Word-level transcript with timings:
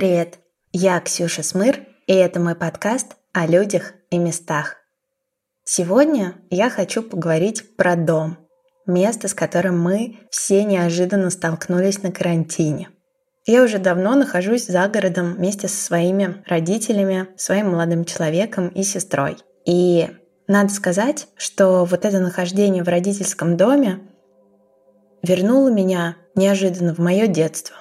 Привет, 0.00 0.38
я 0.72 0.98
Ксюша 0.98 1.42
Смыр, 1.42 1.80
и 2.06 2.14
это 2.14 2.40
мой 2.40 2.54
подкаст 2.54 3.16
о 3.34 3.46
людях 3.46 3.92
и 4.10 4.16
местах. 4.16 4.76
Сегодня 5.62 6.36
я 6.48 6.70
хочу 6.70 7.02
поговорить 7.02 7.76
про 7.76 7.96
дом, 7.96 8.38
место, 8.86 9.28
с 9.28 9.34
которым 9.34 9.78
мы 9.78 10.20
все 10.30 10.64
неожиданно 10.64 11.28
столкнулись 11.28 12.02
на 12.02 12.10
карантине. 12.12 12.88
Я 13.44 13.62
уже 13.62 13.76
давно 13.76 14.14
нахожусь 14.14 14.68
за 14.68 14.88
городом 14.88 15.34
вместе 15.34 15.68
со 15.68 15.76
своими 15.76 16.42
родителями, 16.46 17.28
своим 17.36 17.72
молодым 17.72 18.06
человеком 18.06 18.68
и 18.68 18.82
сестрой. 18.84 19.36
И 19.66 20.08
надо 20.48 20.72
сказать, 20.72 21.28
что 21.36 21.84
вот 21.84 22.06
это 22.06 22.20
нахождение 22.20 22.82
в 22.82 22.88
родительском 22.88 23.58
доме 23.58 24.00
вернуло 25.22 25.70
меня 25.70 26.16
неожиданно 26.34 26.94
в 26.94 26.98
мое 27.00 27.26
детство. 27.26 27.76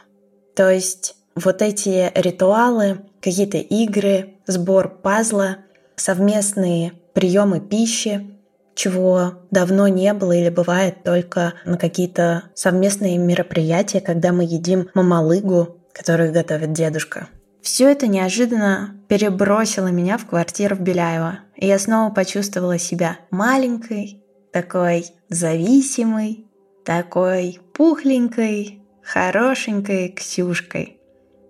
То 0.53 0.69
есть 0.69 1.15
вот 1.43 1.61
эти 1.61 2.11
ритуалы, 2.15 3.01
какие-то 3.21 3.57
игры, 3.57 4.35
сбор 4.47 4.89
пазла, 5.01 5.57
совместные 5.95 6.93
приемы 7.13 7.59
пищи, 7.59 8.35
чего 8.75 9.33
давно 9.51 9.87
не 9.87 10.13
было 10.13 10.31
или 10.31 10.49
бывает 10.49 11.03
только 11.03 11.53
на 11.65 11.77
какие-то 11.77 12.43
совместные 12.53 13.17
мероприятия, 13.17 13.99
когда 13.99 14.31
мы 14.31 14.43
едим 14.43 14.89
мамалыгу, 14.93 15.77
которую 15.91 16.31
готовит 16.31 16.71
дедушка. 16.71 17.27
Все 17.61 17.91
это 17.91 18.07
неожиданно 18.07 18.95
перебросило 19.09 19.87
меня 19.87 20.17
в 20.17 20.25
квартиру 20.25 20.77
в 20.77 20.79
Беляево, 20.79 21.39
и 21.57 21.67
я 21.67 21.77
снова 21.77 22.13
почувствовала 22.13 22.77
себя 22.77 23.17
маленькой, 23.31 24.23
такой 24.53 25.07
зависимой, 25.27 26.45
такой 26.85 27.59
пухленькой, 27.73 28.81
хорошенькой 29.03 30.09
Ксюшкой. 30.09 30.98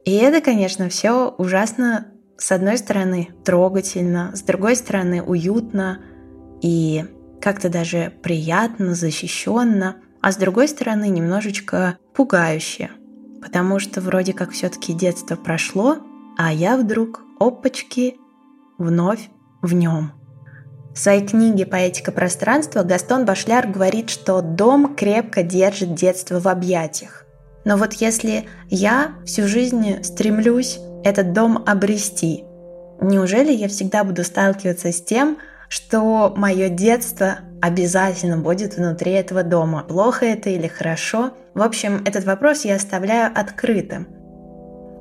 И 0.09 0.13
это, 0.13 0.41
конечно, 0.41 0.89
все 0.89 1.29
ужасно, 1.37 2.07
с 2.35 2.51
одной 2.51 2.79
стороны, 2.79 3.29
трогательно, 3.45 4.31
с 4.33 4.41
другой 4.41 4.75
стороны, 4.75 5.21
уютно 5.21 5.99
и 6.63 7.05
как-то 7.39 7.69
даже 7.69 8.11
приятно, 8.23 8.95
защищенно, 8.95 9.97
а 10.19 10.31
с 10.31 10.37
другой 10.37 10.67
стороны, 10.67 11.09
немножечко 11.09 11.99
пугающе, 12.15 12.89
потому 13.39 13.77
что 13.77 14.01
вроде 14.01 14.33
как 14.33 14.49
все-таки 14.49 14.93
детство 14.93 15.35
прошло, 15.35 15.97
а 16.39 16.51
я 16.51 16.75
вдруг, 16.75 17.21
опачки, 17.39 18.15
вновь 18.79 19.29
в 19.61 19.75
нем. 19.75 20.13
В 20.95 20.97
своей 20.97 21.23
книге 21.23 21.67
«Поэтика 21.67 22.11
пространства» 22.11 22.81
Гастон 22.81 23.25
Башляр 23.25 23.67
говорит, 23.67 24.09
что 24.09 24.41
дом 24.41 24.95
крепко 24.95 25.43
держит 25.43 25.93
детство 25.93 26.39
в 26.39 26.47
объятиях. 26.47 27.27
Но 27.65 27.77
вот 27.77 27.93
если 27.93 28.47
я 28.69 29.13
всю 29.25 29.47
жизнь 29.47 30.03
стремлюсь 30.03 30.79
этот 31.03 31.33
дом 31.33 31.63
обрести, 31.65 32.43
неужели 33.01 33.51
я 33.51 33.67
всегда 33.67 34.03
буду 34.03 34.23
сталкиваться 34.23 34.91
с 34.91 35.01
тем, 35.01 35.37
что 35.67 36.33
мое 36.35 36.69
детство 36.69 37.39
обязательно 37.61 38.37
будет 38.37 38.77
внутри 38.77 39.11
этого 39.11 39.43
дома? 39.43 39.83
Плохо 39.83 40.25
это 40.25 40.49
или 40.49 40.67
хорошо? 40.67 41.31
В 41.53 41.61
общем, 41.61 42.01
этот 42.05 42.25
вопрос 42.25 42.65
я 42.65 42.75
оставляю 42.75 43.31
открытым. 43.35 44.07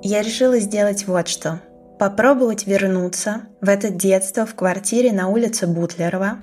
Я 0.03 0.23
решила 0.23 0.59
сделать 0.59 1.07
вот 1.07 1.29
что. 1.29 1.61
Попробовать 1.99 2.67
вернуться 2.67 3.43
в 3.61 3.69
это 3.69 3.91
детство 3.91 4.47
в 4.47 4.55
квартире 4.55 5.13
на 5.13 5.29
улице 5.29 5.67
Бутлерова, 5.67 6.39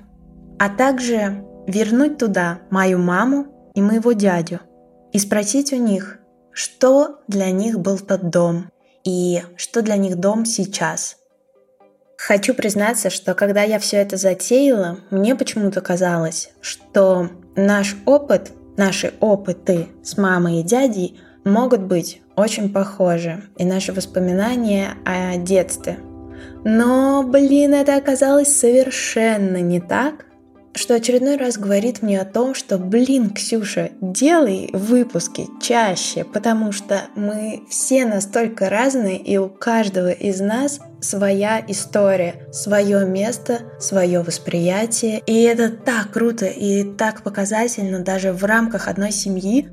а 0.58 0.68
также 0.68 1.42
вернуть 1.66 2.18
туда 2.18 2.58
мою 2.70 2.98
маму 2.98 3.46
и 3.74 3.80
моего 3.80 4.12
дядю– 4.12 4.60
и 5.16 5.18
спросить 5.18 5.72
у 5.72 5.76
них, 5.76 6.18
что 6.52 7.20
для 7.26 7.50
них 7.50 7.80
был 7.80 7.98
тот 7.98 8.28
дом 8.28 8.70
и 9.02 9.40
что 9.56 9.80
для 9.80 9.96
них 9.96 10.16
дом 10.16 10.44
сейчас. 10.44 11.16
Хочу 12.18 12.52
признаться, 12.52 13.08
что 13.08 13.32
когда 13.32 13.62
я 13.62 13.78
все 13.78 13.96
это 13.96 14.18
затеяла, 14.18 14.98
мне 15.08 15.34
почему-то 15.34 15.80
казалось, 15.80 16.50
что 16.60 17.30
наш 17.56 17.96
опыт, 18.04 18.52
наши 18.76 19.14
опыты 19.20 19.86
с 20.04 20.18
мамой 20.18 20.60
и 20.60 20.62
дядей 20.62 21.18
могут 21.46 21.80
быть 21.80 22.20
очень 22.36 22.70
похожи, 22.70 23.42
и 23.56 23.64
наши 23.64 23.94
воспоминания 23.94 24.98
о 25.06 25.38
детстве. 25.38 25.98
Но, 26.62 27.22
блин, 27.22 27.72
это 27.72 27.96
оказалось 27.96 28.54
совершенно 28.54 29.62
не 29.62 29.80
так, 29.80 30.25
что 30.76 30.94
очередной 30.94 31.36
раз 31.36 31.56
говорит 31.56 32.02
мне 32.02 32.20
о 32.20 32.26
том, 32.26 32.54
что, 32.54 32.78
блин, 32.78 33.30
Ксюша, 33.30 33.90
делай 34.00 34.70
выпуски 34.72 35.46
чаще, 35.60 36.24
потому 36.24 36.70
что 36.70 37.02
мы 37.16 37.62
все 37.70 38.04
настолько 38.04 38.68
разные, 38.68 39.16
и 39.16 39.38
у 39.38 39.48
каждого 39.48 40.10
из 40.10 40.40
нас 40.40 40.80
своя 41.00 41.64
история, 41.66 42.46
свое 42.52 43.06
место, 43.06 43.60
свое 43.80 44.20
восприятие. 44.20 45.22
И 45.26 45.42
это 45.42 45.70
так 45.70 46.12
круто 46.12 46.46
и 46.46 46.84
так 46.84 47.22
показательно 47.22 48.00
даже 48.00 48.32
в 48.32 48.44
рамках 48.44 48.88
одной 48.88 49.12
семьи. 49.12 49.68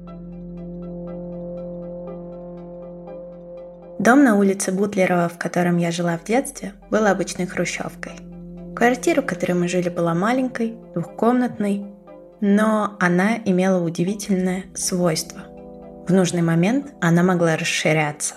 Дом 4.00 4.24
на 4.24 4.38
улице 4.38 4.72
Бутлерова, 4.72 5.30
в 5.30 5.38
котором 5.38 5.78
я 5.78 5.91
жила 5.91 6.18
в 6.18 6.25
детстве, 6.25 6.74
был 6.90 7.06
обычной 7.06 7.46
хрущевкой– 7.46 8.14
Квартира, 8.75 9.22
в 9.22 9.25
которой 9.25 9.53
мы 9.53 9.67
жили, 9.67 9.89
была 9.89 10.13
маленькой, 10.13 10.75
двухкомнатной, 10.94 11.85
но 12.41 12.97
она 13.00 13.38
имела 13.45 13.84
удивительное 13.84 14.66
свойство. 14.73 15.41
В 16.07 16.11
нужный 16.11 16.41
момент 16.41 16.94
она 17.00 17.23
могла 17.23 17.56
расширяться. 17.56 18.35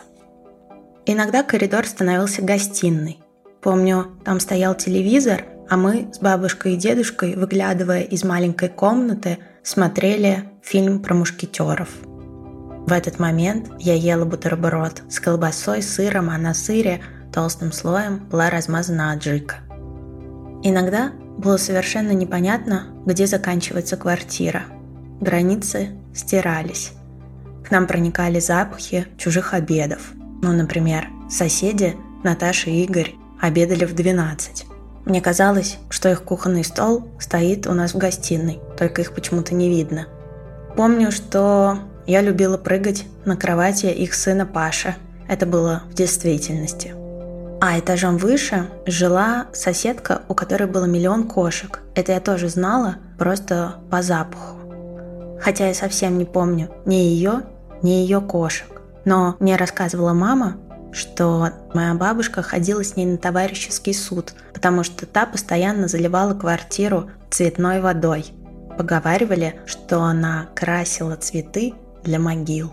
Иногда 1.06 1.42
коридор 1.42 1.86
становился 1.86 2.42
гостиной. 2.42 3.18
Помню, 3.60 4.18
там 4.24 4.38
стоял 4.38 4.74
телевизор, 4.74 5.44
а 5.68 5.76
мы 5.76 6.08
с 6.12 6.18
бабушкой 6.18 6.74
и 6.74 6.76
дедушкой, 6.76 7.34
выглядывая 7.34 8.02
из 8.02 8.22
маленькой 8.22 8.68
комнаты, 8.68 9.38
смотрели 9.62 10.44
фильм 10.62 11.00
про 11.00 11.14
мушкетеров. 11.14 11.88
В 12.86 12.92
этот 12.92 13.18
момент 13.18 13.68
я 13.80 13.94
ела 13.94 14.24
бутерброд 14.24 15.02
с 15.08 15.18
колбасой, 15.18 15.82
сыром, 15.82 16.30
а 16.30 16.38
на 16.38 16.54
сыре 16.54 17.00
толстым 17.32 17.72
слоем 17.72 18.28
была 18.30 18.48
размазана 18.50 19.10
аджика. 19.10 19.56
Иногда 20.68 21.12
было 21.38 21.58
совершенно 21.58 22.10
непонятно, 22.10 22.86
где 23.06 23.28
заканчивается 23.28 23.96
квартира. 23.96 24.64
Границы 25.20 25.90
стирались. 26.12 26.90
К 27.64 27.70
нам 27.70 27.86
проникали 27.86 28.40
запахи 28.40 29.06
чужих 29.16 29.54
обедов. 29.54 30.10
Ну, 30.42 30.50
например, 30.52 31.06
соседи 31.30 31.94
Наташа 32.24 32.70
и 32.70 32.82
Игорь 32.82 33.14
обедали 33.40 33.84
в 33.84 33.94
12. 33.94 34.66
Мне 35.04 35.20
казалось, 35.20 35.78
что 35.88 36.10
их 36.10 36.24
кухонный 36.24 36.64
стол 36.64 37.12
стоит 37.20 37.68
у 37.68 37.72
нас 37.72 37.94
в 37.94 37.98
гостиной, 37.98 38.58
только 38.76 39.02
их 39.02 39.14
почему-то 39.14 39.54
не 39.54 39.68
видно. 39.68 40.08
Помню, 40.76 41.12
что 41.12 41.78
я 42.08 42.22
любила 42.22 42.58
прыгать 42.58 43.04
на 43.24 43.36
кровати 43.36 43.86
их 43.86 44.14
сына 44.14 44.46
Паша. 44.46 44.96
Это 45.28 45.46
было 45.46 45.84
в 45.88 45.94
действительности– 45.94 46.92
а 47.60 47.78
этажом 47.78 48.18
выше 48.18 48.68
жила 48.86 49.46
соседка, 49.52 50.22
у 50.28 50.34
которой 50.34 50.66
было 50.68 50.84
миллион 50.84 51.26
кошек. 51.26 51.80
Это 51.94 52.12
я 52.12 52.20
тоже 52.20 52.48
знала, 52.48 52.96
просто 53.18 53.76
по 53.90 54.02
запаху. 54.02 54.56
Хотя 55.40 55.68
я 55.68 55.74
совсем 55.74 56.18
не 56.18 56.24
помню 56.24 56.70
ни 56.84 56.96
ее, 56.96 57.42
ни 57.82 57.90
ее 57.90 58.20
кошек. 58.20 58.82
Но 59.04 59.36
мне 59.38 59.56
рассказывала 59.56 60.12
мама, 60.12 60.56
что 60.92 61.50
моя 61.74 61.94
бабушка 61.94 62.42
ходила 62.42 62.82
с 62.82 62.96
ней 62.96 63.06
на 63.06 63.18
товарищеский 63.18 63.94
суд, 63.94 64.34
потому 64.52 64.82
что 64.82 65.06
та 65.06 65.26
постоянно 65.26 65.88
заливала 65.88 66.34
квартиру 66.34 67.10
цветной 67.30 67.80
водой. 67.80 68.26
Поговаривали, 68.76 69.60
что 69.66 70.02
она 70.02 70.48
красила 70.54 71.16
цветы 71.16 71.74
для 72.02 72.18
могил. 72.18 72.72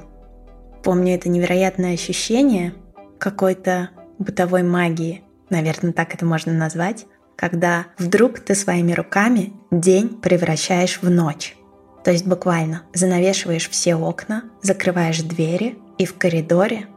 Помню 0.83 1.15
это 1.15 1.29
невероятное 1.29 1.93
ощущение 1.93 2.73
какой-то 3.19 3.89
бытовой 4.19 4.63
магии, 4.63 5.23
наверное, 5.49 5.93
так 5.93 6.13
это 6.13 6.25
можно 6.25 6.53
назвать, 6.53 7.05
когда 7.35 7.87
вдруг 7.97 8.39
ты 8.39 8.55
своими 8.55 8.93
руками 8.93 9.53
день 9.71 10.09
превращаешь 10.21 10.99
в 11.01 11.09
ночь. 11.09 11.55
То 12.03 12.11
есть 12.11 12.27
буквально 12.27 12.83
занавешиваешь 12.93 13.69
все 13.69 13.95
окна, 13.95 14.43
закрываешь 14.61 15.21
двери, 15.21 15.77
и 15.97 16.05
в 16.05 16.17
коридоре 16.17 16.87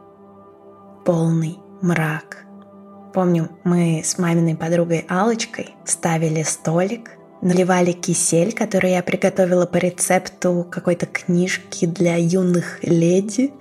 полный 1.05 1.59
мрак. 1.83 2.45
Помню, 3.15 3.51
мы 3.65 4.03
с 4.05 4.19
маминой 4.19 4.57
подругой 4.57 5.05
Алочкой 5.09 5.75
ставили 5.85 6.43
столик, 6.43 7.13
наливали 7.41 7.93
кисель, 7.93 8.53
который 8.53 8.93
я 8.93 9.03
приготовила 9.03 9.67
по 9.67 9.77
рецепту 9.77 10.67
какой-то 10.71 11.07
книжки 11.07 11.87
для 11.87 12.17
юных 12.17 12.83
леди, 12.83 13.53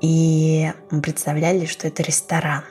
и 0.00 0.70
мы 0.90 1.00
представляли, 1.00 1.66
что 1.66 1.88
это 1.88 2.02
ресторан. 2.02 2.64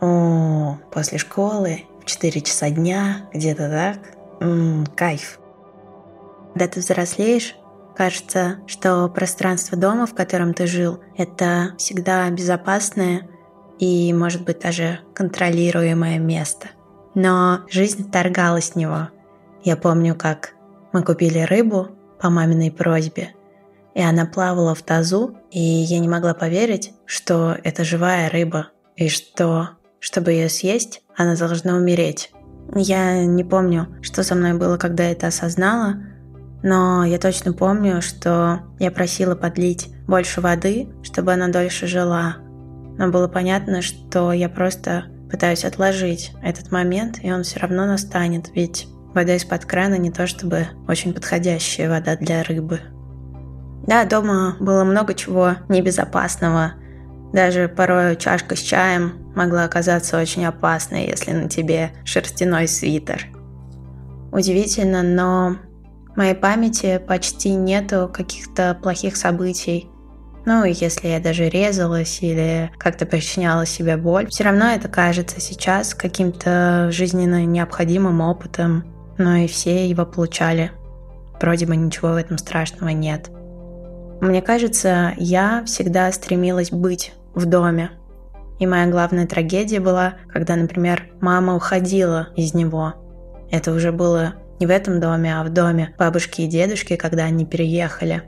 О, 0.00 0.78
после 0.90 1.18
школы, 1.18 1.84
в 2.00 2.06
4 2.06 2.40
часа 2.40 2.70
дня, 2.70 3.28
где-то 3.32 3.68
так. 3.68 3.98
М-м, 4.40 4.86
кайф. 4.96 5.38
Когда 6.52 6.68
ты 6.68 6.80
взрослеешь, 6.80 7.54
кажется, 7.94 8.60
что 8.66 9.08
пространство 9.08 9.76
дома, 9.76 10.06
в 10.06 10.14
котором 10.14 10.54
ты 10.54 10.66
жил, 10.66 11.00
это 11.16 11.74
всегда 11.76 12.28
безопасное 12.30 13.28
и, 13.78 14.12
может 14.14 14.44
быть, 14.44 14.60
даже 14.60 15.00
контролируемое 15.14 16.18
место. 16.18 16.68
Но 17.14 17.60
жизнь 17.68 18.08
вторгалась 18.08 18.70
в 18.70 18.76
него. 18.76 19.08
Я 19.62 19.76
помню, 19.76 20.14
как 20.14 20.54
мы 20.92 21.02
купили 21.02 21.40
рыбу 21.40 21.88
по 22.18 22.30
маминой 22.30 22.70
просьбе, 22.70 23.34
и 23.94 24.00
она 24.00 24.24
плавала 24.24 24.74
в 24.74 24.82
тазу, 24.82 25.36
и 25.50 25.60
я 25.60 25.98
не 25.98 26.08
могла 26.08 26.34
поверить, 26.34 26.92
что 27.04 27.56
это 27.62 27.84
живая 27.84 28.30
рыба, 28.30 28.68
и 28.96 29.08
что, 29.08 29.70
чтобы 30.00 30.32
ее 30.32 30.48
съесть, 30.48 31.02
она 31.16 31.36
должна 31.36 31.76
умереть. 31.76 32.32
Я 32.74 33.24
не 33.24 33.44
помню, 33.44 33.88
что 34.02 34.22
со 34.22 34.34
мной 34.34 34.54
было, 34.54 34.76
когда 34.76 35.04
это 35.04 35.28
осознала, 35.28 35.96
но 36.62 37.04
я 37.04 37.18
точно 37.18 37.52
помню, 37.52 38.02
что 38.02 38.60
я 38.78 38.90
просила 38.90 39.34
подлить 39.34 39.92
больше 40.06 40.40
воды, 40.40 40.88
чтобы 41.02 41.32
она 41.32 41.48
дольше 41.48 41.86
жила. 41.86 42.36
Но 42.98 43.08
было 43.08 43.28
понятно, 43.28 43.82
что 43.82 44.32
я 44.32 44.48
просто 44.48 45.04
пытаюсь 45.30 45.64
отложить 45.64 46.32
этот 46.42 46.70
момент, 46.70 47.18
и 47.22 47.32
он 47.32 47.44
все 47.44 47.60
равно 47.60 47.86
настанет, 47.86 48.50
ведь 48.54 48.88
вода 49.14 49.36
из-под 49.36 49.64
крана 49.64 49.94
не 49.94 50.10
то 50.10 50.26
чтобы 50.26 50.66
очень 50.86 51.14
подходящая 51.14 51.88
вода 51.88 52.16
для 52.16 52.42
рыбы. 52.42 52.80
Да, 53.86 54.04
дома 54.04 54.56
было 54.60 54.84
много 54.84 55.14
чего 55.14 55.56
небезопасного. 55.68 56.74
Даже 57.32 57.68
порой 57.68 58.16
чашка 58.16 58.54
с 58.54 58.60
чаем 58.60 59.19
могла 59.34 59.64
оказаться 59.64 60.20
очень 60.20 60.44
опасной, 60.44 61.06
если 61.06 61.32
на 61.32 61.48
тебе 61.48 61.92
шерстяной 62.04 62.68
свитер. 62.68 63.26
Удивительно, 64.32 65.02
но 65.02 65.56
в 66.14 66.16
моей 66.16 66.34
памяти 66.34 67.00
почти 67.06 67.50
нету 67.50 68.10
каких-то 68.12 68.78
плохих 68.80 69.16
событий. 69.16 69.88
Ну, 70.46 70.64
если 70.64 71.08
я 71.08 71.20
даже 71.20 71.48
резалась 71.48 72.22
или 72.22 72.70
как-то 72.78 73.06
причиняла 73.06 73.66
себе 73.66 73.96
боль, 73.96 74.28
все 74.28 74.44
равно 74.44 74.66
это 74.66 74.88
кажется 74.88 75.40
сейчас 75.40 75.94
каким-то 75.94 76.88
жизненно 76.90 77.44
необходимым 77.44 78.20
опытом, 78.20 78.84
но 79.18 79.36
и 79.36 79.46
все 79.46 79.88
его 79.88 80.06
получали. 80.06 80.72
Вроде 81.40 81.66
бы 81.66 81.76
ничего 81.76 82.12
в 82.12 82.16
этом 82.16 82.38
страшного 82.38 82.90
нет. 82.90 83.30
Мне 84.20 84.42
кажется, 84.42 85.14
я 85.16 85.62
всегда 85.64 86.10
стремилась 86.12 86.70
быть 86.70 87.12
в 87.34 87.46
доме. 87.46 87.90
И 88.60 88.66
моя 88.66 88.86
главная 88.86 89.26
трагедия 89.26 89.80
была, 89.80 90.14
когда, 90.28 90.54
например, 90.54 91.08
мама 91.20 91.56
уходила 91.56 92.28
из 92.36 92.54
него. 92.54 92.94
Это 93.50 93.72
уже 93.72 93.90
было 93.90 94.34
не 94.60 94.66
в 94.66 94.70
этом 94.70 95.00
доме, 95.00 95.34
а 95.34 95.42
в 95.42 95.48
доме 95.48 95.94
бабушки 95.98 96.42
и 96.42 96.46
дедушки, 96.46 96.96
когда 96.96 97.24
они 97.24 97.46
переехали. 97.46 98.22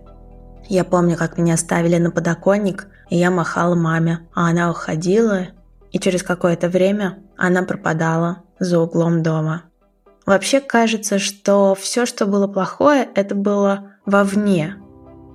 Я 0.68 0.84
помню, 0.84 1.16
как 1.16 1.36
меня 1.36 1.56
ставили 1.58 1.98
на 1.98 2.10
подоконник, 2.10 2.88
и 3.10 3.16
я 3.18 3.30
махала 3.30 3.74
маме, 3.74 4.20
а 4.34 4.48
она 4.48 4.70
уходила, 4.70 5.48
и 5.90 5.98
через 5.98 6.22
какое-то 6.22 6.70
время 6.70 7.18
она 7.36 7.62
пропадала 7.62 8.38
за 8.58 8.80
углом 8.80 9.22
дома. 9.22 9.64
Вообще 10.24 10.60
кажется, 10.60 11.18
что 11.18 11.74
все, 11.74 12.06
что 12.06 12.24
было 12.24 12.46
плохое, 12.46 13.06
это 13.14 13.34
было 13.34 13.90
вовне. 14.06 14.76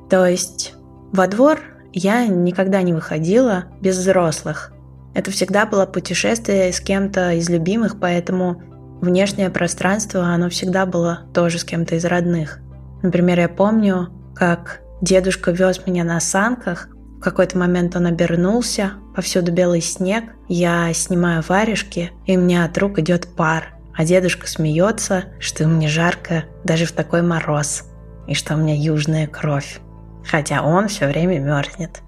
То 0.09 0.25
есть 0.25 0.73
во 1.11 1.27
двор 1.27 1.59
я 1.93 2.25
никогда 2.25 2.81
не 2.81 2.93
выходила 2.93 3.65
без 3.79 3.97
взрослых. 3.97 4.71
Это 5.17 5.31
всегда 5.31 5.65
было 5.65 5.87
путешествие 5.87 6.71
с 6.71 6.79
кем-то 6.79 7.33
из 7.33 7.49
любимых, 7.49 7.99
поэтому 7.99 8.61
внешнее 9.01 9.49
пространство, 9.49 10.25
оно 10.25 10.47
всегда 10.49 10.85
было 10.85 11.21
тоже 11.33 11.57
с 11.57 11.63
кем-то 11.63 11.95
из 11.95 12.05
родных. 12.05 12.59
Например, 13.01 13.39
я 13.39 13.49
помню, 13.49 14.09
как 14.35 14.81
дедушка 15.01 15.49
вез 15.49 15.81
меня 15.87 16.03
на 16.03 16.19
санках, 16.19 16.89
в 17.17 17.21
какой-то 17.21 17.57
момент 17.57 17.95
он 17.95 18.05
обернулся, 18.05 18.91
повсюду 19.15 19.51
белый 19.51 19.81
снег, 19.81 20.25
я 20.49 20.93
снимаю 20.93 21.43
варежки, 21.47 22.11
и 22.27 22.37
у 22.37 22.41
меня 22.41 22.65
от 22.65 22.77
рук 22.77 22.99
идет 22.99 23.27
пар, 23.35 23.73
а 23.95 24.05
дедушка 24.05 24.45
смеется, 24.45 25.23
что 25.39 25.67
мне 25.67 25.87
жарко 25.87 26.43
даже 26.63 26.85
в 26.85 26.91
такой 26.91 27.23
мороз, 27.23 27.85
и 28.27 28.35
что 28.35 28.53
у 28.53 28.57
меня 28.59 28.75
южная 28.75 29.25
кровь, 29.25 29.79
хотя 30.23 30.61
он 30.61 30.89
все 30.89 31.07
время 31.07 31.39
мерзнет. 31.39 32.03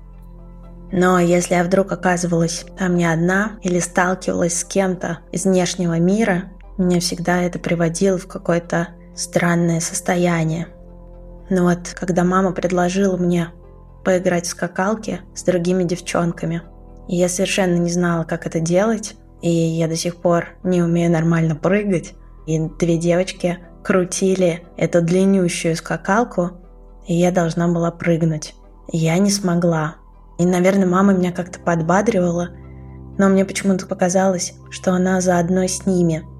Но 0.91 1.19
если 1.19 1.53
я 1.53 1.63
вдруг 1.63 1.91
оказывалась 1.91 2.65
там 2.77 2.95
не 2.95 3.05
одна 3.05 3.59
или 3.61 3.79
сталкивалась 3.79 4.59
с 4.59 4.63
кем-то 4.63 5.19
из 5.31 5.45
внешнего 5.45 5.99
мира, 5.99 6.45
меня 6.77 6.99
всегда 6.99 7.41
это 7.41 7.59
приводило 7.59 8.17
в 8.17 8.27
какое-то 8.27 8.89
странное 9.15 9.81
состояние. 9.81 10.67
Но 11.49 11.63
вот 11.63 11.93
когда 11.93 12.23
мама 12.23 12.51
предложила 12.53 13.17
мне 13.17 13.49
поиграть 14.03 14.45
в 14.45 14.49
скакалки 14.49 15.21
с 15.35 15.43
другими 15.43 15.83
девчонками, 15.83 16.63
я 17.07 17.27
совершенно 17.27 17.75
не 17.75 17.91
знала, 17.91 18.23
как 18.23 18.45
это 18.45 18.59
делать, 18.59 19.15
и 19.41 19.49
я 19.49 19.87
до 19.87 19.95
сих 19.95 20.17
пор 20.17 20.49
не 20.63 20.81
умею 20.81 21.11
нормально 21.11 21.55
прыгать, 21.55 22.13
и 22.45 22.59
две 22.79 22.97
девочки 22.97 23.59
крутили 23.83 24.63
эту 24.77 25.01
длиннющую 25.01 25.75
скакалку, 25.75 26.51
и 27.07 27.15
я 27.15 27.31
должна 27.31 27.67
была 27.67 27.91
прыгнуть. 27.91 28.55
Я 28.91 29.17
не 29.17 29.29
смогла. 29.29 29.95
И, 30.39 30.45
наверное, 30.45 30.87
мама 30.87 31.13
меня 31.13 31.31
как-то 31.31 31.59
подбадривала, 31.59 32.49
но 33.19 33.29
мне 33.29 33.45
почему-то 33.45 33.85
показалось, 33.85 34.53
что 34.71 34.93
она 34.93 35.21
заодно 35.21 35.67
с 35.67 35.85
ними– 35.85 36.23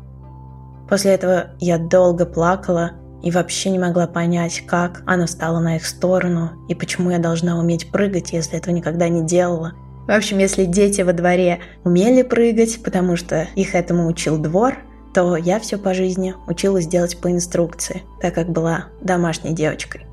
После 0.90 1.12
этого 1.12 1.52
я 1.60 1.78
долго 1.78 2.26
плакала 2.26 2.94
и 3.22 3.30
вообще 3.30 3.70
не 3.70 3.78
могла 3.78 4.08
понять, 4.08 4.64
как 4.66 5.04
она 5.06 5.28
стала 5.28 5.60
на 5.60 5.76
их 5.76 5.86
сторону 5.86 6.52
и 6.68 6.74
почему 6.74 7.12
я 7.12 7.20
должна 7.20 7.60
уметь 7.60 7.92
прыгать, 7.92 8.34
если 8.34 8.58
этого 8.58 8.74
никогда 8.74 9.08
не 9.08 9.24
делала. 9.24 9.74
В 10.08 10.12
общем, 10.12 10.40
если 10.40 10.66
дети 10.66 11.02
во 11.02 11.14
дворе 11.14 11.60
умели 11.84 12.24
прыгать, 12.24 12.82
потому 12.84 13.16
что 13.16 13.48
их 13.56 13.76
этому 13.76 14.08
учил 14.08 14.40
двор, 14.40 14.78
то 15.14 15.36
я 15.36 15.60
все 15.60 15.78
по 15.78 15.94
жизни 15.94 16.34
училась 16.48 16.88
делать 16.88 17.20
по 17.22 17.32
инструкции, 17.32 18.02
так 18.20 18.34
как 18.34 18.50
была 18.50 18.86
домашней 19.02 19.54
девочкой. 19.54 20.08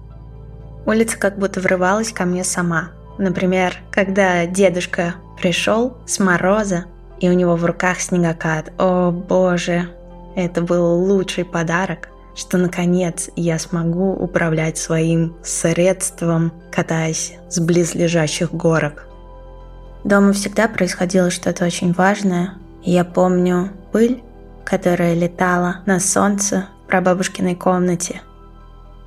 Улица 0.85 1.19
как 1.19 1.38
будто 1.38 1.61
врывалась 1.61 2.12
ко 2.12 2.25
мне 2.25 2.44
сама. 2.44 2.91
Например, 3.18 3.76
когда 3.90 4.46
дедушка 4.46 5.14
пришел 5.40 5.96
с 6.06 6.18
мороза, 6.18 6.86
и 7.20 7.28
у 7.28 7.32
него 7.32 7.56
в 7.56 7.64
руках 7.64 8.00
снегокат. 8.00 8.72
О 8.78 9.10
боже, 9.10 9.88
это 10.34 10.60
был 10.60 11.02
лучший 11.04 11.44
подарок, 11.44 12.08
что 12.35 12.58
наконец 12.58 13.30
я 13.37 13.58
смогу 13.58 14.12
управлять 14.12 14.76
своим 14.76 15.35
средством, 15.42 16.52
катаясь 16.70 17.35
с 17.49 17.58
близлежащих 17.58 18.52
горок. 18.52 19.06
Дома 20.04 20.32
всегда 20.32 20.68
происходило 20.68 21.30
что-то 21.30 21.64
очень 21.64 21.92
важное. 21.92 22.54
Я 22.82 23.04
помню 23.04 23.70
пыль, 23.92 24.23
которая 24.64 25.14
летала 25.14 25.78
на 25.87 25.99
солнце 25.99 26.68
в 26.85 26.88
прабабушкиной 26.88 27.54
комнате. 27.54 28.20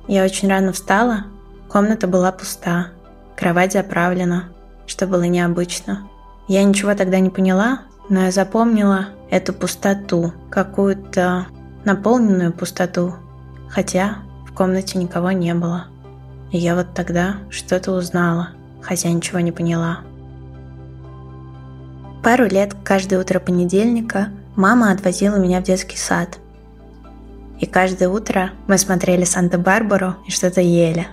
Я 0.08 0.24
очень 0.24 0.48
рано 0.48 0.72
встала, 0.72 1.26
комната 1.68 2.08
была 2.08 2.32
пуста, 2.32 2.88
кровать 3.40 3.72
заправлена, 3.72 4.50
что 4.86 5.06
было 5.06 5.22
необычно. 5.22 6.06
Я 6.46 6.62
ничего 6.62 6.94
тогда 6.94 7.20
не 7.20 7.30
поняла, 7.30 7.80
но 8.10 8.24
я 8.24 8.30
запомнила 8.30 9.08
эту 9.30 9.54
пустоту, 9.54 10.34
какую-то 10.50 11.46
наполненную 11.86 12.52
пустоту, 12.52 13.14
хотя 13.70 14.18
в 14.46 14.52
комнате 14.52 14.98
никого 14.98 15.30
не 15.30 15.54
было. 15.54 15.86
И 16.50 16.58
я 16.58 16.74
вот 16.74 16.92
тогда 16.94 17.36
что-то 17.48 17.92
узнала, 17.92 18.50
хотя 18.82 19.08
ничего 19.08 19.40
не 19.40 19.52
поняла. 19.52 20.00
Пару 22.22 22.44
лет 22.44 22.74
каждое 22.84 23.18
утро 23.18 23.40
понедельника 23.40 24.28
мама 24.54 24.92
отвозила 24.92 25.36
меня 25.36 25.60
в 25.60 25.64
детский 25.64 25.96
сад. 25.96 26.38
И 27.58 27.64
каждое 27.64 28.10
утро 28.10 28.50
мы 28.66 28.76
смотрели 28.76 29.24
Санта-Барбару 29.24 30.16
и 30.26 30.30
что-то 30.30 30.60
ели. 30.60 31.06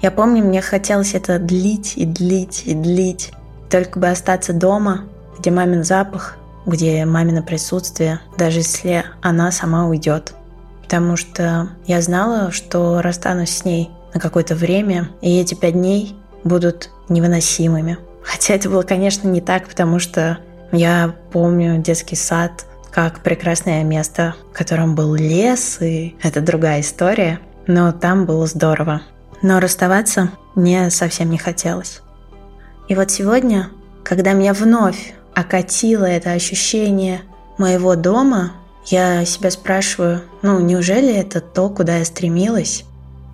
Я 0.00 0.10
помню, 0.10 0.44
мне 0.44 0.62
хотелось 0.62 1.14
это 1.14 1.38
длить 1.38 1.94
и 1.96 2.04
длить 2.04 2.62
и 2.66 2.74
длить, 2.74 3.32
только 3.68 3.98
бы 3.98 4.08
остаться 4.08 4.52
дома 4.52 5.04
где 5.38 5.50
мамин 5.50 5.84
запах, 5.84 6.36
где 6.66 7.04
мамино 7.04 7.42
присутствие, 7.42 8.20
даже 8.36 8.58
если 8.58 9.04
она 9.22 9.50
сама 9.52 9.86
уйдет. 9.86 10.34
Потому 10.82 11.16
что 11.16 11.70
я 11.86 12.00
знала, 12.02 12.50
что 12.50 13.00
расстанусь 13.02 13.50
с 13.50 13.64
ней 13.64 13.90
на 14.14 14.20
какое-то 14.20 14.54
время, 14.54 15.10
и 15.20 15.38
эти 15.38 15.54
пять 15.54 15.74
дней 15.74 16.16
будут 16.44 16.90
невыносимыми. 17.08 17.98
Хотя 18.22 18.54
это 18.54 18.68
было, 18.68 18.82
конечно, 18.82 19.28
не 19.28 19.40
так, 19.40 19.68
потому 19.68 19.98
что 19.98 20.38
я 20.72 21.14
помню 21.32 21.78
детский 21.78 22.16
сад 22.16 22.64
как 22.90 23.20
прекрасное 23.20 23.84
место, 23.84 24.34
в 24.50 24.56
котором 24.56 24.94
был 24.94 25.14
лес, 25.14 25.78
и 25.80 26.16
это 26.22 26.40
другая 26.40 26.80
история, 26.80 27.38
но 27.66 27.92
там 27.92 28.24
было 28.24 28.46
здорово. 28.46 29.02
Но 29.42 29.60
расставаться 29.60 30.30
мне 30.54 30.90
совсем 30.90 31.30
не 31.30 31.38
хотелось. 31.38 32.00
И 32.88 32.94
вот 32.94 33.10
сегодня, 33.10 33.70
когда 34.02 34.32
меня 34.32 34.52
вновь 34.52 35.14
окатило 35.34 36.04
это 36.04 36.32
ощущение 36.32 37.20
моего 37.58 37.94
дома, 37.94 38.52
я 38.86 39.24
себя 39.24 39.50
спрашиваю, 39.50 40.22
ну 40.42 40.58
неужели 40.60 41.12
это 41.12 41.40
то, 41.40 41.68
куда 41.68 41.98
я 41.98 42.04
стремилась? 42.04 42.84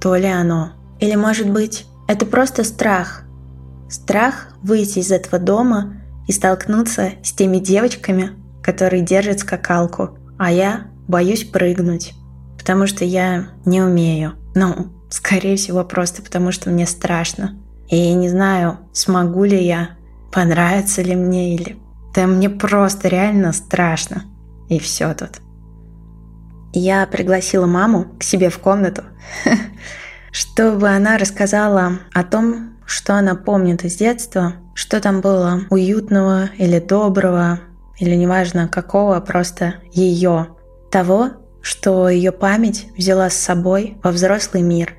То 0.00 0.16
ли 0.16 0.26
оно? 0.26 0.73
Или 1.00 1.14
может 1.14 1.49
быть, 1.49 1.87
это 2.08 2.26
просто 2.26 2.64
страх? 2.64 3.23
Страх 3.88 4.49
выйти 4.62 4.99
из 4.99 5.12
этого 5.12 5.38
дома 5.38 5.94
и 6.26 6.32
столкнуться 6.32 7.12
с 7.23 7.32
теми 7.32 7.58
девочками, 7.58 8.30
которые 8.62 9.02
держат 9.02 9.40
скакалку, 9.40 10.18
а 10.38 10.50
я 10.50 10.88
боюсь 11.06 11.44
прыгнуть, 11.44 12.14
потому 12.58 12.87
что 12.87 13.04
я 13.04 13.49
не 13.64 13.82
умею. 13.82 14.32
Ну, 14.54 14.93
скорее 15.14 15.56
всего, 15.56 15.85
просто 15.85 16.23
потому 16.23 16.50
что 16.50 16.71
мне 16.71 16.87
страшно. 16.87 17.56
И 17.88 17.97
я 17.97 18.14
не 18.14 18.28
знаю, 18.28 18.78
смогу 18.92 19.44
ли 19.44 19.64
я, 19.64 19.90
понравится 20.33 21.02
ли 21.02 21.14
мне 21.14 21.54
или... 21.54 21.76
Да 22.14 22.26
мне 22.26 22.50
просто 22.50 23.09
реально 23.09 23.52
страшно. 23.52 24.25
И 24.68 24.78
все 24.80 25.14
тут. 25.14 25.40
Я 26.73 27.06
пригласила 27.06 27.66
маму 27.66 28.06
к 28.18 28.25
себе 28.25 28.50
в 28.50 28.59
комнату, 28.59 29.04
чтобы 30.33 30.88
она 30.88 31.16
рассказала 31.16 32.00
о 32.12 32.25
том, 32.25 32.75
что 32.85 33.14
она 33.14 33.37
помнит 33.37 33.85
из 33.85 33.94
детства, 33.94 34.54
что 34.75 35.00
там 35.00 35.21
было 35.21 35.61
уютного 35.71 36.50
или 36.59 36.80
доброго, 36.80 37.61
или 37.99 38.16
неважно 38.16 38.66
какого, 38.66 39.21
просто 39.21 39.75
ее, 39.92 40.49
того, 40.90 41.30
что 41.62 42.09
ее 42.09 42.33
память 42.33 42.88
взяла 42.97 43.30
с 43.30 43.35
собой 43.35 43.97
во 44.02 44.11
взрослый 44.11 44.62
мир. 44.62 44.94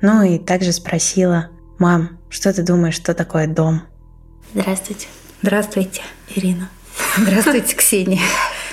Ну 0.00 0.22
и 0.22 0.38
также 0.38 0.72
спросила, 0.72 1.48
мам, 1.78 2.18
что 2.28 2.52
ты 2.52 2.62
думаешь, 2.62 2.94
что 2.94 3.14
такое 3.14 3.46
дом? 3.46 3.82
Здравствуйте. 4.54 5.08
Здравствуйте, 5.42 6.02
Ирина. 6.34 6.68
Здравствуйте, 7.16 7.74
Ксения. 7.74 8.22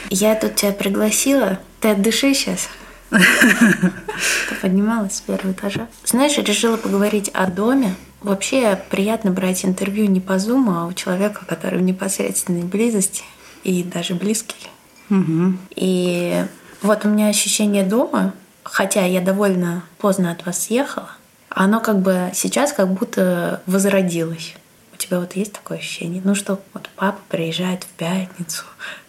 Я 0.10 0.36
тут 0.36 0.56
тебя 0.56 0.72
пригласила. 0.72 1.60
Ты 1.82 1.90
отдыши 1.90 2.34
сейчас. 2.34 2.70
Ты 3.10 4.56
поднималась 4.62 5.18
с 5.18 5.22
первого 5.22 5.52
этажа. 5.52 5.88
Знаешь, 6.04 6.38
я 6.38 6.44
решила 6.44 6.78
поговорить 6.78 7.30
о 7.34 7.48
доме. 7.48 7.96
Вообще 8.22 8.80
приятно 8.90 9.32
брать 9.32 9.66
интервью 9.66 10.08
не 10.08 10.20
по 10.20 10.40
зуму, 10.40 10.72
а 10.72 10.88
у 10.88 10.94
человека, 10.94 11.46
который 11.46 11.80
в 11.80 11.84
непосредственной 11.84 12.64
близости 12.64 13.24
и 13.64 13.84
даже 13.84 14.16
близкий. 14.16 14.70
Угу. 15.10 15.58
И 15.76 16.46
вот 16.82 17.06
у 17.06 17.10
меня 17.10 17.28
ощущение 17.28 17.84
дома, 17.84 18.34
хотя 18.66 19.06
я 19.06 19.22
довольно 19.22 19.84
поздно 20.00 20.32
от 20.32 20.46
вас 20.46 20.66
съехала, 20.66 21.12
оно 21.50 21.80
как 21.80 22.00
бы 22.02 22.32
сейчас 22.34 22.74
как 22.74 22.92
будто 22.92 23.62
возродилось. 23.66 24.56
У 24.94 24.98
тебя 24.98 25.20
вот 25.20 25.36
есть 25.36 25.54
такое 25.54 25.78
ощущение? 25.78 26.22
Ну 26.24 26.36
что, 26.36 26.60
вот 26.74 26.90
папа 26.96 27.20
приезжает 27.30 27.84
в 27.84 27.88
пятницу 27.88 28.64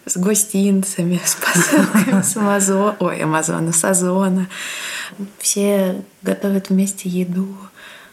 с 0.05 0.15
гостинцами, 0.17 1.19
с 1.23 1.35
посылками 1.35 2.21
с 2.21 2.37
Амазона, 2.37 2.95
ой, 2.99 3.21
Амазона, 3.21 3.73
с 3.73 3.83
Озона. 3.83 4.47
Все 5.39 6.01
готовят 6.21 6.69
вместе 6.69 7.09
еду, 7.09 7.57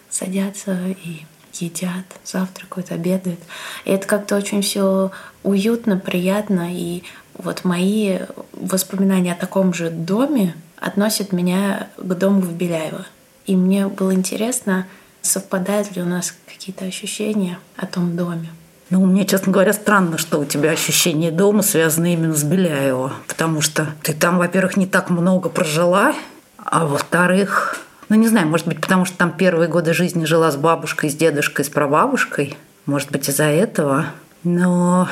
садятся 0.09 0.79
и 1.05 1.27
едят, 1.53 2.05
завтракают, 2.25 2.91
обедают. 2.91 3.41
И 3.85 3.91
это 3.91 4.07
как-то 4.07 4.37
очень 4.37 4.63
все 4.63 5.11
уютно, 5.43 5.97
приятно. 5.97 6.75
И 6.75 7.03
вот 7.35 7.65
мои 7.65 8.21
воспоминания 8.53 9.33
о 9.33 9.37
таком 9.37 9.75
же 9.75 9.91
доме 9.91 10.55
относят 10.85 11.33
меня 11.33 11.89
к 11.97 12.15
дому 12.15 12.41
в 12.41 12.53
Беляево. 12.53 13.07
И 13.47 13.57
мне 13.57 13.87
было 13.89 14.15
интересно, 14.15 14.87
совпадают 15.23 15.97
ли 15.97 16.03
у 16.03 16.05
нас 16.05 16.35
какие-то 16.47 16.85
ощущения 16.85 17.59
о 17.77 17.87
том 17.87 18.17
доме. 18.17 18.51
Ну, 18.91 19.05
мне, 19.07 19.25
честно 19.25 19.51
говоря, 19.51 19.73
странно, 19.73 20.19
что 20.19 20.39
у 20.39 20.45
тебя 20.45 20.71
ощущение 20.71 21.31
дома 21.31 21.63
связаны 21.63 22.13
именно 22.13 22.35
с 22.35 22.45
Беляево, 22.45 23.15
потому 23.27 23.63
что 23.63 23.89
ты 24.03 24.13
там, 24.13 24.37
во-первых, 24.37 24.77
не 24.77 24.87
так 24.87 25.09
много 25.09 25.49
прожила, 25.49 26.15
а 26.59 26.87
во-вторых, 26.87 27.79
ну, 28.11 28.17
не 28.17 28.29
знаю, 28.29 28.47
может 28.47 28.67
быть, 28.67 28.81
потому 28.81 29.07
что 29.07 29.17
там 29.17 29.33
первые 29.33 29.69
годы 29.69 29.95
жизни 29.95 30.27
жила 30.27 30.51
с 30.51 30.57
бабушкой, 30.57 31.11
с 31.11 31.15
дедушкой, 31.15 31.65
с 31.65 31.71
прабабушкой, 31.71 32.59
может 32.85 33.11
быть, 33.11 33.29
из-за 33.29 33.45
этого, 33.45 34.07
но 34.43 35.09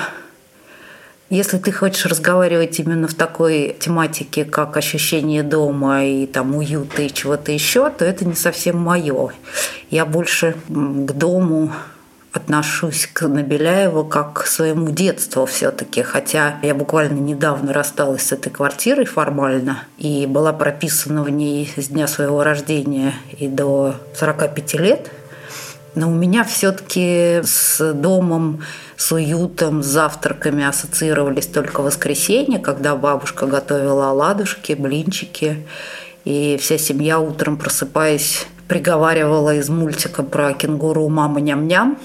если 1.33 1.57
ты 1.57 1.73
хочешь 1.73 2.05
разговаривать 2.05 2.79
именно 2.79 3.09
в 3.09 3.15
такой 3.15 3.75
тематике, 3.81 4.45
как 4.45 4.77
ощущение 4.77 5.43
дома 5.43 6.05
и 6.05 6.27
там 6.27 6.55
уюта 6.55 7.01
и 7.01 7.11
чего-то 7.11 7.53
еще, 7.53 7.89
то 7.89 8.05
это 8.05 8.27
не 8.27 8.35
совсем 8.35 8.79
мое. 8.79 9.31
Я 9.91 10.05
больше 10.05 10.55
к 10.69 11.13
дому 11.13 11.73
отношусь 12.35 13.09
к 13.11 13.27
Набеляеву 13.29 14.05
как 14.05 14.43
к 14.43 14.47
своему 14.47 14.91
детству 14.91 15.47
все-таки, 15.47 16.03
хотя 16.03 16.57
я 16.63 16.75
буквально 16.75 17.19
недавно 17.19 17.73
рассталась 17.73 18.27
с 18.27 18.33
этой 18.33 18.51
квартирой 18.51 19.07
формально 19.07 19.85
и 19.97 20.27
была 20.27 20.53
прописана 20.53 21.23
в 21.23 21.31
ней 21.31 21.73
с 21.77 21.89
дня 21.89 22.09
своего 22.09 22.43
рождения 22.43 23.15
и 23.39 23.49
до 23.49 23.95
45 24.19 24.75
лет. 24.75 25.11
Но 25.95 26.11
у 26.11 26.15
меня 26.15 26.43
все-таки 26.45 27.43
с 27.45 27.93
домом, 27.93 28.65
с 28.97 29.13
уютом, 29.13 29.83
с 29.83 29.87
завтраками 29.87 30.65
ассоциировались 30.65 31.47
только 31.47 31.83
воскресенье, 31.83 32.59
когда 32.59 32.97
бабушка 32.97 33.47
готовила 33.47 34.09
оладушки, 34.11 34.73
блинчики, 34.73 35.67
и 36.25 36.57
вся 36.61 36.79
семья 36.79 37.19
утром 37.19 37.59
просыпаясь 37.59 38.47
приговаривала 38.69 39.55
из 39.55 39.69
мультика 39.69 40.23
про 40.23 40.53
кенгуру 40.53 41.09
«Мама 41.09 41.41
ням-ням». 41.41 41.99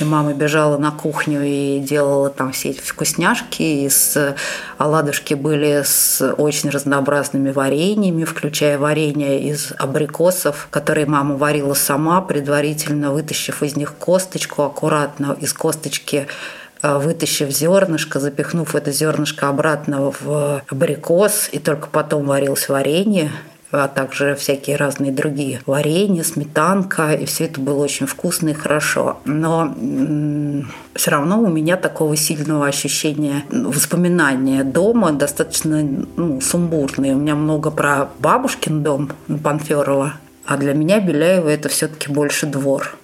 И 0.00 0.04
мама 0.04 0.34
бежала 0.34 0.78
на 0.78 0.90
кухню 0.90 1.42
и 1.42 1.78
делала 1.80 2.30
там 2.30 2.52
все 2.52 2.70
эти 2.70 2.80
вкусняшки. 2.80 3.62
И 3.62 3.88
с 3.88 4.36
оладушки 4.78 5.34
были 5.34 5.82
с 5.84 6.34
очень 6.38 6.70
разнообразными 6.70 7.50
вареньями, 7.50 8.24
включая 8.24 8.78
варенье 8.78 9.42
из 9.42 9.72
абрикосов, 9.78 10.68
которые 10.70 11.06
мама 11.06 11.36
варила 11.36 11.74
сама, 11.74 12.20
предварительно 12.20 13.12
вытащив 13.12 13.62
из 13.62 13.76
них 13.76 13.94
косточку 13.94 14.62
аккуратно. 14.62 15.36
Из 15.40 15.52
косточки 15.52 16.26
э, 16.82 16.98
вытащив 16.98 17.50
зернышко, 17.50 18.20
запихнув 18.20 18.74
это 18.74 18.92
зернышко 18.92 19.48
обратно 19.48 20.12
в 20.20 20.62
абрикос, 20.70 21.48
и 21.52 21.58
только 21.58 21.88
потом 21.88 22.26
варилось 22.26 22.68
варенье 22.68 23.30
а 23.72 23.88
также 23.88 24.34
всякие 24.34 24.76
разные 24.76 25.12
другие 25.12 25.60
варенья, 25.66 26.22
сметанка, 26.22 27.12
и 27.14 27.24
все 27.24 27.46
это 27.46 27.60
было 27.60 27.82
очень 27.82 28.06
вкусно 28.06 28.50
и 28.50 28.52
хорошо. 28.52 29.18
Но 29.24 29.74
все 30.94 31.10
равно 31.10 31.40
у 31.40 31.48
меня 31.48 31.76
такого 31.76 32.14
сильного 32.14 32.66
ощущения 32.66 33.44
воспоминания 33.50 34.62
дома 34.62 35.12
достаточно 35.12 35.82
ну, 36.16 36.40
сумбурные. 36.40 37.14
У 37.14 37.18
меня 37.18 37.34
много 37.34 37.70
про 37.70 38.10
бабушкин 38.18 38.82
дом 38.82 39.10
на 39.26 39.38
Панферова, 39.38 40.14
а 40.44 40.56
для 40.58 40.74
меня 40.74 41.00
Беляева 41.00 41.48
это 41.48 41.68
все-таки 41.68 42.12
больше 42.12 42.46
двор 42.46 42.96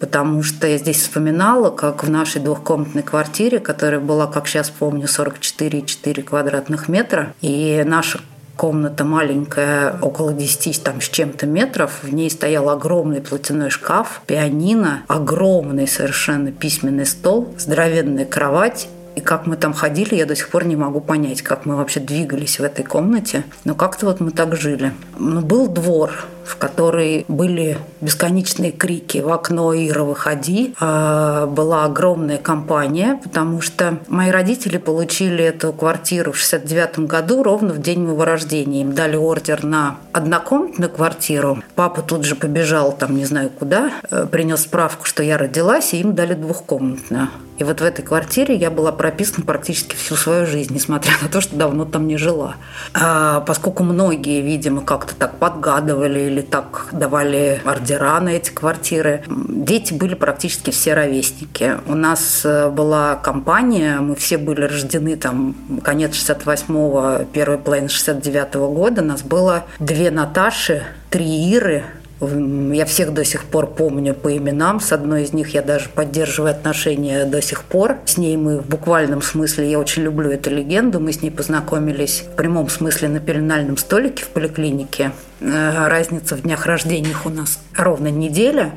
потому 0.00 0.42
что 0.44 0.66
я 0.66 0.78
здесь 0.78 0.98
вспоминала, 0.98 1.70
как 1.70 2.04
в 2.04 2.10
нашей 2.10 2.40
двухкомнатной 2.40 3.02
квартире, 3.02 3.58
которая 3.58 4.00
была, 4.00 4.26
как 4.26 4.46
сейчас 4.46 4.70
помню, 4.70 5.06
44,4 5.06 6.22
квадратных 6.22 6.88
метра, 6.88 7.34
и 7.40 7.82
наша 7.84 8.20
комната 8.58 9.04
маленькая, 9.04 9.96
около 10.02 10.32
10 10.32 10.82
там, 10.82 11.00
с 11.00 11.08
чем-то 11.08 11.46
метров. 11.46 12.00
В 12.02 12.12
ней 12.12 12.28
стоял 12.28 12.68
огромный 12.68 13.20
платяной 13.20 13.70
шкаф, 13.70 14.20
пианино, 14.26 15.04
огромный 15.06 15.86
совершенно 15.86 16.50
письменный 16.50 17.06
стол, 17.06 17.54
здоровенная 17.56 18.26
кровать 18.26 18.88
и 19.18 19.20
как 19.20 19.46
мы 19.46 19.56
там 19.56 19.72
ходили, 19.72 20.14
я 20.14 20.26
до 20.26 20.36
сих 20.36 20.48
пор 20.48 20.64
не 20.64 20.76
могу 20.76 21.00
понять, 21.00 21.42
как 21.42 21.66
мы 21.66 21.74
вообще 21.74 21.98
двигались 21.98 22.60
в 22.60 22.62
этой 22.62 22.84
комнате. 22.84 23.42
Но 23.64 23.74
как-то 23.74 24.06
вот 24.06 24.20
мы 24.20 24.30
так 24.30 24.54
жили. 24.54 24.92
Но 25.18 25.40
был 25.40 25.66
двор, 25.66 26.12
в 26.48 26.56
который 26.56 27.24
были 27.28 27.78
бесконечные 28.00 28.72
крики 28.72 29.18
«В 29.18 29.30
окно, 29.30 29.74
Ира, 29.74 30.02
выходи!». 30.02 30.74
А, 30.80 31.46
была 31.46 31.84
огромная 31.84 32.38
компания, 32.38 33.20
потому 33.22 33.60
что 33.60 33.98
мои 34.08 34.30
родители 34.30 34.78
получили 34.78 35.44
эту 35.44 35.72
квартиру 35.72 36.32
в 36.32 36.36
69 36.36 37.00
году, 37.00 37.42
ровно 37.42 37.72
в 37.72 37.80
день 37.80 38.04
моего 38.04 38.24
рождения. 38.24 38.82
Им 38.82 38.94
дали 38.94 39.16
ордер 39.16 39.64
на 39.64 39.96
однокомнатную 40.12 40.90
квартиру. 40.90 41.62
Папа 41.74 42.02
тут 42.02 42.24
же 42.24 42.34
побежал 42.34 42.92
там 42.92 43.16
не 43.16 43.24
знаю 43.24 43.50
куда, 43.50 43.92
э, 44.10 44.26
принес 44.30 44.62
справку, 44.62 45.04
что 45.04 45.22
я 45.22 45.38
родилась, 45.38 45.92
и 45.94 46.00
им 46.00 46.14
дали 46.14 46.34
двухкомнатную. 46.34 47.28
И 47.58 47.64
вот 47.64 47.80
в 47.80 47.84
этой 47.84 48.02
квартире 48.02 48.54
я 48.54 48.70
была 48.70 48.92
прописана 48.92 49.44
практически 49.44 49.96
всю 49.96 50.14
свою 50.14 50.46
жизнь, 50.46 50.72
несмотря 50.72 51.12
на 51.20 51.28
то, 51.28 51.40
что 51.40 51.56
давно 51.56 51.84
там 51.84 52.06
не 52.06 52.16
жила. 52.16 52.54
А 52.94 53.40
поскольку 53.40 53.82
многие, 53.82 54.40
видимо, 54.42 54.80
как-то 54.80 55.14
так 55.14 55.38
подгадывали 55.38 56.20
или 56.20 56.37
так 56.42 56.88
давали 56.92 57.60
ордера 57.64 58.20
на 58.20 58.30
эти 58.30 58.50
квартиры, 58.50 59.22
дети 59.28 59.92
были 59.92 60.14
практически 60.14 60.70
все 60.70 60.94
ровесники. 60.94 61.74
У 61.86 61.94
нас 61.94 62.42
э, 62.44 62.70
была 62.70 63.16
компания, 63.16 64.00
мы 64.00 64.14
все 64.14 64.38
были 64.38 64.62
рождены 64.62 65.16
там 65.16 65.54
конец 65.82 66.12
68-го, 66.12 67.24
первой 67.32 67.58
половины 67.58 67.86
69-го 67.86 68.70
года. 68.70 69.02
Нас 69.02 69.22
было 69.22 69.64
две 69.78 70.10
Наташи, 70.10 70.84
три 71.10 71.50
Иры, 71.50 71.84
Я 72.20 72.84
всех 72.84 73.14
до 73.14 73.24
сих 73.24 73.44
пор 73.44 73.68
помню 73.68 74.12
по 74.12 74.36
именам. 74.36 74.80
С 74.80 74.92
одной 74.92 75.22
из 75.22 75.32
них 75.32 75.54
я 75.54 75.62
даже 75.62 75.88
поддерживаю 75.88 76.50
отношения 76.50 77.24
до 77.24 77.40
сих 77.40 77.62
пор. 77.62 77.96
С 78.06 78.16
ней 78.16 78.36
мы 78.36 78.58
в 78.58 78.66
буквальном 78.66 79.22
смысле, 79.22 79.70
я 79.70 79.78
очень 79.78 80.02
люблю 80.02 80.30
эту 80.30 80.50
легенду, 80.50 80.98
мы 80.98 81.12
с 81.12 81.22
ней 81.22 81.30
познакомились 81.30 82.24
в 82.26 82.34
прямом 82.34 82.68
смысле 82.68 83.08
на 83.08 83.20
пеленальном 83.20 83.76
столике 83.76 84.24
в 84.24 84.28
поликлинике. 84.28 85.12
Э, 85.40 85.86
разница 85.86 86.36
в 86.36 86.42
днях 86.42 86.66
рождения 86.66 87.14
у 87.24 87.28
нас 87.28 87.60
ровно 87.76 88.08
неделя, 88.08 88.72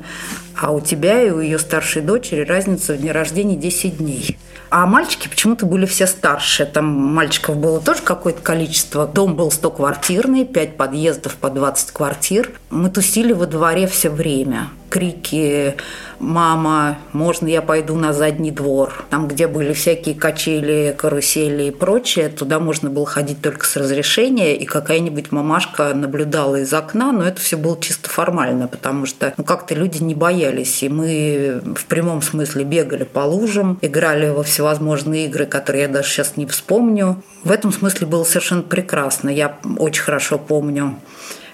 а 0.55 0.71
у 0.71 0.79
тебя 0.79 1.24
и 1.24 1.31
у 1.31 1.39
ее 1.39 1.57
старшей 1.57 2.03
дочери 2.03 2.41
разница 2.41 2.93
в 2.93 2.98
дне 2.98 3.12
рождения 3.12 3.55
10 3.55 3.98
дней. 3.98 4.38
А 4.71 4.85
мальчики 4.85 5.27
почему-то 5.27 5.65
были 5.65 5.85
все 5.85 6.07
старше. 6.07 6.65
Там 6.65 6.85
мальчиков 6.85 7.57
было 7.57 7.81
тоже 7.81 8.01
какое-то 8.03 8.41
количество. 8.41 9.05
Дом 9.05 9.35
был 9.35 9.49
100-квартирный, 9.49 10.45
5 10.45 10.77
подъездов 10.77 11.35
по 11.35 11.49
20 11.49 11.91
квартир. 11.91 12.53
Мы 12.69 12.89
тусили 12.89 13.33
во 13.33 13.47
дворе 13.47 13.85
все 13.85 14.09
время 14.09 14.69
крики 14.89 15.75
«Мама, 16.21 16.99
можно 17.13 17.47
я 17.47 17.63
пойду 17.63 17.95
на 17.95 18.13
задний 18.13 18.51
двор?» 18.51 19.05
Там, 19.09 19.27
где 19.27 19.47
были 19.47 19.73
всякие 19.73 20.13
качели, 20.13 20.95
карусели 20.95 21.63
и 21.63 21.71
прочее, 21.71 22.29
туда 22.29 22.59
можно 22.59 22.91
было 22.91 23.07
ходить 23.07 23.41
только 23.41 23.65
с 23.65 23.75
разрешения, 23.75 24.55
и 24.55 24.65
какая-нибудь 24.65 25.31
мамашка 25.31 25.95
наблюдала 25.95 26.57
из 26.57 26.71
окна, 26.75 27.11
но 27.11 27.23
это 27.23 27.41
все 27.41 27.57
было 27.57 27.75
чисто 27.81 28.07
формально, 28.07 28.67
потому 28.67 29.07
что 29.07 29.33
ну, 29.35 29.43
как-то 29.43 29.73
люди 29.73 30.03
не 30.03 30.13
боялись, 30.13 30.83
и 30.83 30.89
мы 30.89 31.59
в 31.75 31.85
прямом 31.85 32.21
смысле 32.21 32.65
бегали 32.65 33.03
по 33.03 33.21
лужам, 33.21 33.79
играли 33.81 34.29
во 34.29 34.43
всевозможные 34.43 35.25
игры, 35.25 35.47
которые 35.47 35.83
я 35.83 35.87
даже 35.87 36.07
сейчас 36.07 36.37
не 36.37 36.45
вспомню. 36.45 37.23
В 37.43 37.49
этом 37.49 37.73
смысле 37.73 38.05
было 38.05 38.23
совершенно 38.25 38.61
прекрасно. 38.61 39.29
Я 39.29 39.57
очень 39.79 40.03
хорошо 40.03 40.37
помню 40.37 40.97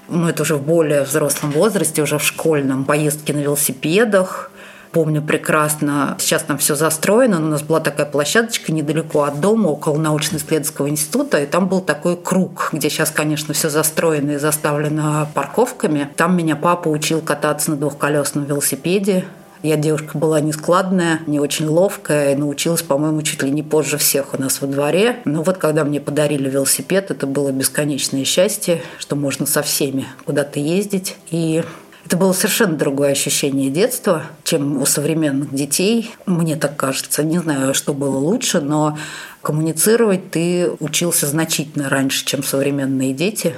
ну, 0.10 0.28
это 0.28 0.44
уже 0.44 0.56
в 0.56 0.62
более 0.62 1.04
взрослом 1.04 1.52
возрасте, 1.52 2.02
уже 2.02 2.18
в 2.18 2.24
школьном, 2.24 2.86
поездки 2.86 3.32
на 3.32 3.40
велосипедах, 3.40 4.52
помню 4.92 5.22
прекрасно. 5.22 6.16
Сейчас 6.20 6.44
там 6.44 6.58
все 6.58 6.76
застроено, 6.76 7.40
но 7.40 7.48
у 7.48 7.50
нас 7.52 7.62
была 7.62 7.80
такая 7.80 8.06
площадочка 8.06 8.72
недалеко 8.72 9.24
от 9.24 9.40
дома, 9.40 9.68
около 9.68 9.98
научно-исследовательского 9.98 10.90
института, 10.90 11.40
и 11.40 11.46
там 11.46 11.68
был 11.68 11.82
такой 11.82 12.18
круг, 12.18 12.70
где 12.74 12.90
сейчас, 12.90 13.12
конечно, 13.12 13.54
все 13.54 13.70
застроено 13.70 14.32
и 14.32 14.38
заставлено 14.38 15.28
парковками. 15.34 16.10
Там 16.16 16.36
меня 16.36 16.56
папа 16.56 16.88
учил 16.88 17.22
кататься 17.22 17.72
на 17.72 17.78
двухколесном 17.78 18.46
велосипеде. 18.46 19.26
Я 19.64 19.76
девушка 19.76 20.18
была 20.18 20.40
нескладная, 20.40 21.22
не 21.26 21.40
очень 21.40 21.68
ловкая, 21.68 22.34
и 22.34 22.36
научилась, 22.36 22.84
по-моему, 22.84 23.24
чуть 23.24 23.42
ли 23.42 23.50
не 23.50 23.64
позже 23.64 23.98
всех 23.98 24.34
у 24.34 24.42
нас 24.42 24.62
во 24.62 24.68
дворе. 24.68 25.18
Но 25.26 25.42
вот 25.42 25.58
когда 25.58 25.84
мне 25.84 26.00
подарили 26.00 26.50
велосипед, 26.50 27.10
это 27.10 27.26
было 27.26 27.52
бесконечное 27.52 28.24
счастье, 28.24 28.82
что 29.00 29.16
можно 29.16 29.46
со 29.46 29.64
всеми 29.64 30.06
куда-то 30.26 30.60
ездить. 30.60 31.16
И 31.32 31.64
это 32.08 32.18
было 32.18 32.32
совершенно 32.32 32.78
другое 32.78 33.12
ощущение 33.12 33.70
детства, 33.70 34.24
чем 34.44 34.82
у 34.82 34.86
современных 34.86 35.54
детей. 35.54 36.16
Мне 36.26 36.56
так 36.56 36.78
кажется. 36.78 37.22
Не 37.22 37.40
знаю, 37.40 37.74
что 37.74 37.94
было 37.94 38.18
лучше, 38.18 38.62
но 38.62 38.98
коммуницировать 39.42 40.32
ты 40.32 40.72
учился 40.80 41.28
значительно 41.28 41.90
раньше, 41.90 42.26
чем 42.26 42.44
современные 42.44 43.14
дети. 43.14 43.54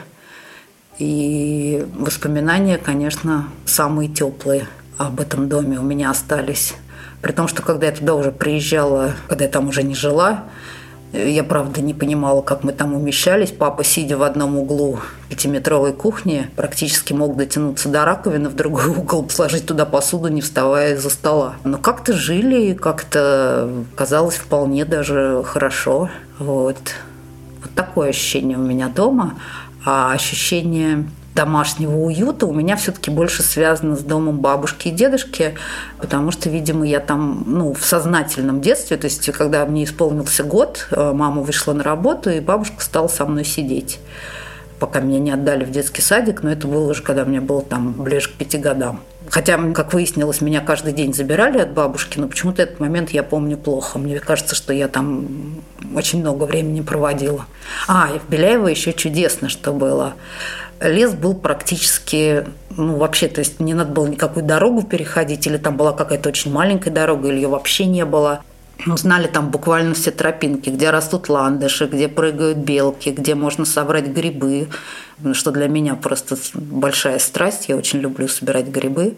И 0.98 1.86
воспоминания, 1.96 2.77
конечно, 2.77 3.50
самые 3.65 4.10
теплые– 4.10 4.68
об 5.00 5.22
этом 5.22 5.48
доме 5.48 5.79
у 5.79 5.84
меня 5.84 6.12
остались. 6.12 6.74
При 7.22 7.32
том, 7.32 7.48
что 7.48 7.62
когда 7.62 7.88
я 7.88 7.94
туда 7.94 8.15
уже 8.15 8.32
приезжала, 8.32 9.13
когда 9.29 9.46
я 9.46 9.50
там 9.50 9.70
уже 9.70 9.82
не 9.82 9.96
жила, 9.96 10.44
я, 11.11 11.43
правда, 11.43 11.81
не 11.81 11.93
понимала, 11.93 12.41
как 12.41 12.63
мы 12.63 12.71
там 12.71 12.93
умещались. 12.93 13.51
Папа, 13.51 13.83
сидя 13.83 14.17
в 14.17 14.23
одном 14.23 14.57
углу 14.57 14.99
пятиметровой 15.29 15.93
кухни, 15.93 16.49
практически 16.55 17.13
мог 17.13 17.35
дотянуться 17.35 17.89
до 17.89 18.05
раковины 18.05 18.49
в 18.49 18.55
другой 18.55 18.87
угол, 18.97 19.27
сложить 19.29 19.65
туда 19.65 19.85
посуду, 19.85 20.27
не 20.27 20.41
вставая 20.41 20.93
из-за 20.93 21.09
стола. 21.09 21.55
Но 21.63 21.77
как-то 21.77 22.13
жили, 22.13 22.73
как-то 22.73 23.69
казалось 23.95 24.35
вполне 24.35 24.85
даже 24.85 25.41
хорошо. 25.45 26.09
Вот. 26.37 26.77
Вот 27.61 27.71
такое 27.75 28.09
ощущение 28.09 28.57
у 28.57 28.61
меня 28.61 28.87
дома. 28.87 29.35
А 29.85 30.13
ощущение 30.13 31.09
домашнего 31.36 31.95
уюта 31.95 32.45
у 32.45 32.53
меня 32.53 32.75
все-таки 32.75 33.12
больше 33.12 33.44
связано 33.44 33.96
с 33.96 34.01
домом 34.01 34.39
бабушки 34.39 34.89
и 34.89 34.92
дедушки, 34.92 35.55
потому 35.98 36.31
что, 36.31 36.50
видимо, 36.50 36.85
я 36.85 37.00
там 37.00 37.44
ну, 37.46 37.74
в 37.74 37.83
сознательном 37.83 38.61
детстве, 38.61 38.98
то 38.98 39.05
есть 39.05 39.29
когда 39.31 39.65
мне 39.65 39.83
исполнился 39.83 40.44
год, 40.44 40.87
э, 40.92 41.11
мама 41.13 41.42
вышла 41.42 41.74
на 41.74 41.83
работу, 41.83 42.29
и 42.29 42.39
бабушка 42.39 42.83
стала 42.83 43.07
со 43.07 43.25
мной 43.25 43.46
сидеть 43.46 44.00
пока 44.79 45.01
меня 45.01 45.20
не 45.20 45.31
отдали 45.31 45.65
в 45.65 45.72
детский 45.72 46.01
садик, 46.01 46.42
но 46.42 46.51
это 46.51 46.68
было 46.68 46.89
уже, 46.89 47.03
когда 47.03 47.25
мне 47.25 47.42
было 47.42 47.61
там 47.61 47.92
ближе 47.92 48.29
к 48.29 48.33
пяти 48.33 48.57
годам. 48.57 49.01
Хотя, 49.29 49.59
как 49.74 49.94
выяснилось, 49.94 50.42
меня 50.42 50.61
каждый 50.61 50.94
день 50.94 51.13
забирали 51.13 51.59
от 51.59 51.72
бабушки, 51.72 52.18
но 52.18 52.27
почему-то 52.27 52.63
этот 52.63 52.79
момент 52.79 53.11
я 53.11 53.22
помню 53.22 53.57
плохо. 53.57 54.00
Мне 54.00 54.20
кажется, 54.20 54.55
что 54.55 54.74
я 54.74 54.87
там 54.87 55.27
очень 55.94 56.22
много 56.22 56.46
времени 56.46 56.81
проводила. 56.81 57.46
А, 57.87 58.09
и 58.15 58.18
в 58.18 58.27
Беляево 58.29 58.68
еще 58.68 58.92
чудесно, 58.94 59.50
что 59.50 59.72
было 59.72 60.13
лес 60.81 61.13
был 61.13 61.33
практически, 61.33 62.46
ну, 62.75 62.98
вообще, 62.98 63.27
то 63.27 63.39
есть 63.39 63.59
не 63.59 63.74
надо 63.74 63.92
было 63.92 64.07
никакую 64.07 64.46
дорогу 64.46 64.83
переходить, 64.83 65.48
или 65.48 65.57
там 65.57 65.77
была 65.77 65.94
какая-то 65.94 66.29
очень 66.29 66.51
маленькая 66.51 66.92
дорога, 66.92 67.27
или 67.27 67.35
ее 67.35 67.48
вообще 67.48 67.85
не 67.85 68.05
было. 68.05 68.44
Ну, 68.85 68.96
знали 68.96 69.27
там 69.27 69.50
буквально 69.50 69.94
все 69.94 70.11
тропинки, 70.11 70.70
где 70.70 70.89
растут 70.89 71.27
ландыши, 71.27 71.85
где 71.85 72.07
прыгают 72.07 72.59
белки, 72.59 73.09
где 73.09 73.35
можно 73.35 73.65
собрать 73.65 74.07
грибы, 74.07 74.70
что 75.33 75.51
для 75.51 75.68
меня 75.68 75.96
просто 75.96 76.37
большая 76.53 77.20
страсть. 77.20 77.68
Я 77.68 77.75
очень 77.75 78.00
люблю 78.00 78.29
собирать 78.29 78.68
грибы. 78.68 79.18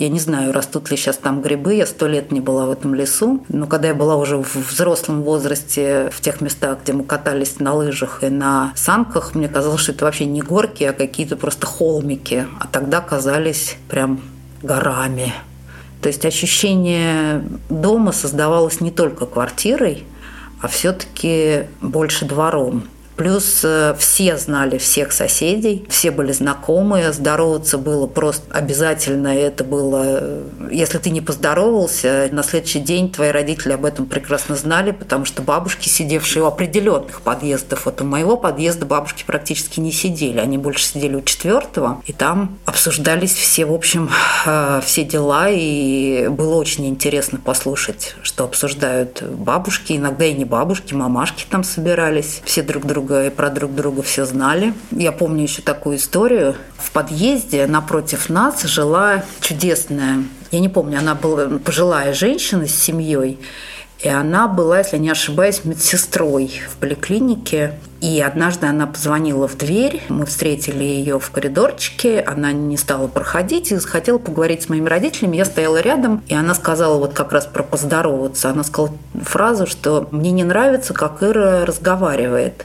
Я 0.00 0.08
не 0.08 0.18
знаю, 0.18 0.54
растут 0.54 0.90
ли 0.90 0.96
сейчас 0.96 1.18
там 1.18 1.42
грибы. 1.42 1.74
Я 1.74 1.84
сто 1.84 2.06
лет 2.08 2.32
не 2.32 2.40
была 2.40 2.64
в 2.64 2.70
этом 2.70 2.94
лесу. 2.94 3.44
Но 3.50 3.66
когда 3.66 3.88
я 3.88 3.94
была 3.94 4.16
уже 4.16 4.38
в 4.38 4.56
взрослом 4.56 5.20
возрасте, 5.20 6.08
в 6.10 6.22
тех 6.22 6.40
местах, 6.40 6.78
где 6.82 6.94
мы 6.94 7.04
катались 7.04 7.60
на 7.60 7.74
лыжах 7.74 8.24
и 8.24 8.30
на 8.30 8.72
санках, 8.76 9.34
мне 9.34 9.46
казалось, 9.46 9.82
что 9.82 9.92
это 9.92 10.06
вообще 10.06 10.24
не 10.24 10.40
горки, 10.40 10.84
а 10.84 10.94
какие-то 10.94 11.36
просто 11.36 11.66
холмики. 11.66 12.46
А 12.58 12.66
тогда 12.66 13.02
казались 13.02 13.76
прям 13.90 14.22
горами. 14.62 15.34
То 16.00 16.08
есть 16.08 16.24
ощущение 16.24 17.44
дома 17.68 18.12
создавалось 18.12 18.80
не 18.80 18.90
только 18.90 19.26
квартирой, 19.26 20.04
а 20.62 20.68
все-таки 20.68 21.64
больше 21.82 22.24
двором. 22.24 22.84
Плюс 23.20 23.60
э, 23.64 23.94
все 23.98 24.38
знали 24.38 24.78
всех 24.78 25.12
соседей, 25.12 25.84
все 25.90 26.10
были 26.10 26.32
знакомые, 26.32 27.12
здороваться 27.12 27.76
было 27.76 28.06
просто 28.06 28.44
обязательно. 28.50 29.28
Это 29.28 29.62
было, 29.62 30.02
э, 30.06 30.42
если 30.70 30.96
ты 30.96 31.10
не 31.10 31.20
поздоровался, 31.20 32.30
на 32.32 32.42
следующий 32.42 32.78
день 32.78 33.12
твои 33.12 33.28
родители 33.28 33.74
об 33.74 33.84
этом 33.84 34.06
прекрасно 34.06 34.56
знали, 34.56 34.92
потому 34.92 35.26
что 35.26 35.42
бабушки, 35.42 35.86
сидевшие 35.86 36.44
у 36.44 36.46
определенных 36.46 37.20
подъездов, 37.20 37.84
вот 37.84 38.00
у 38.00 38.04
моего 38.04 38.38
подъезда 38.38 38.86
бабушки 38.86 39.24
практически 39.26 39.80
не 39.80 39.92
сидели, 39.92 40.38
они 40.38 40.56
больше 40.56 40.82
сидели 40.82 41.16
у 41.16 41.20
четвертого, 41.20 42.00
и 42.06 42.14
там 42.14 42.56
обсуждались 42.64 43.34
все, 43.34 43.66
в 43.66 43.74
общем, 43.74 44.08
э, 44.46 44.80
все 44.82 45.04
дела, 45.04 45.50
и 45.50 46.28
было 46.28 46.54
очень 46.54 46.86
интересно 46.86 47.38
послушать, 47.38 48.16
что 48.22 48.44
обсуждают 48.44 49.22
бабушки, 49.22 49.92
иногда 49.92 50.24
и 50.24 50.32
не 50.32 50.46
бабушки, 50.46 50.94
мамашки 50.94 51.44
там 51.50 51.64
собирались, 51.64 52.40
все 52.46 52.62
друг 52.62 52.86
друга 52.86 53.09
друга 53.10 53.26
и 53.26 53.30
про 53.30 53.50
друг 53.50 53.74
друга 53.74 54.02
все 54.02 54.24
знали. 54.24 54.72
Я 54.92 55.12
помню 55.12 55.42
еще 55.42 55.62
такую 55.62 55.96
историю. 55.96 56.54
В 56.78 56.92
подъезде 56.92 57.66
напротив 57.66 58.28
нас 58.28 58.62
жила 58.62 59.24
чудесная, 59.40 60.24
я 60.52 60.60
не 60.60 60.68
помню, 60.68 60.98
она 60.98 61.14
была 61.14 61.58
пожилая 61.58 62.14
женщина 62.14 62.66
с 62.66 62.74
семьей, 62.74 63.38
и 63.98 64.08
она 64.08 64.48
была, 64.48 64.78
если 64.78 64.98
не 64.98 65.10
ошибаюсь, 65.10 65.64
медсестрой 65.64 66.62
в 66.68 66.76
поликлинике. 66.76 67.74
И 68.00 68.18
однажды 68.20 68.66
она 68.66 68.86
позвонила 68.86 69.46
в 69.46 69.58
дверь, 69.58 70.02
мы 70.08 70.24
встретили 70.24 70.84
ее 70.84 71.20
в 71.20 71.30
коридорчике, 71.30 72.20
она 72.20 72.50
не 72.52 72.78
стала 72.78 73.08
проходить 73.08 73.72
и 73.72 73.76
захотела 73.76 74.16
поговорить 74.16 74.62
с 74.62 74.68
моими 74.70 74.88
родителями. 74.88 75.36
Я 75.36 75.44
стояла 75.44 75.80
рядом, 75.80 76.22
и 76.26 76.34
она 76.34 76.54
сказала 76.54 76.96
вот 76.96 77.12
как 77.12 77.32
раз 77.32 77.44
про 77.46 77.62
поздороваться. 77.62 78.48
Она 78.48 78.64
сказала 78.64 78.96
фразу, 79.22 79.66
что 79.66 80.08
«мне 80.12 80.30
не 80.30 80.44
нравится, 80.44 80.94
как 80.94 81.22
Ира 81.22 81.66
разговаривает». 81.66 82.64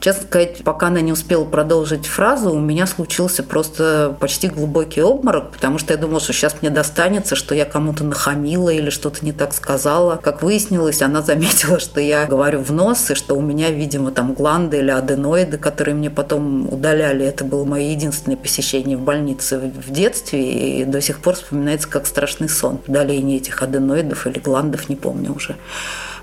Честно 0.00 0.24
сказать, 0.24 0.62
пока 0.64 0.88
она 0.88 1.00
не 1.00 1.12
успела 1.12 1.46
продолжить 1.46 2.06
фразу, 2.06 2.50
у 2.50 2.60
меня 2.60 2.86
случился 2.86 3.42
просто 3.42 4.14
почти 4.20 4.48
глубокий 4.48 5.00
обморок, 5.00 5.52
потому 5.52 5.78
что 5.78 5.94
я 5.94 5.98
думала, 5.98 6.20
что 6.20 6.34
сейчас 6.34 6.56
мне 6.60 6.70
достанется, 6.70 7.36
что 7.36 7.54
я 7.54 7.64
кому-то 7.64 8.04
нахамила 8.04 8.68
или 8.68 8.90
что-то 8.90 9.24
не 9.24 9.32
так 9.32 9.54
сказала. 9.54 10.16
Как 10.16 10.42
выяснилось, 10.42 11.00
она 11.00 11.22
заметила, 11.22 11.80
что 11.80 12.00
я 12.00 12.26
говорю 12.26 12.60
в 12.60 12.70
нос, 12.70 13.10
и 13.10 13.14
что 13.14 13.34
у 13.34 13.40
меня, 13.40 13.70
видимо, 13.70 14.10
там 14.10 14.34
гланды 14.34 14.73
или 14.78 14.90
аденоиды, 14.90 15.58
которые 15.58 15.94
мне 15.94 16.10
потом 16.10 16.72
удаляли. 16.72 17.24
Это 17.24 17.44
было 17.44 17.64
мое 17.64 17.90
единственное 17.90 18.36
посещение 18.36 18.96
в 18.96 19.00
больнице 19.00 19.58
в 19.58 19.90
детстве, 19.90 20.80
и 20.80 20.84
до 20.84 21.00
сих 21.00 21.20
пор 21.20 21.34
вспоминается 21.34 21.88
как 21.88 22.06
страшный 22.06 22.48
сон. 22.48 22.80
Удаление 22.86 23.38
этих 23.38 23.62
аденоидов 23.62 24.26
или 24.26 24.38
гландов, 24.38 24.88
не 24.88 24.96
помню 24.96 25.32
уже. 25.34 25.56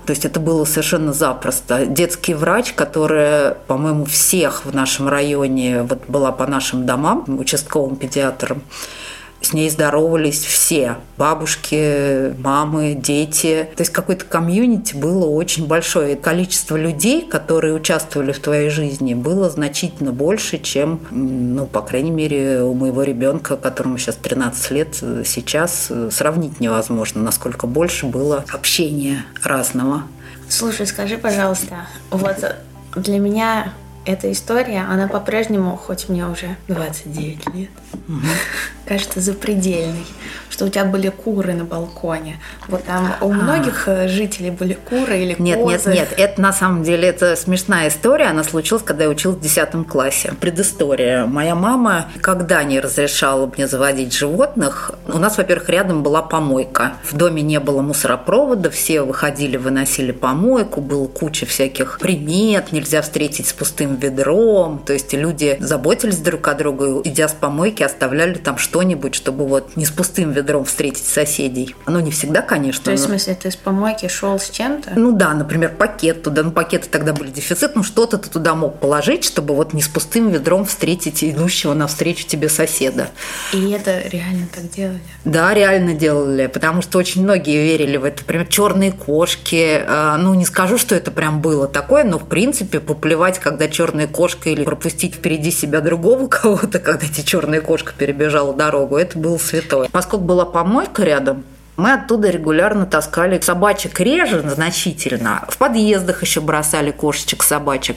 То 0.06 0.10
есть 0.10 0.24
это 0.24 0.40
было 0.40 0.64
совершенно 0.64 1.12
запросто. 1.12 1.86
Детский 1.86 2.34
врач, 2.34 2.72
которая, 2.72 3.54
по-моему, 3.66 4.04
всех 4.04 4.64
в 4.64 4.74
нашем 4.74 5.08
районе 5.08 5.82
вот 5.82 6.00
была 6.08 6.32
по 6.32 6.46
нашим 6.46 6.86
домам, 6.86 7.24
участковым 7.38 7.96
педиатром, 7.96 8.62
с 9.46 9.52
ней 9.52 9.68
здоровались 9.70 10.44
все. 10.44 10.96
Бабушки, 11.16 12.34
мамы, 12.38 12.94
дети. 12.94 13.68
То 13.76 13.82
есть 13.82 13.92
какой-то 13.92 14.24
комьюнити 14.24 14.94
было 14.94 15.26
очень 15.26 15.66
большое. 15.66 16.14
И 16.14 16.16
количество 16.16 16.76
людей, 16.76 17.26
которые 17.28 17.74
участвовали 17.74 18.32
в 18.32 18.38
твоей 18.38 18.70
жизни, 18.70 19.14
было 19.14 19.50
значительно 19.50 20.12
больше, 20.12 20.58
чем, 20.58 21.00
ну, 21.10 21.66
по 21.66 21.82
крайней 21.82 22.10
мере, 22.10 22.62
у 22.62 22.74
моего 22.74 23.02
ребенка, 23.02 23.56
которому 23.56 23.98
сейчас 23.98 24.16
13 24.16 24.70
лет, 24.70 24.94
сейчас 25.26 25.90
сравнить 26.10 26.60
невозможно, 26.60 27.22
насколько 27.22 27.66
больше 27.66 28.06
было 28.06 28.44
общения 28.52 29.24
разного. 29.42 30.04
Слушай, 30.48 30.86
скажи, 30.86 31.16
пожалуйста, 31.18 31.86
вот 32.10 32.36
для 32.96 33.18
меня 33.18 33.72
эта 34.04 34.30
история, 34.32 34.80
она 34.88 35.08
по-прежнему, 35.08 35.76
хоть 35.76 36.08
мне 36.08 36.26
уже 36.26 36.56
29 36.68 37.54
лет, 37.54 37.70
кажется 38.86 39.20
запредельной 39.20 40.06
что 40.62 40.66
у 40.66 40.68
тебя 40.68 40.84
были 40.84 41.08
куры 41.08 41.54
на 41.54 41.64
балконе. 41.64 42.38
Вот 42.68 42.84
там 42.84 43.14
у 43.20 43.30
а. 43.30 43.34
многих 43.34 43.88
а. 43.88 44.06
жителей 44.06 44.50
были 44.50 44.74
куры 44.74 45.18
или 45.18 45.34
нет, 45.38 45.58
козы. 45.58 45.70
Нет, 45.72 45.86
нет, 45.86 45.94
нет. 46.10 46.14
Это 46.16 46.40
на 46.40 46.52
самом 46.52 46.84
деле 46.84 47.08
это 47.08 47.34
смешная 47.34 47.88
история. 47.88 48.26
Она 48.26 48.44
случилась, 48.44 48.84
когда 48.84 49.04
я 49.04 49.10
училась 49.10 49.38
в 49.38 49.40
10 49.40 49.88
классе. 49.88 50.34
Предыстория. 50.40 51.26
Моя 51.26 51.56
мама 51.56 52.06
никогда 52.14 52.62
не 52.62 52.78
разрешала 52.78 53.50
мне 53.56 53.66
заводить 53.66 54.12
животных. 54.12 54.92
У 55.08 55.18
нас, 55.18 55.36
во-первых, 55.36 55.68
рядом 55.68 56.04
была 56.04 56.22
помойка. 56.22 56.92
В 57.02 57.16
доме 57.16 57.42
не 57.42 57.58
было 57.58 57.82
мусоропровода, 57.82 58.70
все 58.70 59.02
выходили, 59.02 59.56
выносили 59.56 60.12
помойку, 60.12 60.80
было 60.80 61.08
куча 61.08 61.44
всяких 61.44 61.98
примет, 61.98 62.70
нельзя 62.70 63.02
встретить 63.02 63.48
с 63.48 63.52
пустым 63.52 63.96
ведром. 63.96 64.80
То 64.86 64.92
есть 64.92 65.12
люди 65.12 65.56
заботились 65.58 66.18
друг 66.18 66.46
о 66.46 66.54
друге, 66.54 67.00
идя 67.04 67.26
с 67.26 67.32
помойки, 67.32 67.82
оставляли 67.82 68.34
там 68.34 68.58
что-нибудь, 68.58 69.16
чтобы 69.16 69.46
вот 69.46 69.76
не 69.76 69.84
с 69.84 69.90
пустым 69.90 70.30
ведром 70.30 70.51
ведром 70.52 70.64
встретить 70.64 71.06
соседей. 71.06 71.74
Ну, 71.86 72.00
не 72.00 72.10
всегда, 72.10 72.42
конечно. 72.42 72.84
То 72.84 72.90
есть, 72.90 73.04
но... 73.04 73.08
в 73.08 73.10
смысле, 73.12 73.34
ты 73.34 73.50
с 73.50 73.56
помойки 73.56 74.08
шел 74.08 74.38
с 74.38 74.50
чем-то? 74.50 74.92
Ну 74.96 75.12
да, 75.12 75.32
например, 75.32 75.74
пакет 75.76 76.22
туда. 76.22 76.42
Ну, 76.42 76.50
пакеты 76.50 76.88
тогда 76.90 77.14
были 77.14 77.30
дефицит. 77.30 77.74
Ну, 77.74 77.82
что-то 77.82 78.18
ты 78.18 78.28
туда 78.28 78.54
мог 78.54 78.78
положить, 78.78 79.24
чтобы 79.24 79.54
вот 79.54 79.72
не 79.72 79.80
с 79.80 79.88
пустым 79.88 80.28
ведром 80.28 80.66
встретить 80.66 81.24
идущего 81.24 81.72
навстречу 81.72 82.26
тебе 82.26 82.50
соседа. 82.50 83.08
И 83.54 83.70
это 83.70 84.00
реально 84.08 84.46
так 84.54 84.70
делали? 84.70 85.00
Да, 85.24 85.54
реально 85.54 85.94
делали, 85.94 86.46
потому 86.48 86.82
что 86.82 86.98
очень 86.98 87.22
многие 87.22 87.62
верили 87.62 87.96
в 87.96 88.04
это. 88.04 88.20
Например, 88.22 88.46
черные 88.46 88.92
кошки. 88.92 89.82
А, 89.86 90.18
ну, 90.18 90.34
не 90.34 90.44
скажу, 90.44 90.76
что 90.76 90.94
это 90.94 91.10
прям 91.10 91.40
было 91.40 91.66
такое, 91.66 92.04
но, 92.04 92.18
в 92.18 92.28
принципе, 92.28 92.80
поплевать, 92.80 93.38
когда 93.38 93.68
черная 93.68 94.06
кошка 94.06 94.50
или 94.50 94.64
пропустить 94.64 95.14
впереди 95.14 95.50
себя 95.50 95.80
другого 95.80 96.28
кого-то, 96.28 96.78
когда 96.78 97.06
эти 97.06 97.22
черная 97.22 97.62
кошка 97.62 97.94
перебежала 97.96 98.52
дорогу, 98.52 98.98
это 98.98 99.18
было 99.18 99.38
святое. 99.38 99.88
Поскольку 99.90 100.24
была 100.32 100.46
помойка 100.46 101.04
рядом, 101.04 101.44
мы 101.76 101.94
оттуда 101.94 102.28
регулярно 102.28 102.84
таскали 102.84 103.40
собачек 103.40 103.98
реже 103.98 104.42
значительно. 104.46 105.44
В 105.48 105.56
подъездах 105.56 106.22
еще 106.22 106.42
бросали 106.42 106.90
кошечек, 106.90 107.42
собачек. 107.42 107.96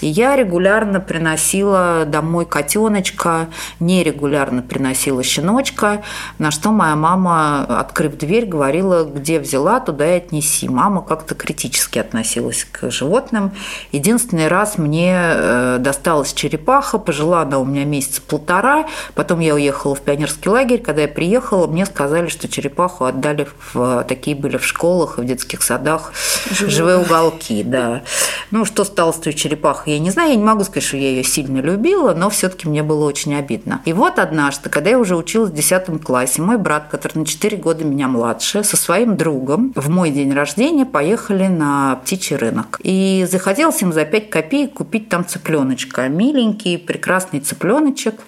И 0.00 0.08
я 0.08 0.34
регулярно 0.34 0.98
приносила 0.98 2.04
домой 2.04 2.46
котеночка, 2.46 3.48
нерегулярно 3.78 4.62
приносила 4.62 5.22
щеночка, 5.22 6.02
на 6.38 6.50
что 6.50 6.72
моя 6.72 6.96
мама, 6.96 7.64
открыв 7.80 8.18
дверь, 8.18 8.46
говорила, 8.46 9.04
где 9.04 9.38
взяла, 9.38 9.78
туда 9.78 10.14
и 10.14 10.16
отнеси. 10.16 10.68
Мама 10.68 11.02
как-то 11.02 11.36
критически 11.36 12.00
относилась 12.00 12.66
к 12.70 12.90
животным. 12.90 13.52
Единственный 13.92 14.48
раз 14.48 14.78
мне 14.78 15.14
э, 15.16 15.76
досталась 15.78 16.32
черепаха, 16.32 16.98
пожила 16.98 17.42
она 17.42 17.60
у 17.60 17.64
меня 17.64 17.84
месяца 17.84 18.20
полтора, 18.20 18.86
потом 19.14 19.38
я 19.38 19.54
уехала 19.54 19.94
в 19.94 20.00
пионерский 20.00 20.48
лагерь. 20.48 20.80
Когда 20.80 21.02
я 21.02 21.08
приехала, 21.08 21.68
мне 21.68 21.86
сказали, 21.86 22.26
что 22.26 22.48
черепаху 22.48 23.11
отдали 23.12 23.46
в 23.72 24.04
такие 24.08 24.36
были 24.36 24.56
в 24.56 24.66
школах 24.66 25.18
и 25.18 25.22
в 25.22 25.24
детских 25.24 25.62
садах 25.62 26.12
живые, 26.50 26.70
живые 26.70 26.98
уголки, 26.98 27.62
да. 27.62 28.02
Ну, 28.50 28.64
что 28.64 28.84
стало 28.84 29.12
с 29.12 29.16
той 29.16 29.32
черепахой, 29.32 29.94
я 29.94 29.98
не 29.98 30.10
знаю, 30.10 30.30
я 30.30 30.36
не 30.36 30.44
могу 30.44 30.64
сказать, 30.64 30.82
что 30.82 30.96
я 30.96 31.10
ее 31.10 31.24
сильно 31.24 31.58
любила, 31.58 32.14
но 32.14 32.30
все-таки 32.30 32.68
мне 32.68 32.82
было 32.82 33.06
очень 33.06 33.34
обидно. 33.34 33.80
И 33.84 33.92
вот 33.92 34.18
однажды, 34.18 34.68
когда 34.68 34.90
я 34.90 34.98
уже 34.98 35.16
училась 35.16 35.50
в 35.50 35.54
10 35.54 36.02
классе, 36.02 36.42
мой 36.42 36.58
брат, 36.58 36.88
который 36.90 37.18
на 37.18 37.26
4 37.26 37.56
года 37.56 37.84
меня 37.84 38.08
младше, 38.08 38.64
со 38.64 38.76
своим 38.76 39.16
другом 39.16 39.72
в 39.74 39.88
мой 39.88 40.10
день 40.10 40.32
рождения 40.32 40.84
поехали 40.84 41.46
на 41.46 41.96
птичий 41.96 42.36
рынок. 42.36 42.80
И 42.82 43.26
захотелось 43.30 43.80
им 43.82 43.92
за 43.92 44.04
5 44.04 44.30
копеек 44.30 44.74
купить 44.74 45.08
там 45.08 45.26
цыпленочка. 45.26 46.08
Миленький, 46.08 46.78
прекрасный 46.78 47.40
цыпленочек 47.40 48.20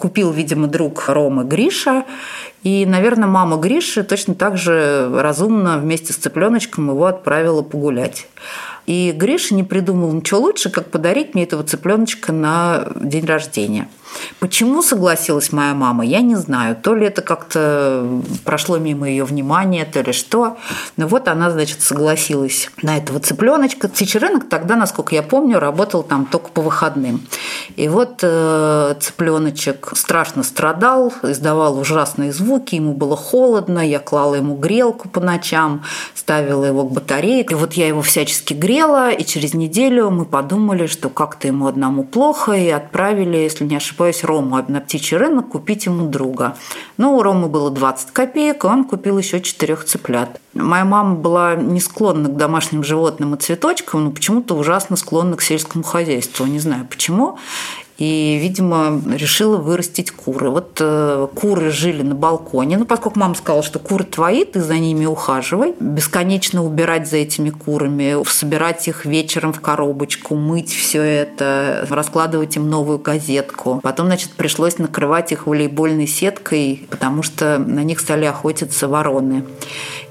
купил, 0.00 0.32
видимо, 0.32 0.66
друг 0.66 1.04
Рома 1.08 1.44
Гриша. 1.44 2.04
И, 2.62 2.86
наверное, 2.86 3.28
мама 3.28 3.58
Гриши 3.58 4.02
точно 4.02 4.34
так 4.34 4.56
же 4.56 5.10
разумно 5.12 5.78
вместе 5.78 6.12
с 6.12 6.16
цыпленочком 6.16 6.88
его 6.90 7.06
отправила 7.06 7.62
погулять. 7.62 8.26
И 8.86 9.12
Гриша 9.14 9.54
не 9.54 9.62
придумал 9.62 10.12
ничего 10.12 10.40
лучше, 10.40 10.70
как 10.70 10.90
подарить 10.90 11.34
мне 11.34 11.44
этого 11.44 11.62
цыпленочка 11.62 12.32
на 12.32 12.88
день 12.96 13.26
рождения. 13.26 13.88
Почему 14.38 14.82
согласилась 14.82 15.52
моя 15.52 15.74
мама, 15.74 16.04
я 16.04 16.20
не 16.20 16.36
знаю. 16.36 16.76
То 16.76 16.94
ли 16.94 17.06
это 17.06 17.22
как-то 17.22 18.22
прошло 18.44 18.78
мимо 18.78 19.08
ее 19.08 19.24
внимания, 19.24 19.84
то 19.84 20.00
ли 20.00 20.12
что. 20.12 20.56
Но 20.96 21.06
вот 21.06 21.28
она, 21.28 21.50
значит, 21.50 21.82
согласилась 21.82 22.70
на 22.82 22.96
этого 22.96 23.20
цыпленочка. 23.20 23.88
Птичий 23.88 24.20
тогда, 24.48 24.76
насколько 24.76 25.14
я 25.14 25.22
помню, 25.22 25.58
работал 25.58 26.02
там 26.02 26.26
только 26.26 26.50
по 26.50 26.62
выходным. 26.62 27.22
И 27.76 27.88
вот 27.88 28.20
э, 28.22 28.94
цыпленочек 29.00 29.92
страшно 29.94 30.42
страдал, 30.42 31.12
издавал 31.22 31.78
ужасные 31.78 32.32
звуки, 32.32 32.74
ему 32.74 32.92
было 32.92 33.16
холодно, 33.16 33.86
я 33.86 33.98
клала 33.98 34.36
ему 34.36 34.56
грелку 34.56 35.08
по 35.08 35.20
ночам, 35.20 35.84
ставила 36.14 36.64
его 36.64 36.84
к 36.84 36.92
батарее. 36.92 37.42
И 37.42 37.54
вот 37.54 37.74
я 37.74 37.88
его 37.88 38.02
всячески 38.02 38.54
грела, 38.54 39.10
и 39.10 39.24
через 39.24 39.54
неделю 39.54 40.10
мы 40.10 40.24
подумали, 40.24 40.86
что 40.86 41.08
как-то 41.08 41.46
ему 41.46 41.66
одному 41.66 42.04
плохо, 42.04 42.52
и 42.52 42.68
отправили, 42.68 43.36
если 43.36 43.64
не 43.64 43.76
ошибаюсь, 43.76 43.99
ошибаюсь, 44.00 44.24
Рому 44.24 44.64
на 44.68 44.80
птичий 44.80 45.16
рынок 45.16 45.48
купить 45.48 45.86
ему 45.86 46.08
друга. 46.08 46.56
Но 46.96 47.16
у 47.16 47.22
Ромы 47.22 47.48
было 47.48 47.70
20 47.70 48.10
копеек, 48.12 48.64
и 48.64 48.66
он 48.66 48.84
купил 48.84 49.18
еще 49.18 49.40
четырех 49.40 49.84
цыплят. 49.84 50.40
Моя 50.54 50.84
мама 50.84 51.14
была 51.14 51.54
не 51.54 51.80
склонна 51.80 52.28
к 52.28 52.36
домашним 52.36 52.82
животным 52.82 53.34
и 53.34 53.38
цветочкам, 53.38 54.04
но 54.04 54.10
почему-то 54.10 54.54
ужасно 54.54 54.96
склонна 54.96 55.36
к 55.36 55.42
сельскому 55.42 55.84
хозяйству. 55.84 56.46
Не 56.46 56.58
знаю 56.58 56.86
почему 56.88 57.38
и, 58.00 58.38
видимо, 58.40 58.98
решила 59.14 59.58
вырастить 59.58 60.10
куры. 60.10 60.48
Вот 60.48 60.78
э, 60.80 61.28
куры 61.34 61.70
жили 61.70 62.02
на 62.02 62.14
балконе, 62.14 62.78
ну, 62.78 62.86
поскольку 62.86 63.18
мама 63.18 63.34
сказала, 63.34 63.62
что 63.62 63.78
куры 63.78 64.04
твои, 64.04 64.46
ты 64.46 64.62
за 64.62 64.78
ними 64.78 65.04
ухаживай, 65.04 65.74
бесконечно 65.78 66.64
убирать 66.64 67.06
за 67.06 67.18
этими 67.18 67.50
курами, 67.50 68.16
собирать 68.26 68.88
их 68.88 69.04
вечером 69.04 69.52
в 69.52 69.60
коробочку, 69.60 70.34
мыть 70.34 70.72
все 70.72 71.02
это, 71.02 71.86
раскладывать 71.90 72.56
им 72.56 72.70
новую 72.70 72.98
газетку. 72.98 73.80
Потом, 73.82 74.06
значит, 74.06 74.30
пришлось 74.30 74.78
накрывать 74.78 75.32
их 75.32 75.46
волейбольной 75.46 76.06
сеткой, 76.06 76.86
потому 76.88 77.22
что 77.22 77.58
на 77.58 77.84
них 77.84 78.00
стали 78.00 78.24
охотиться 78.24 78.88
вороны. 78.88 79.44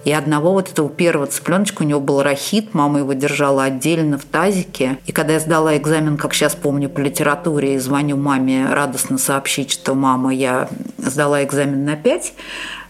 И 0.06 0.12
одного 0.12 0.54
вот 0.54 0.72
этого 0.72 0.90
первого 0.90 1.28
цыпленочка, 1.28 1.84
у 1.84 1.86
него 1.86 2.00
был 2.00 2.22
рахит, 2.22 2.74
мама 2.74 3.00
его 3.00 3.14
держала 3.14 3.64
отдельно 3.64 4.18
в 4.18 4.26
тазике. 4.26 4.98
И 5.06 5.12
когда 5.12 5.34
я 5.34 5.40
сдала 5.40 5.76
экзамен, 5.78 6.18
как 6.18 6.34
сейчас 6.34 6.56
помню, 6.56 6.90
по 6.90 7.00
литературе, 7.00 7.76
и 7.76 7.80
звоню 7.80 8.18
маме 8.18 8.68
радостно 8.72 9.18
сообщить, 9.18 9.72
что 9.72 9.96
мама, 9.96 10.34
я 10.34 10.70
сдала 10.98 11.44
экзамен 11.44 11.86
на 11.86 11.96
5, 11.96 12.34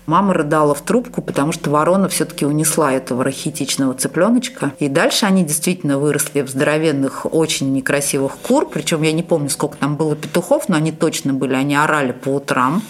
Мама 0.09 0.33
рыдала 0.33 0.73
в 0.73 0.81
трубку, 0.81 1.21
потому 1.21 1.51
что 1.51 1.69
ворона 1.69 2.09
все-таки 2.09 2.43
унесла 2.43 2.91
этого 2.93 3.23
рахитичного 3.23 3.93
цыпленочка. 3.93 4.71
И 4.79 4.87
дальше 4.87 5.27
они 5.27 5.43
действительно 5.43 5.99
выросли 5.99 6.41
в 6.41 6.49
здоровенных, 6.49 7.31
очень 7.31 7.71
некрасивых 7.73 8.35
кур. 8.37 8.67
Причем 8.67 9.03
я 9.03 9.11
не 9.11 9.21
помню, 9.21 9.49
сколько 9.51 9.77
там 9.77 9.97
было 9.97 10.15
петухов, 10.15 10.67
но 10.67 10.77
они 10.77 10.91
точно 10.91 11.35
были, 11.35 11.53
они 11.53 11.75
орали 11.75 12.11
по 12.11 12.29
утрам. 12.29 12.81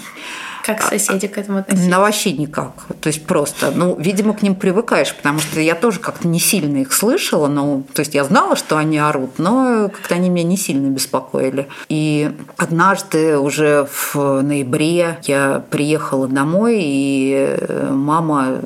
Как 0.65 0.81
соседи 0.81 1.27
к 1.27 1.37
этому 1.37 1.59
относились? 1.59 1.89
На 1.89 1.99
вообще 1.99 2.33
никак. 2.33 2.73
То 3.01 3.07
есть 3.07 3.25
просто, 3.25 3.71
ну, 3.71 3.95
видимо, 3.97 4.33
к 4.33 4.41
ним 4.41 4.55
привыкаешь, 4.55 5.15
потому 5.15 5.39
что 5.39 5.59
я 5.59 5.75
тоже 5.75 5.99
как-то 5.99 6.27
не 6.27 6.39
сильно 6.39 6.77
их 6.77 6.93
слышала, 6.93 7.47
но, 7.47 7.83
то 7.93 8.01
есть 8.01 8.13
я 8.13 8.23
знала, 8.23 8.55
что 8.55 8.77
они 8.77 8.97
орут, 8.97 9.39
но 9.39 9.89
как-то 9.89 10.15
они 10.15 10.29
меня 10.29 10.47
не 10.47 10.57
сильно 10.57 10.89
беспокоили. 10.89 11.67
И 11.87 12.31
однажды 12.57 13.37
уже 13.37 13.87
в 13.91 14.41
ноябре 14.41 15.19
я 15.23 15.63
приехала 15.69 16.27
домой, 16.27 16.79
и 16.81 17.57
мама 17.89 18.59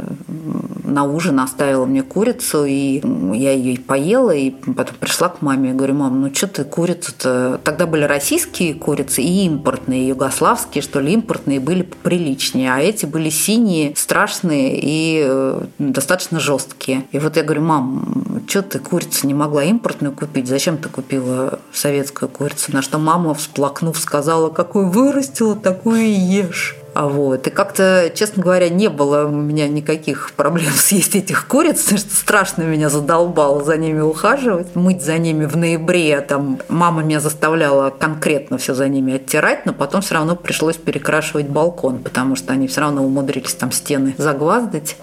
на 0.83 1.03
ужин 1.05 1.39
оставила 1.39 1.85
мне 1.85 2.03
курицу, 2.03 2.65
и 2.65 3.01
я 3.35 3.51
ее 3.53 3.79
поела, 3.79 4.31
и 4.31 4.51
потом 4.51 4.95
пришла 4.99 5.29
к 5.29 5.41
маме 5.41 5.71
и 5.71 5.73
говорю, 5.73 5.93
мам, 5.93 6.21
ну 6.21 6.33
что 6.33 6.47
ты 6.47 6.63
курицу-то... 6.63 7.59
Тогда 7.63 7.85
были 7.85 8.03
российские 8.03 8.73
курицы 8.73 9.21
и 9.21 9.45
импортные, 9.45 10.09
югославские, 10.09 10.81
что 10.81 10.99
ли, 10.99 11.13
импортные 11.13 11.59
были 11.59 11.82
приличнее, 12.03 12.73
а 12.73 12.79
эти 12.79 13.05
были 13.05 13.29
синие, 13.29 13.95
страшные 13.95 14.79
и 14.81 15.23
э, 15.25 15.65
достаточно 15.79 16.39
жесткие. 16.39 17.05
И 17.11 17.19
вот 17.19 17.37
я 17.37 17.43
говорю, 17.43 17.61
мам, 17.61 18.43
что 18.47 18.61
ты 18.61 18.79
курицу 18.79 19.27
не 19.27 19.33
могла 19.33 19.63
импортную 19.63 20.13
купить? 20.13 20.47
Зачем 20.47 20.77
ты 20.77 20.89
купила 20.89 21.59
советскую 21.71 22.29
курицу? 22.29 22.71
На 22.73 22.81
что 22.81 22.99
мама, 22.99 23.33
всплакнув, 23.33 23.97
сказала, 23.97 24.49
какую 24.49 24.89
вырастила, 24.89 25.55
такую 25.55 26.01
и 26.01 26.11
ешь. 26.11 26.75
А 26.93 27.07
вот. 27.07 27.47
И 27.47 27.49
как-то, 27.49 28.11
честно 28.13 28.43
говоря, 28.43 28.69
не 28.69 28.87
было 28.87 29.25
у 29.25 29.31
меня 29.31 29.67
никаких 29.67 30.31
проблем 30.33 30.71
съесть 30.75 31.15
этих 31.15 31.47
куриц, 31.47 31.81
потому 31.83 31.99
что 31.99 32.15
страшно 32.15 32.63
меня 32.63 32.89
задолбало 32.89 33.63
за 33.63 33.77
ними 33.77 34.01
ухаживать, 34.01 34.75
мыть 34.75 35.03
за 35.03 35.17
ними 35.17 35.45
в 35.45 35.57
ноябре. 35.57 36.21
Там 36.21 36.59
мама 36.69 37.01
меня 37.01 37.19
заставляла 37.19 37.89
конкретно 37.89 38.57
все 38.57 38.73
за 38.73 38.87
ними 38.87 39.15
оттирать, 39.15 39.65
но 39.65 39.73
потом 39.73 40.01
все 40.01 40.15
равно 40.15 40.35
пришлось 40.35 40.77
перекрашивать 40.77 41.47
балкон, 41.47 41.99
потому 41.99 42.35
что 42.35 42.53
они 42.53 42.67
все 42.67 42.81
равно 42.81 43.03
умудрились 43.03 43.53
там 43.53 43.71
стены 43.71 44.13
загваздать. 44.17 44.95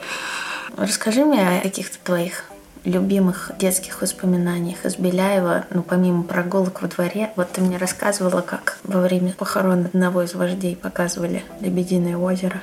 Расскажи 0.77 1.25
мне 1.25 1.59
о 1.59 1.63
каких-то 1.63 1.99
твоих 2.05 2.50
любимых 2.85 3.53
детских 3.59 4.01
воспоминаниях 4.01 4.85
из 4.85 4.97
Беляева, 4.97 5.67
ну, 5.71 5.83
помимо 5.83 6.23
прогулок 6.23 6.83
во 6.83 6.89
дворе, 6.89 7.31
вот 7.37 7.51
ты 7.53 7.61
мне 7.61 7.77
рассказывала, 7.77 8.41
как 8.41 8.79
во 8.85 9.01
время 9.01 9.33
похорон 9.33 9.87
одного 9.87 10.23
из 10.23 10.35
вождей 10.35 10.77
показывали 10.77 11.43
Лебединое 11.61 12.17
озеро. 12.17 12.61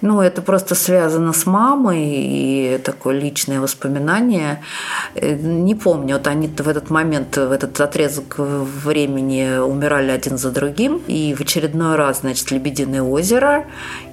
Ну, 0.00 0.20
это 0.20 0.42
просто 0.42 0.74
связано 0.74 1.32
с 1.32 1.46
мамой 1.46 2.04
и 2.04 2.80
такое 2.84 3.18
личное 3.18 3.60
воспоминание. 3.60 4.60
Э, 5.14 5.34
не 5.34 5.74
помню, 5.74 6.16
вот 6.16 6.26
они 6.26 6.48
в 6.48 6.68
этот 6.68 6.90
момент, 6.90 7.36
в 7.36 7.50
этот 7.50 7.80
отрезок 7.80 8.34
времени 8.38 9.58
умирали 9.58 10.10
один 10.10 10.36
за 10.38 10.50
другим. 10.50 11.00
И 11.06 11.34
в 11.34 11.40
очередной 11.40 11.96
раз, 11.96 12.20
значит, 12.20 12.50
Лебединое 12.50 13.02
озеро. 13.02 13.64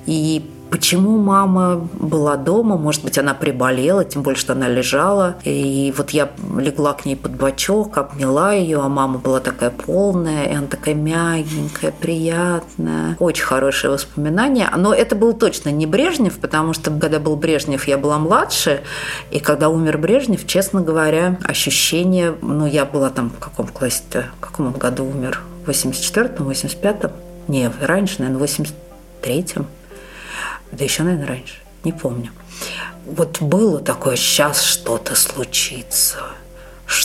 И 0.06 0.50
Почему 0.72 1.18
мама 1.18 1.86
была 2.00 2.38
дома? 2.38 2.78
Может 2.78 3.04
быть, 3.04 3.18
она 3.18 3.34
приболела, 3.34 4.06
тем 4.06 4.22
более, 4.22 4.40
что 4.40 4.54
она 4.54 4.70
лежала. 4.70 5.36
И 5.44 5.94
вот 5.98 6.12
я 6.12 6.30
легла 6.58 6.94
к 6.94 7.04
ней 7.04 7.18
под 7.18 7.36
бочок, 7.36 7.98
обняла 7.98 8.54
ее, 8.54 8.80
а 8.80 8.88
мама 8.88 9.20
была 9.20 9.42
такая 9.42 9.70
полная, 9.70 10.46
и 10.46 10.56
она 10.56 10.68
такая 10.68 10.96
мягенькая, 10.96 11.92
приятная. 11.92 13.18
Очень 13.20 13.44
хорошее 13.44 13.92
воспоминание. 13.92 14.70
Но 14.78 14.94
это 14.94 15.14
был 15.18 15.34
точно 15.34 15.72
не 15.72 15.86
Брежнев, 15.86 16.40
потому 16.40 16.72
что 16.72 16.90
когда 16.90 17.20
был 17.20 17.36
Брежнев, 17.36 17.86
я 17.86 17.98
была 17.98 18.18
младше, 18.18 18.82
и 19.30 19.42
когда 19.42 19.68
умер 19.68 19.98
Брежнев, 19.98 20.48
честно 20.48 20.80
говоря, 20.80 21.38
ощущение, 21.44 22.34
ну, 22.42 22.66
я 22.66 22.86
была 22.86 23.10
там 23.10 23.30
в 23.30 23.40
каком 23.40 23.68
классе-то, 23.68 24.28
в 24.38 24.40
каком 24.40 24.72
году 24.72 25.04
умер? 25.04 25.42
В 25.66 25.70
84-м, 25.70 26.48
85-м? 26.50 27.12
Не, 27.50 27.70
раньше, 27.82 28.16
наверное, 28.20 28.40
в 28.40 28.50
83-м 28.50 29.68
да 30.72 30.84
еще, 30.84 31.04
наверное, 31.04 31.28
раньше, 31.28 31.56
не 31.84 31.92
помню. 31.92 32.32
Вот 33.06 33.42
было 33.42 33.80
такое, 33.80 34.16
сейчас 34.16 34.62
что-то 34.62 35.16
случится. 35.16 36.20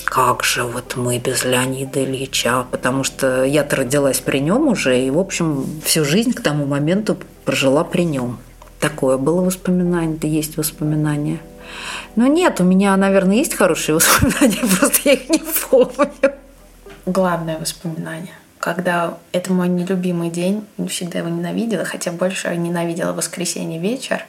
Как 0.05 0.42
же 0.42 0.64
вот 0.64 0.96
мы 0.96 1.18
без 1.18 1.44
Леонида 1.44 2.05
Ильича, 2.05 2.66
потому 2.70 3.05
что 3.05 3.44
я-то 3.44 3.76
родилась 3.76 4.18
при 4.18 4.38
нем 4.38 4.66
уже, 4.68 5.00
и, 5.00 5.11
в 5.11 5.18
общем, 5.18 5.81
всю 5.85 6.05
жизнь 6.05 6.33
к 6.33 6.42
тому 6.42 6.66
моменту 6.66 7.16
прожила 7.44 7.85
при 7.85 8.02
нем. 8.02 8.38
Такое 8.81 9.16
было 9.16 9.42
воспоминание, 9.42 10.16
да 10.16 10.26
есть 10.26 10.57
воспоминания. 10.57 11.38
Но 12.16 12.26
нет, 12.26 12.61
у 12.61 12.64
меня, 12.64 12.96
наверное, 12.96 13.37
есть 13.37 13.55
хорошие 13.55 13.94
воспоминания, 13.96 14.66
просто 14.79 15.00
я 15.05 15.12
их 15.12 15.29
не 15.29 15.42
помню. 15.70 16.35
Главное 17.07 17.59
воспоминание– 17.59 18.35
когда 18.66 19.16
это 19.31 19.52
мой 19.52 19.68
нелюбимый 19.68 20.29
день, 20.29 20.66
всегда 20.88 21.20
его 21.20 21.29
ненавидела, 21.29 21.85
хотя 21.85 22.11
больше 22.11 22.48
ненавидела 22.57 23.12
воскресенье 23.12 23.79
вечер, 23.79 24.24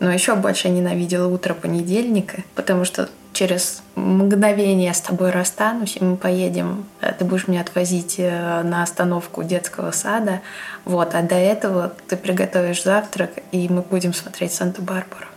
но 0.00 0.12
еще 0.12 0.34
больше 0.34 0.68
ненавидела 0.68 1.28
утро 1.28 1.54
понедельника, 1.54 2.42
потому 2.54 2.84
что 2.84 3.08
через 3.32 3.82
мгновение 3.94 4.92
с 4.92 5.00
тобой 5.00 5.30
расстанусь, 5.30 5.96
и 5.96 6.04
мы 6.04 6.18
поедем, 6.18 6.84
э, 7.00 7.14
ты 7.18 7.24
будешь 7.24 7.48
меня 7.48 7.62
отвозить 7.62 8.16
э, 8.18 8.62
на 8.64 8.82
остановку 8.82 9.42
детского 9.44 9.92
сада, 9.92 10.42
вот, 10.84 11.14
а 11.14 11.22
до 11.22 11.36
этого 11.36 11.90
ты 12.06 12.18
приготовишь 12.18 12.82
завтрак, 12.82 13.30
и 13.50 13.66
мы 13.70 13.80
будем 13.80 14.12
смотреть 14.12 14.52
Санту-Барбару. 14.52 15.29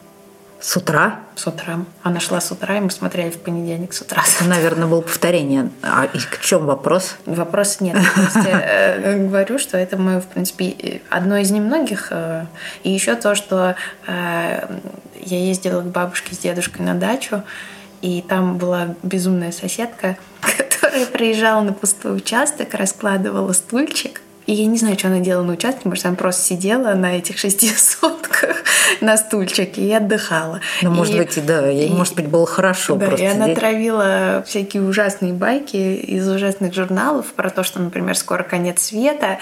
С 0.64 0.78
утра? 0.78 1.20
С 1.36 1.46
утра. 1.46 1.80
Она 2.04 2.22
шла 2.22 2.40
с 2.40 2.50
утра, 2.50 2.78
и 2.78 2.80
мы 2.80 2.90
смотрели 2.90 3.30
в 3.30 3.38
понедельник 3.38 3.94
с 3.94 4.00
утра. 4.00 4.24
Это, 4.26 4.48
наверное, 4.48 4.88
было 4.88 5.02
повторение. 5.02 5.70
А 5.82 6.06
и 6.06 6.18
в 6.18 6.40
чем 6.40 6.66
вопрос? 6.66 7.18
Вопрос 7.26 7.82
нет. 7.82 7.98
Я 8.46 8.62
э, 8.64 9.28
говорю, 9.28 9.60
что 9.60 9.78
это 9.78 9.98
мы, 9.98 10.22
в 10.22 10.26
принципе, 10.28 11.02
одно 11.10 11.36
из 11.36 11.52
немногих. 11.52 12.08
Э, 12.12 12.46
и 12.84 12.92
еще 12.92 13.16
то, 13.16 13.36
что 13.36 13.76
э, 14.08 14.80
я 15.20 15.38
ездила 15.38 15.82
к 15.82 15.88
бабушке 15.88 16.34
с 16.34 16.38
дедушкой 16.38 16.86
на 16.86 16.96
дачу, 16.96 17.44
и 18.02 18.22
там 18.22 18.58
была 18.58 18.96
безумная 19.04 19.52
соседка, 19.52 20.16
которая 20.40 21.08
приезжала 21.08 21.60
на 21.60 21.74
пустой 21.74 22.16
участок, 22.16 22.74
раскладывала 22.74 23.52
стульчик, 23.52 24.22
и 24.46 24.54
я 24.54 24.66
не 24.66 24.78
знаю, 24.78 24.98
что 24.98 25.08
она 25.08 25.20
делала 25.20 25.44
на 25.44 25.54
участке, 25.54 25.82
может, 25.86 26.06
она 26.06 26.16
просто 26.16 26.44
сидела 26.44 26.94
на 26.94 27.18
этих 27.18 27.38
шести 27.38 27.70
сотках 27.70 28.64
на 29.02 29.18
стульчике 29.18 29.82
и 29.82 29.94
отдыхала. 29.94 30.62
Ну, 30.82 30.92
может 30.92 31.18
быть, 31.18 31.38
и 31.38 31.42
да, 31.42 31.68
ей, 31.68 31.90
и, 31.90 31.94
может 31.94 32.16
быть, 32.16 32.28
было 32.28 32.46
хорошо 32.46 32.96
да, 32.96 33.08
просто. 33.08 33.26
и 33.26 33.28
она 33.28 33.54
травила 33.54 34.44
всякие 34.46 34.84
ужасные 34.84 35.34
байки 35.34 35.78
из 35.78 36.28
ужасных 36.28 36.74
журналов 36.74 37.28
про 37.36 37.50
то, 37.50 37.64
что, 37.64 37.80
например, 37.80 38.18
скоро 38.18 38.44
конец 38.44 38.82
света, 38.82 39.40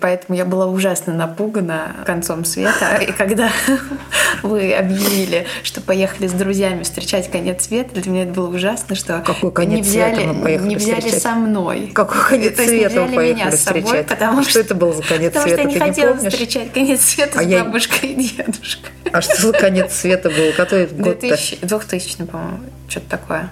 поэтому 0.00 0.36
я 0.36 0.44
была 0.44 0.66
ужасно 0.66 1.14
напугана 1.14 1.96
концом 2.04 2.44
света. 2.44 2.96
И 2.96 3.12
когда 3.12 3.50
вы 4.42 4.72
объявили, 4.72 5.46
что 5.62 5.80
поехали 5.80 6.26
с 6.26 6.32
друзьями 6.32 6.82
встречать 6.82 7.30
конец 7.30 7.66
света, 7.66 8.00
для 8.00 8.10
меня 8.10 8.24
это 8.24 8.32
было 8.32 8.48
ужасно, 8.48 8.94
что 8.94 9.22
Какой 9.24 9.52
конец 9.52 9.76
не 9.76 9.82
взяли, 9.82 10.14
света 10.14 10.32
мы 10.32 10.42
поехали 10.42 10.68
не 10.68 10.76
взяли 10.76 11.00
встречать? 11.00 11.22
со 11.22 11.34
мной. 11.34 11.90
Какой 11.94 12.22
конец 12.22 12.56
света 12.56 13.02
мы 13.02 13.14
поехали 13.14 13.46
меня 13.46 13.56
с 13.56 13.60
собой, 13.60 13.82
встречать? 13.82 14.06
Потому 14.44 14.50
что 14.50 14.60
это 14.60 14.74
был 14.74 14.92
за 14.92 15.02
конец 15.02 15.32
Потому 15.32 15.46
света? 15.48 15.62
что 15.62 15.62
я 15.62 15.64
не 15.68 15.74
не 15.74 15.80
хотела 15.80 16.14
помнишь? 16.14 16.32
встречать 16.32 16.72
конец 16.72 17.00
света 17.02 17.38
А 17.38 17.42
с 17.42 17.46
я- 17.46 17.64
бабушкой 17.64 18.08
и 18.10 18.14
дедушкой. 18.28 18.90
А 19.12 19.20
что 19.20 19.36
за 19.40 19.52
конец 19.52 19.92
света 19.92 20.30
был? 20.30 20.52
Который 20.56 20.86
год 20.86 21.18
2000, 21.20 21.58
2000 21.66 22.24
по-моему, 22.24 22.60
что-то 22.88 23.08
такое. 23.10 23.50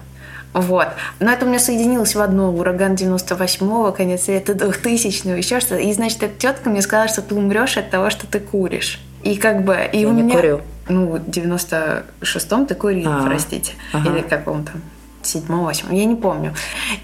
Вот. 0.53 0.87
Но 1.19 1.31
это 1.31 1.45
у 1.45 1.47
меня 1.49 1.59
соединилось 1.59 2.13
в 2.15 2.19
одно. 2.21 2.51
Ураган 2.51 2.95
98-го, 2.95 3.91
конец 3.93 4.23
света 4.23 4.51
2000-го, 4.53 5.35
еще 5.35 5.59
что-то. 5.61 5.77
И, 5.77 5.93
значит, 5.93 6.21
эта 6.23 6.37
тетка 6.37 6.69
мне 6.69 6.81
сказала, 6.81 7.07
что 7.07 7.21
ты 7.21 7.35
умрешь 7.35 7.77
от 7.77 7.89
того, 7.89 8.09
что 8.09 8.27
ты 8.27 8.39
куришь. 8.41 8.99
И 9.23 9.37
как 9.37 9.63
бы... 9.63 9.77
И 9.93 9.99
Я 9.99 10.07
у 10.09 10.11
не 10.11 10.23
меня... 10.23 10.35
курю. 10.35 10.61
Ну, 10.89 11.05
в 11.07 11.15
96-м 11.29 12.65
ты 12.65 12.75
курил, 12.75 13.09
А, 13.09 13.23
простите. 13.25 13.73
ага. 13.93 14.09
Или 14.09 14.21
каком 14.23 14.65
там 14.65 14.81
седьмом, 15.21 15.63
восьмом, 15.65 15.93
я 15.93 16.03
не 16.05 16.15
помню. 16.15 16.53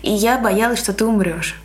И 0.02 0.12
я 0.12 0.38
боялась, 0.40 0.80
что 0.80 0.92
ты 0.92 1.06
умрешь. 1.06 1.56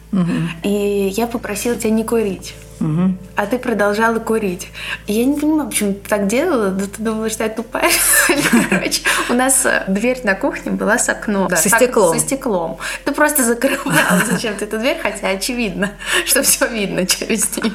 И 0.62 1.12
я 1.16 1.26
попросила 1.26 1.76
тебя 1.76 1.90
не 1.90 2.04
курить. 2.04 2.54
Мгм. 2.82 3.16
А 3.36 3.46
ты 3.46 3.58
продолжала 3.58 4.18
курить. 4.18 4.68
Я 5.06 5.24
не 5.24 5.38
понимаю, 5.38 5.70
почему 5.70 5.92
ты 5.92 6.08
так 6.08 6.26
делала. 6.26 6.70
Да 6.70 6.86
ты 6.86 7.00
думала, 7.00 7.30
что 7.30 7.44
я 7.44 7.48
тупая. 7.48 7.90
Короче, 8.70 9.02
у 9.30 9.34
нас 9.34 9.64
э, 9.64 9.84
дверь 9.86 10.20
на 10.24 10.34
кухне 10.34 10.72
была 10.72 10.98
с 10.98 11.08
окном. 11.08 11.48
Со 11.50 11.68
стеклом. 11.68 12.18
Со 12.18 12.18
стеклом. 12.18 12.78
Ты 13.04 13.12
просто 13.12 13.44
закрывала 13.44 14.22
зачем-то 14.30 14.64
эту 14.64 14.78
дверь, 14.78 14.98
хотя 15.00 15.28
очевидно, 15.28 15.92
что 16.26 16.42
все 16.42 16.66
видно 16.66 17.06
через 17.06 17.56
нее. 17.56 17.72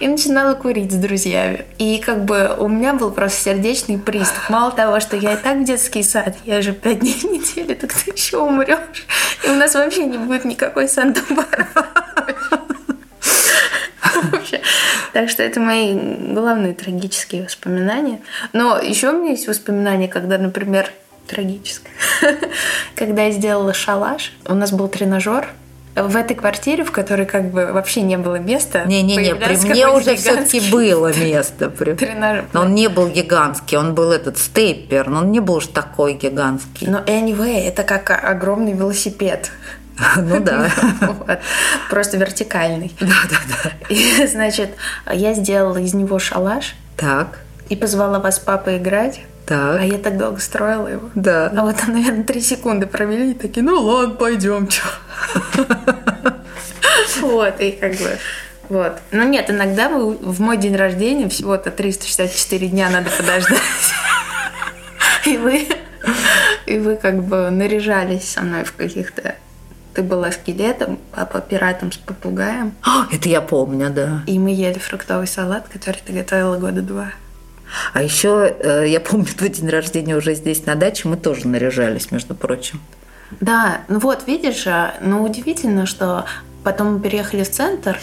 И 0.00 0.08
начинала 0.08 0.54
курить 0.54 0.90
с 0.90 0.96
друзьями. 0.96 1.64
И 1.78 1.98
как 2.04 2.24
бы 2.24 2.56
у 2.58 2.66
меня 2.66 2.94
был 2.94 3.12
просто 3.12 3.44
сердечный 3.44 3.98
приступ. 3.98 4.48
Мало 4.48 4.72
того, 4.72 4.98
что 4.98 5.16
я 5.16 5.34
и 5.34 5.36
так 5.36 5.58
в 5.58 5.64
детский 5.64 6.02
сад, 6.02 6.36
я 6.44 6.62
же 6.62 6.72
пять 6.72 6.98
дней 6.98 7.14
в 7.14 7.24
неделю, 7.24 7.76
так 7.76 7.92
ты 7.92 8.10
еще 8.10 8.38
умрешь. 8.38 9.06
И 9.44 9.50
у 9.50 9.54
нас 9.54 9.74
вообще 9.74 10.06
не 10.06 10.18
будет 10.18 10.44
никакой 10.44 10.88
Санта-Барбары. 10.88 12.71
Вообще. 14.42 14.60
Так 15.12 15.28
что 15.30 15.42
это 15.42 15.60
мои 15.60 15.94
главные 15.94 16.74
трагические 16.74 17.44
воспоминания. 17.44 18.20
Но 18.52 18.78
еще 18.78 19.10
у 19.10 19.20
меня 19.20 19.30
есть 19.30 19.48
воспоминания, 19.48 20.08
когда, 20.08 20.38
например, 20.38 20.90
трагическое. 21.26 21.92
Когда 22.94 23.22
я 23.24 23.30
сделала 23.30 23.72
шалаш, 23.72 24.32
у 24.46 24.54
нас 24.54 24.72
был 24.72 24.88
тренажер, 24.88 25.48
в 25.94 26.16
этой 26.16 26.34
квартире, 26.34 26.84
в 26.84 26.90
которой 26.90 27.26
как 27.26 27.50
бы 27.50 27.66
вообще 27.72 28.00
не 28.00 28.16
было 28.16 28.36
места. 28.36 28.84
Не-не-не, 28.86 29.34
при 29.34 29.56
мне 29.56 29.88
уже 29.88 30.16
все-таки 30.16 30.60
было 30.70 31.12
место. 31.16 31.68
При- 31.68 31.92
Тренажер. 31.92 32.46
Но 32.52 32.62
он 32.62 32.74
не 32.74 32.88
был 32.88 33.08
гигантский, 33.08 33.76
он 33.76 33.94
был 33.94 34.10
этот 34.10 34.38
стейпер, 34.38 35.08
но 35.10 35.18
он 35.18 35.32
не 35.32 35.40
был 35.40 35.56
уж 35.56 35.66
такой 35.66 36.14
гигантский. 36.14 36.86
Но 36.86 37.00
anyway, 37.00 37.66
это 37.66 37.82
как 37.82 38.10
огромный 38.10 38.72
велосипед. 38.72 39.50
Ну 40.16 40.40
да. 40.40 40.70
Просто 41.90 42.16
вертикальный. 42.16 42.92
Да, 43.00 43.14
да, 43.30 43.36
да. 43.64 43.70
И, 43.88 44.26
значит, 44.26 44.70
я 45.10 45.34
сделала 45.34 45.76
из 45.78 45.94
него 45.94 46.18
шалаш 46.18 46.74
Так, 46.96 47.40
и 47.68 47.76
позвала 47.76 48.18
вас 48.18 48.36
с 48.36 48.38
папой 48.38 48.78
играть. 48.78 49.20
Так. 49.46 49.80
А 49.80 49.84
я 49.84 49.98
так 49.98 50.16
долго 50.18 50.40
строила 50.40 50.86
его. 50.88 51.10
Да. 51.14 51.52
А 51.56 51.62
вот 51.62 51.76
там, 51.76 51.92
наверное, 51.92 52.24
три 52.24 52.40
секунды 52.40 52.86
провели 52.86 53.32
и 53.32 53.34
такие, 53.34 53.62
ну 53.62 53.80
ладно, 53.80 54.14
пойдем, 54.14 54.68
чё. 54.68 54.84
Вот, 57.20 57.60
и 57.60 57.72
как 57.72 57.92
бы... 57.92 58.18
Вот. 58.68 58.98
Ну 59.10 59.24
нет, 59.28 59.50
иногда 59.50 59.88
вы- 59.88 60.16
в 60.16 60.40
мой 60.40 60.56
день 60.56 60.76
рождения 60.76 61.28
всего-то 61.28 61.70
364 61.70 62.68
дня 62.68 62.88
надо 62.90 63.10
подождать. 63.10 63.60
И 65.26 65.36
вы, 65.36 65.68
и 66.66 66.78
вы 66.78 66.96
как 66.96 67.22
бы 67.22 67.50
наряжались 67.50 68.30
со 68.30 68.40
мной 68.40 68.64
в 68.64 68.72
каких-то... 68.74 69.34
Ты 69.94 70.02
была 70.02 70.32
скелетом, 70.32 70.98
папа 71.14 71.40
пиратом 71.40 71.92
с 71.92 71.96
попугаем. 71.96 72.72
А, 72.82 73.06
Это 73.12 73.28
я 73.28 73.40
помню, 73.40 73.90
да. 73.90 74.22
И 74.26 74.38
мы 74.38 74.50
ели 74.50 74.78
фруктовый 74.78 75.26
салат, 75.26 75.68
который 75.68 76.00
ты 76.04 76.12
готовила 76.12 76.56
года 76.58 76.82
два. 76.82 77.12
А 77.94 78.02
еще 78.02 78.54
я 78.86 79.00
помню 79.00 79.26
твой 79.26 79.48
день 79.48 79.68
рождения 79.68 80.16
уже 80.16 80.34
здесь 80.34 80.66
на 80.66 80.74
даче, 80.74 81.08
мы 81.08 81.16
тоже 81.16 81.48
наряжались, 81.48 82.10
между 82.10 82.34
прочим. 82.34 82.80
Да, 83.40 83.80
ну 83.88 83.98
вот, 83.98 84.26
видишь, 84.26 84.66
а, 84.66 84.94
ну 85.00 85.22
удивительно, 85.22 85.86
что 85.86 86.26
потом 86.64 86.94
мы 86.94 87.00
переехали 87.00 87.44
в 87.44 87.50
центр, 87.50 87.98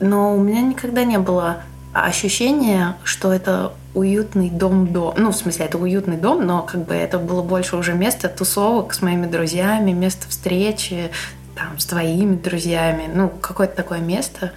но 0.00 0.34
у 0.34 0.40
меня 0.40 0.60
никогда 0.60 1.04
не 1.04 1.18
было 1.18 1.62
ощущения, 1.92 2.96
что 3.04 3.32
это 3.32 3.72
уютный 3.94 4.50
дом-дом. 4.50 5.14
Ну, 5.16 5.30
в 5.32 5.36
смысле, 5.36 5.66
это 5.66 5.78
уютный 5.78 6.16
дом, 6.16 6.46
но 6.46 6.62
как 6.62 6.84
бы 6.84 6.94
это 6.94 7.18
было 7.18 7.42
больше 7.42 7.76
уже 7.76 7.94
место 7.94 8.28
тусовок 8.28 8.94
с 8.94 9.02
моими 9.02 9.26
друзьями, 9.26 9.92
место 9.92 10.28
встречи 10.28 11.10
там, 11.56 11.78
с 11.78 11.86
твоими 11.86 12.36
друзьями, 12.36 13.10
ну, 13.12 13.28
какое-то 13.28 13.74
такое 13.74 13.98
место. 13.98 14.52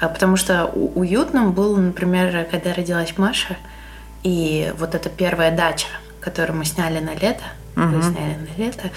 А, 0.00 0.08
Потому 0.08 0.36
что 0.36 0.66
уютным 0.66 1.52
было, 1.52 1.76
например, 1.76 2.46
когда 2.50 2.72
родилась 2.74 3.16
Маша, 3.16 3.56
и 4.22 4.72
вот 4.78 4.94
эта 4.94 5.08
первая 5.08 5.50
дача, 5.56 5.88
которую 6.20 6.58
мы 6.58 6.64
сняли 6.64 7.00
на 7.00 7.14
лето, 7.14 7.42
мы 7.74 7.86
Мгм. 7.98 8.02
сняли 8.02 8.36
на 8.36 8.62
лето, 8.62 8.90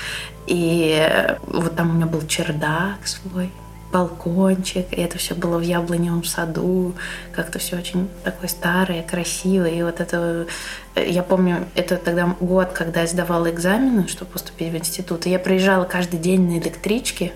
и 0.47 0.95
э, 0.99 1.37
вот 1.47 1.75
там 1.75 1.89
у 1.89 1.93
меня 1.93 2.05
был 2.05 2.25
чердак 2.27 3.05
свой, 3.05 3.51
балкончик, 3.91 4.85
и 4.91 5.01
это 5.01 5.17
все 5.17 5.35
было 5.35 5.57
в 5.57 5.61
яблоневом 5.61 6.23
саду, 6.23 6.93
как-то 7.33 7.59
все 7.59 7.77
очень 7.77 8.07
такое 8.23 8.47
старое, 8.47 9.03
красивое, 9.03 9.71
и 9.71 9.83
вот 9.83 9.99
это, 9.99 10.47
э, 10.95 11.09
я 11.09 11.23
помню, 11.23 11.67
это 11.75 11.97
тогда 11.97 12.35
год, 12.39 12.71
когда 12.73 13.01
я 13.01 13.07
сдавала 13.07 13.49
экзамены, 13.49 14.07
чтобы 14.07 14.31
поступить 14.31 14.71
в 14.71 14.77
институт, 14.77 15.25
и 15.25 15.29
я 15.29 15.39
приезжала 15.39 15.85
каждый 15.85 16.19
день 16.19 16.47
на 16.47 16.59
электричке, 16.59 17.33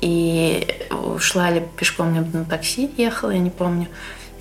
и 0.00 0.66
шла 1.18 1.50
ли 1.50 1.62
пешком 1.76 2.14
я 2.14 2.20
на 2.20 2.44
такси 2.44 2.90
ехала, 2.96 3.30
я 3.30 3.38
не 3.38 3.50
помню. 3.50 3.88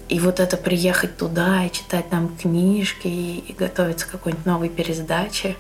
И 0.10 0.20
вот 0.20 0.40
это 0.40 0.56
приехать 0.56 1.18
туда 1.18 1.66
и 1.66 1.72
читать 1.72 2.10
там 2.10 2.36
книжки 2.38 3.08
и 3.08 3.56
готовиться 3.58 4.08
к 4.08 4.12
какой-нибудь 4.12 4.46
новой 4.46 4.70
пересдаче, 4.70 5.56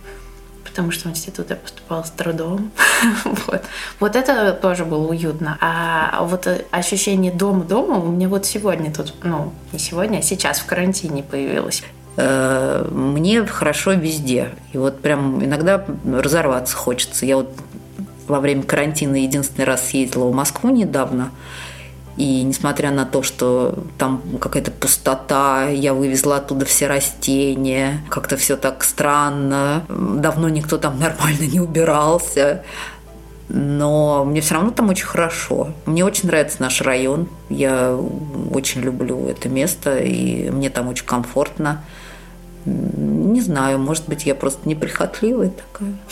потому 0.68 0.92
что 0.92 1.10
в 1.10 1.12
институт 1.12 1.50
я 1.50 1.56
поступала 1.56 2.04
с 2.04 2.12
трудом. 2.12 2.72
вот. 3.48 3.64
вот 4.00 4.16
это 4.16 4.54
тоже 4.54 4.86
было 4.86 5.08
уютно. 5.08 5.58
А 5.62 6.24
вот 6.24 6.48
э, 6.48 6.66
ощущение 6.72 7.32
дома-дома 7.32 8.00
у 8.00 8.12
меня 8.12 8.28
вот 8.28 8.46
сегодня 8.46 8.94
тут, 8.94 9.14
ну, 9.24 9.54
не 9.72 9.80
сегодня, 9.80 10.20
а 10.20 10.22
сейчас 10.22 10.60
в 10.60 10.66
карантине 10.66 11.24
появилось. 11.24 11.84
Э, 12.18 12.88
Мне 12.92 13.46
хорошо 13.46 13.94
везде. 13.94 14.50
И 14.74 14.78
вот 14.78 15.02
прям 15.02 15.44
иногда 15.44 15.86
разорваться 16.06 16.76
хочется. 16.76 17.26
Я 17.26 17.38
вот 17.38 17.50
во 18.28 18.40
время 18.40 18.64
карантина 18.64 19.16
единственный 19.16 19.66
раз 19.66 19.88
съездила 19.88 20.28
в 20.28 20.34
Москву 20.34 20.70
недавно. 20.70 21.32
И 22.18 22.42
несмотря 22.42 22.90
на 22.92 23.06
то, 23.06 23.22
что 23.22 23.76
там 24.00 24.22
какая-то 24.42 24.72
пустота, 24.72 25.68
я 25.70 25.94
вывезла 25.94 26.38
оттуда 26.38 26.66
все 26.66 26.88
растения, 26.88 28.02
как-то 28.10 28.38
все 28.38 28.58
так 28.58 28.84
странно, 28.84 29.86
давно 29.88 30.50
никто 30.50 30.78
там 30.78 31.00
нормально 31.00 31.44
не 31.44 31.60
убирался. 31.60 32.64
Но 33.50 34.26
мне 34.26 34.42
все 34.42 34.56
равно 34.56 34.72
там 34.72 34.90
очень 34.90 35.06
хорошо. 35.06 35.70
Мне 35.86 36.04
очень 36.04 36.28
нравится 36.28 36.58
наш 36.62 36.82
район. 36.82 37.30
Я 37.50 37.96
очень 38.52 38.82
люблю 38.82 39.28
это 39.28 39.48
место, 39.48 40.00
и 40.00 40.50
мне 40.50 40.70
там 40.70 40.90
очень 40.90 41.06
комфортно. 41.06 41.82
Не 42.66 43.40
знаю, 43.40 43.80
может 43.80 44.10
быть, 44.10 44.26
я 44.26 44.36
просто 44.36 44.68
неприхотливая 44.68 45.52
такая. 45.52 45.94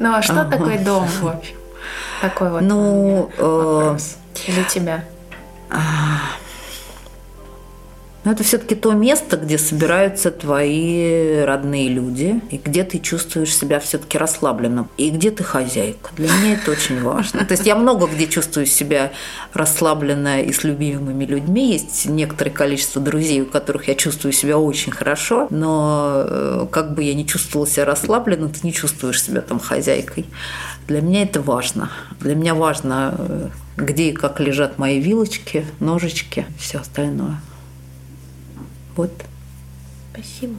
Ну 0.00 0.14
а 0.14 0.22
что 0.22 0.42
Ага. 0.42 0.56
такое 0.56 0.78
дом, 0.78 1.04
в 1.08 1.26
общем? 1.26 1.56
Такой 2.20 2.50
вот 2.52 2.60
Ну, 2.60 3.28
э, 3.36 3.98
для 4.46 4.62
тебя. 4.62 5.04
Но 8.28 8.32
это 8.32 8.44
все-таки 8.44 8.74
то 8.74 8.92
место, 8.92 9.38
где 9.38 9.56
собираются 9.56 10.30
твои 10.30 11.40
родные 11.44 11.88
люди, 11.88 12.42
и 12.50 12.58
где 12.58 12.84
ты 12.84 12.98
чувствуешь 12.98 13.56
себя 13.56 13.80
все-таки 13.80 14.18
расслабленным, 14.18 14.90
и 14.98 15.08
где 15.08 15.30
ты 15.30 15.44
хозяйка. 15.44 16.10
Для 16.14 16.26
меня 16.26 16.54
это 16.54 16.72
очень 16.72 17.00
важно. 17.02 17.46
То 17.46 17.52
есть 17.52 17.64
я 17.64 17.74
много 17.74 18.06
где 18.06 18.26
чувствую 18.26 18.66
себя 18.66 19.12
расслабленно 19.54 20.42
и 20.42 20.52
с 20.52 20.62
любимыми 20.62 21.24
людьми. 21.24 21.72
Есть 21.72 22.04
некоторое 22.04 22.50
количество 22.50 23.00
друзей, 23.00 23.40
у 23.40 23.46
которых 23.46 23.88
я 23.88 23.94
чувствую 23.94 24.32
себя 24.32 24.58
очень 24.58 24.92
хорошо, 24.92 25.46
но 25.48 26.24
э, 26.26 26.66
как 26.70 26.94
бы 26.94 27.04
я 27.04 27.14
не 27.14 27.26
чувствовала 27.26 27.66
себя 27.66 27.86
расслабленно, 27.86 28.50
ты 28.50 28.60
не 28.62 28.74
чувствуешь 28.74 29.22
себя 29.22 29.40
там 29.40 29.58
хозяйкой. 29.58 30.26
Для 30.88 31.02
меня 31.02 31.22
это 31.22 31.42
важно. 31.42 31.90
Для 32.18 32.34
меня 32.34 32.54
важно, 32.54 33.14
э, 33.18 33.48
где 33.76 34.08
и 34.08 34.12
как 34.14 34.40
лежат 34.40 34.78
мои 34.78 34.98
вилочки, 34.98 35.66
ножички, 35.80 36.46
все 36.58 36.78
остальное. 36.78 37.42
Вот. 38.96 39.12
Спасибо. 40.14 40.54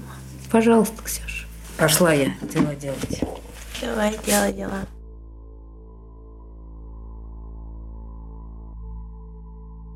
Пожалуйста, 0.52 1.02
Ксюша. 1.04 1.48
Пошла 1.78 2.14
я 2.14 2.32
дела 2.54 2.76
делать. 2.76 3.22
Давай, 3.82 4.16
делай 4.24 4.54
дела. 4.54 4.82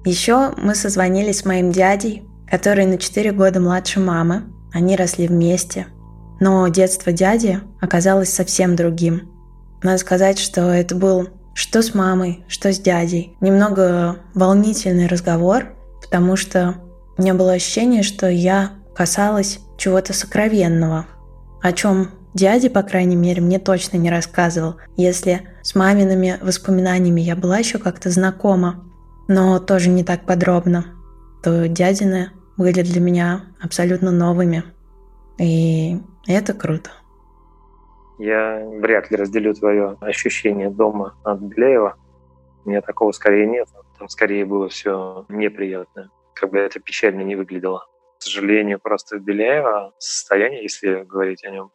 Еще 0.04 0.54
мы 0.58 0.74
созвонились 0.74 1.40
с 1.40 1.46
моим 1.46 1.72
дядей, 1.72 2.24
который 2.50 2.88
на 2.88 2.98
4 2.98 3.32
года 3.34 3.60
младше 3.60 4.00
мамы. 4.00 4.46
Они 4.74 4.96
росли 4.96 5.28
вместе. 5.28 5.86
Но 6.40 6.68
детство 6.70 7.12
дяди 7.12 7.62
оказалось 7.80 8.34
совсем 8.34 8.76
другим. 8.76 9.33
Надо 9.84 9.98
сказать, 9.98 10.40
что 10.40 10.62
это 10.74 10.96
был 10.96 11.30
что 11.54 11.82
с 11.82 11.94
мамой, 11.94 12.44
что 12.48 12.74
с 12.74 12.80
дядей. 12.80 13.38
Немного 13.40 14.18
волнительный 14.34 15.08
разговор, 15.08 15.76
потому 16.02 16.36
что 16.36 16.76
у 17.18 17.22
меня 17.22 17.34
было 17.36 17.54
ощущение, 17.54 18.02
что 18.04 18.28
я 18.28 18.72
касалась 18.96 19.60
чего-то 19.78 20.14
сокровенного, 20.14 21.06
о 21.62 21.72
чем 21.74 22.10
дядя, 22.34 22.70
по 22.70 22.84
крайней 22.84 23.16
мере, 23.16 23.42
мне 23.42 23.60
точно 23.60 23.98
не 23.98 24.10
рассказывал. 24.10 24.78
Если 24.98 25.42
с 25.62 25.76
мамиными 25.76 26.40
воспоминаниями 26.42 27.22
я 27.22 27.36
была 27.36 27.60
еще 27.60 27.78
как-то 27.78 28.10
знакома, 28.10 28.84
но 29.28 29.60
тоже 29.60 29.90
не 29.90 30.04
так 30.04 30.26
подробно, 30.26 30.86
то 31.44 31.68
дядины 31.68 32.32
были 32.58 32.82
для 32.82 33.00
меня 33.00 33.42
абсолютно 33.62 34.12
новыми. 34.12 34.64
И 35.38 36.00
это 36.28 36.54
круто. 36.54 36.92
Я 38.20 38.64
вряд 38.80 39.10
ли 39.12 39.18
разделю 39.18 39.54
твое 39.54 39.98
ощущение 40.02 40.70
дома 40.70 41.18
от 41.24 41.40
Беляева. 41.40 41.98
У 42.66 42.70
меня 42.70 42.82
такого 42.82 43.12
скорее 43.12 43.48
нет. 43.48 43.68
Там 43.98 44.08
скорее 44.08 44.46
было 44.46 44.70
все 44.70 45.26
неприятно. 45.30 46.12
Как 46.34 46.52
бы 46.52 46.60
это 46.60 46.80
печально 46.80 47.22
не 47.22 47.36
выглядело. 47.36 47.86
К 48.20 48.24
сожалению, 48.24 48.80
просто 48.80 49.20
Беляева 49.20 49.94
состояние, 49.98 50.64
если 50.64 51.04
говорить 51.04 51.44
о 51.44 51.50
нем, 51.50 51.72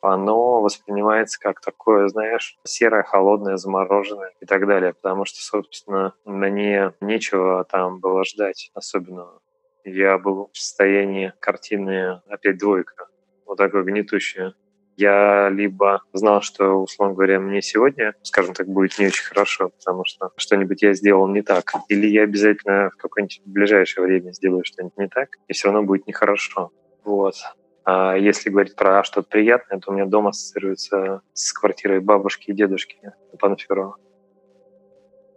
оно 0.00 0.62
воспринимается 0.62 1.38
как 1.38 1.60
такое, 1.60 2.08
знаешь, 2.08 2.58
серое, 2.64 3.02
холодное, 3.02 3.56
замороженное 3.56 4.32
и 4.40 4.46
так 4.46 4.66
далее, 4.66 4.94
потому 4.94 5.24
что, 5.24 5.42
собственно, 5.42 6.14
мне 6.24 6.94
нечего 7.00 7.64
там 7.64 8.00
было 8.00 8.24
ждать 8.24 8.70
особенного. 8.74 9.40
Я 9.84 10.18
был 10.18 10.50
в 10.52 10.58
состоянии 10.58 11.32
картины 11.40 12.22
опять 12.28 12.58
двойка, 12.58 13.08
вот 13.46 13.58
такое 13.58 13.82
гнетущее. 13.82 14.54
Я 15.00 15.48
либо 15.48 16.02
знал, 16.12 16.42
что, 16.42 16.74
условно 16.74 17.14
говоря, 17.14 17.40
мне 17.40 17.62
сегодня, 17.62 18.12
скажем 18.20 18.52
так, 18.52 18.68
будет 18.68 18.98
не 18.98 19.06
очень 19.06 19.24
хорошо, 19.24 19.70
потому 19.70 20.04
что 20.04 20.30
что-нибудь 20.36 20.82
я 20.82 20.92
сделал 20.92 21.26
не 21.26 21.40
так, 21.40 21.72
или 21.88 22.06
я 22.06 22.24
обязательно 22.24 22.90
в 22.90 22.96
какое-нибудь 22.98 23.40
ближайшее 23.46 24.04
время 24.04 24.32
сделаю 24.32 24.62
что-нибудь 24.62 24.98
не 24.98 25.08
так, 25.08 25.30
и 25.48 25.54
все 25.54 25.68
равно 25.68 25.84
будет 25.84 26.06
нехорошо. 26.06 26.70
Вот. 27.02 27.34
А 27.86 28.14
если 28.14 28.50
говорить 28.50 28.76
про 28.76 29.02
что-то 29.02 29.26
приятное, 29.26 29.80
то 29.80 29.90
у 29.90 29.94
меня 29.94 30.04
дом 30.04 30.26
ассоциируется 30.26 31.22
с 31.32 31.50
квартирой 31.54 32.00
бабушки 32.00 32.50
и 32.50 32.54
дедушки 32.54 32.98
Панферова. 33.38 33.96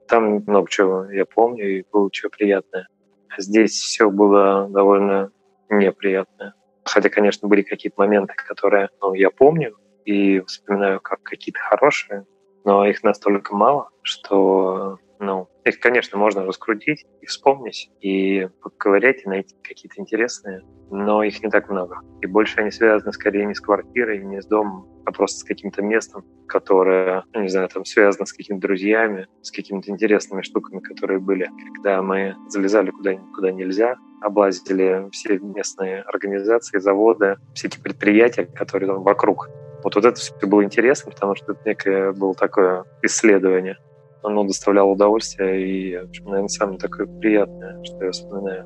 Там 0.10 0.44
много 0.46 0.70
чего 0.70 1.10
я 1.10 1.24
помню, 1.24 1.80
и 1.80 1.86
было 1.90 2.12
чего 2.12 2.32
приятное. 2.32 2.90
Здесь 3.38 3.72
все 3.72 4.10
было 4.10 4.68
довольно 4.70 5.32
неприятное. 5.70 6.54
Хотя, 6.86 7.10
конечно, 7.10 7.48
были 7.48 7.62
какие-то 7.62 8.00
моменты, 8.00 8.34
которые 8.36 8.90
ну, 9.02 9.14
я 9.14 9.30
помню 9.30 9.76
и 10.06 10.42
вспоминаю 10.42 11.00
как 11.00 11.24
какие-то 11.24 11.60
хорошие, 11.60 12.26
но 12.66 12.86
их 12.86 13.04
настолько 13.04 13.56
мало, 13.56 13.90
что 14.02 14.98
Ну, 15.20 15.48
их, 15.64 15.80
конечно, 15.80 16.18
можно 16.18 16.46
раскрутить 16.46 17.06
и 17.22 17.26
вспомнить, 17.26 17.90
и 18.02 18.50
поковырять, 18.62 19.24
и 19.26 19.30
найти 19.30 19.56
какие-то 19.64 20.02
интересные, 20.02 20.62
но 20.92 21.24
их 21.24 21.42
не 21.44 21.50
так 21.50 21.70
много. 21.70 22.00
И 22.22 22.28
больше 22.28 22.60
они 22.60 22.72
связаны 22.72 23.14
скорее 23.14 23.46
не 23.46 23.54
с 23.54 23.62
квартирой, 23.62 24.24
не 24.24 24.42
с 24.42 24.46
домом, 24.46 24.88
а 25.06 25.12
просто 25.12 25.40
с 25.40 25.44
каким-то 25.44 25.82
местом, 25.82 26.26
которое, 26.48 27.24
ну, 27.34 27.42
не 27.42 27.50
знаю, 27.50 27.70
там 27.70 27.86
связано 27.86 28.26
с 28.26 28.34
какими-то 28.34 28.68
друзьями, 28.68 29.28
с 29.42 29.52
какими-то 29.52 29.92
интересными 29.92 30.42
штуками, 30.42 30.80
которые 30.80 31.20
были. 31.20 31.50
Когда 31.74 32.02
мы 32.02 32.36
залезали 32.50 32.92
куда-нибудь, 32.92 33.34
куда 33.34 33.52
нельзя, 33.52 33.98
облазили 34.22 35.10
все 35.12 35.40
местные 35.40 36.02
организации, 36.02 36.80
заводы, 36.80 37.38
эти 37.62 37.80
предприятия, 37.80 38.46
которые 38.46 38.92
там 38.92 39.04
вокруг. 39.04 39.50
Вот, 39.84 39.96
вот 39.96 40.06
это 40.06 40.18
все 40.18 40.34
было 40.48 40.64
интересно, 40.64 41.12
потому 41.12 41.36
что 41.36 41.52
это 41.52 41.62
некое 41.66 42.12
было 42.14 42.34
такое 42.34 42.86
исследование. 43.02 43.78
Оно 44.24 44.44
доставляло 44.44 44.92
удовольствие 44.92 45.68
и, 45.68 45.98
в 45.98 46.04
общем, 46.06 46.26
наверное, 46.26 46.48
самое 46.48 46.78
такое 46.80 47.08
приятное, 47.08 47.84
что 47.84 48.06
я 48.06 48.12
вспоминаю. 48.12 48.66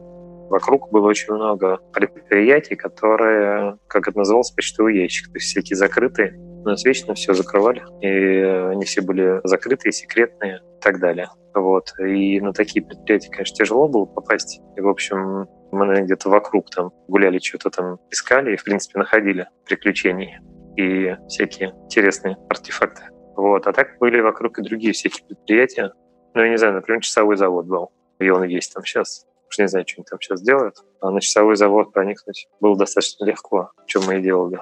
Вокруг 0.50 0.92
было 0.92 1.08
очень 1.08 1.34
много 1.34 1.80
предприятий, 1.92 2.76
которые, 2.76 3.78
как 3.88 4.08
это 4.08 4.18
называлось, 4.18 4.52
почтовый 4.52 4.98
ящик, 4.98 5.28
то 5.28 5.36
есть 5.36 5.48
всякие 5.48 5.76
закрытые. 5.76 6.36
У 6.38 6.70
нас 6.70 6.86
вечно 6.86 7.14
все 7.16 7.34
закрывали, 7.34 7.84
и 8.02 8.72
они 8.72 8.86
все 8.86 9.02
были 9.02 9.42
закрытые, 9.44 9.92
секретные 9.92 10.58
и 10.58 10.82
так 10.82 11.00
далее. 11.00 11.30
Вот. 11.54 11.94
И 12.00 12.40
на 12.40 12.54
такие 12.54 12.86
предприятия, 12.86 13.30
конечно, 13.30 13.56
тяжело 13.56 13.88
было 13.88 14.06
попасть. 14.06 14.62
И, 14.78 14.82
в 14.82 14.88
общем, 14.88 15.48
мы 15.72 16.02
где-то 16.02 16.30
вокруг 16.30 16.70
там 16.70 16.92
гуляли, 17.08 17.40
что-то 17.40 17.70
там 17.70 17.98
искали 18.12 18.54
и, 18.54 18.58
в 18.58 18.64
принципе, 18.64 19.00
находили 19.00 19.48
приключений 19.66 20.38
и 20.78 21.16
всякие 21.28 21.74
интересные 21.86 22.38
артефакты. 22.50 23.04
Вот. 23.38 23.68
А 23.68 23.72
так 23.72 24.00
были 24.00 24.20
вокруг 24.20 24.58
и 24.60 24.64
другие 24.64 24.94
всякие 24.94 25.24
предприятия. 25.26 25.94
Ну, 26.34 26.42
я 26.42 26.50
не 26.50 26.58
знаю, 26.58 26.74
например, 26.74 27.02
часовой 27.02 27.38
завод 27.38 27.68
был. 27.68 27.92
И 28.20 28.30
он 28.30 28.44
есть 28.44 28.74
там 28.74 28.84
сейчас. 28.84 29.28
Уж 29.48 29.60
не 29.60 29.68
знаю, 29.68 29.86
что 29.88 30.00
они 30.00 30.06
там 30.10 30.20
сейчас 30.20 30.42
делают. 30.42 30.76
А 31.00 31.12
на 31.12 31.22
часовой 31.22 31.56
завод 31.56 31.94
проникнуть 31.94 32.50
было 32.60 32.76
достаточно 32.76 33.26
легко, 33.26 33.72
чем 33.86 34.04
мы 34.08 34.18
и 34.18 34.22
делали. 34.22 34.60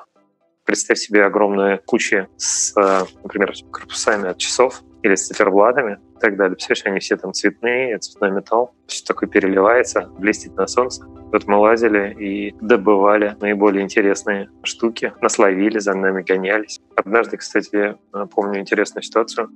Представь 0.66 0.98
себе 0.98 1.24
огромные 1.24 1.78
кучи 1.78 2.28
с, 2.38 2.76
э, 2.78 3.06
например, 3.24 3.54
корпусами 3.72 4.30
от 4.30 4.40
часов 4.40 4.82
или 5.04 5.16
с 5.16 5.28
циферблатами 5.28 6.00
и 6.18 6.20
так 6.20 6.36
далее. 6.36 6.56
Представляешь, 6.56 6.86
они 6.86 7.00
все 7.00 7.16
там 7.16 7.34
цветные, 7.34 7.98
цветной 8.00 8.32
металл, 8.32 8.76
все 8.88 9.06
такое 9.06 9.30
переливается, 9.30 10.08
блестит 10.18 10.56
на 10.56 10.68
солнце. 10.68 11.06
Вот 11.32 11.48
мы 11.48 11.58
лазили 11.58 12.14
и 12.14 12.56
добывали 12.62 13.36
наиболее 13.42 13.84
интересные 13.84 14.50
штуки, 14.64 15.14
насловили, 15.22 15.80
за 15.80 15.94
нами 15.94 16.24
гонялись. 16.24 16.80
Однажды, 16.96 17.38
кстати, 17.38 17.96
помню 18.34 18.60
интересную 18.60 19.04
ситуацию. 19.04 19.50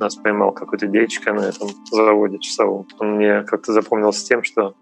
Нас 0.00 0.16
поймал 0.16 0.52
какой-то 0.52 0.86
дядечка 0.86 1.32
на 1.32 1.40
этом 1.40 1.68
заводе 1.90 2.38
часовом. 2.38 2.86
Он 2.98 3.16
мне 3.16 3.42
как-то 3.42 3.72
запомнился 3.72 4.26
тем, 4.26 4.42
что 4.42 4.74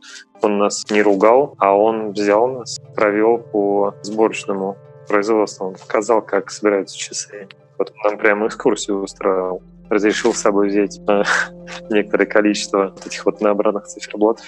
он 0.42 0.58
нас 0.58 0.84
не 0.90 1.02
ругал, 1.02 1.54
а 1.58 1.76
он 1.76 2.12
взял 2.12 2.46
нас, 2.48 2.78
провел 2.94 3.38
по 3.38 3.94
сборочному 4.02 4.76
производству. 5.08 5.68
Он 5.68 5.74
показал, 5.74 6.22
как 6.22 6.50
собираются 6.50 6.96
часы. 6.96 7.48
Вот 7.78 7.90
он 7.90 8.10
нам 8.10 8.18
прямо 8.18 8.46
экскурсию 8.46 9.02
устраивал 9.02 9.62
разрешил 9.90 10.34
с 10.34 10.40
собой 10.40 10.68
взять 10.68 11.00
э, 11.08 11.22
некоторое 11.90 12.26
количество 12.26 12.94
этих 13.04 13.24
вот 13.24 13.40
набранных 13.40 13.86
циферблатов. 13.86 14.46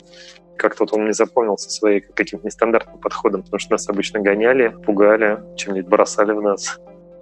Как-то 0.57 0.85
вот 0.85 0.93
он 0.93 1.05
мне 1.05 1.13
запомнился 1.13 1.71
своим 1.71 2.03
каким-то 2.15 2.47
нестандартным 2.47 2.99
подходом, 2.99 3.43
потому 3.43 3.59
что 3.59 3.73
нас 3.73 3.89
обычно 3.89 4.21
гоняли, 4.21 4.77
пугали, 4.85 5.41
чем-нибудь 5.57 5.89
бросали 5.89 6.33
в 6.33 6.43
нас. 6.43 6.81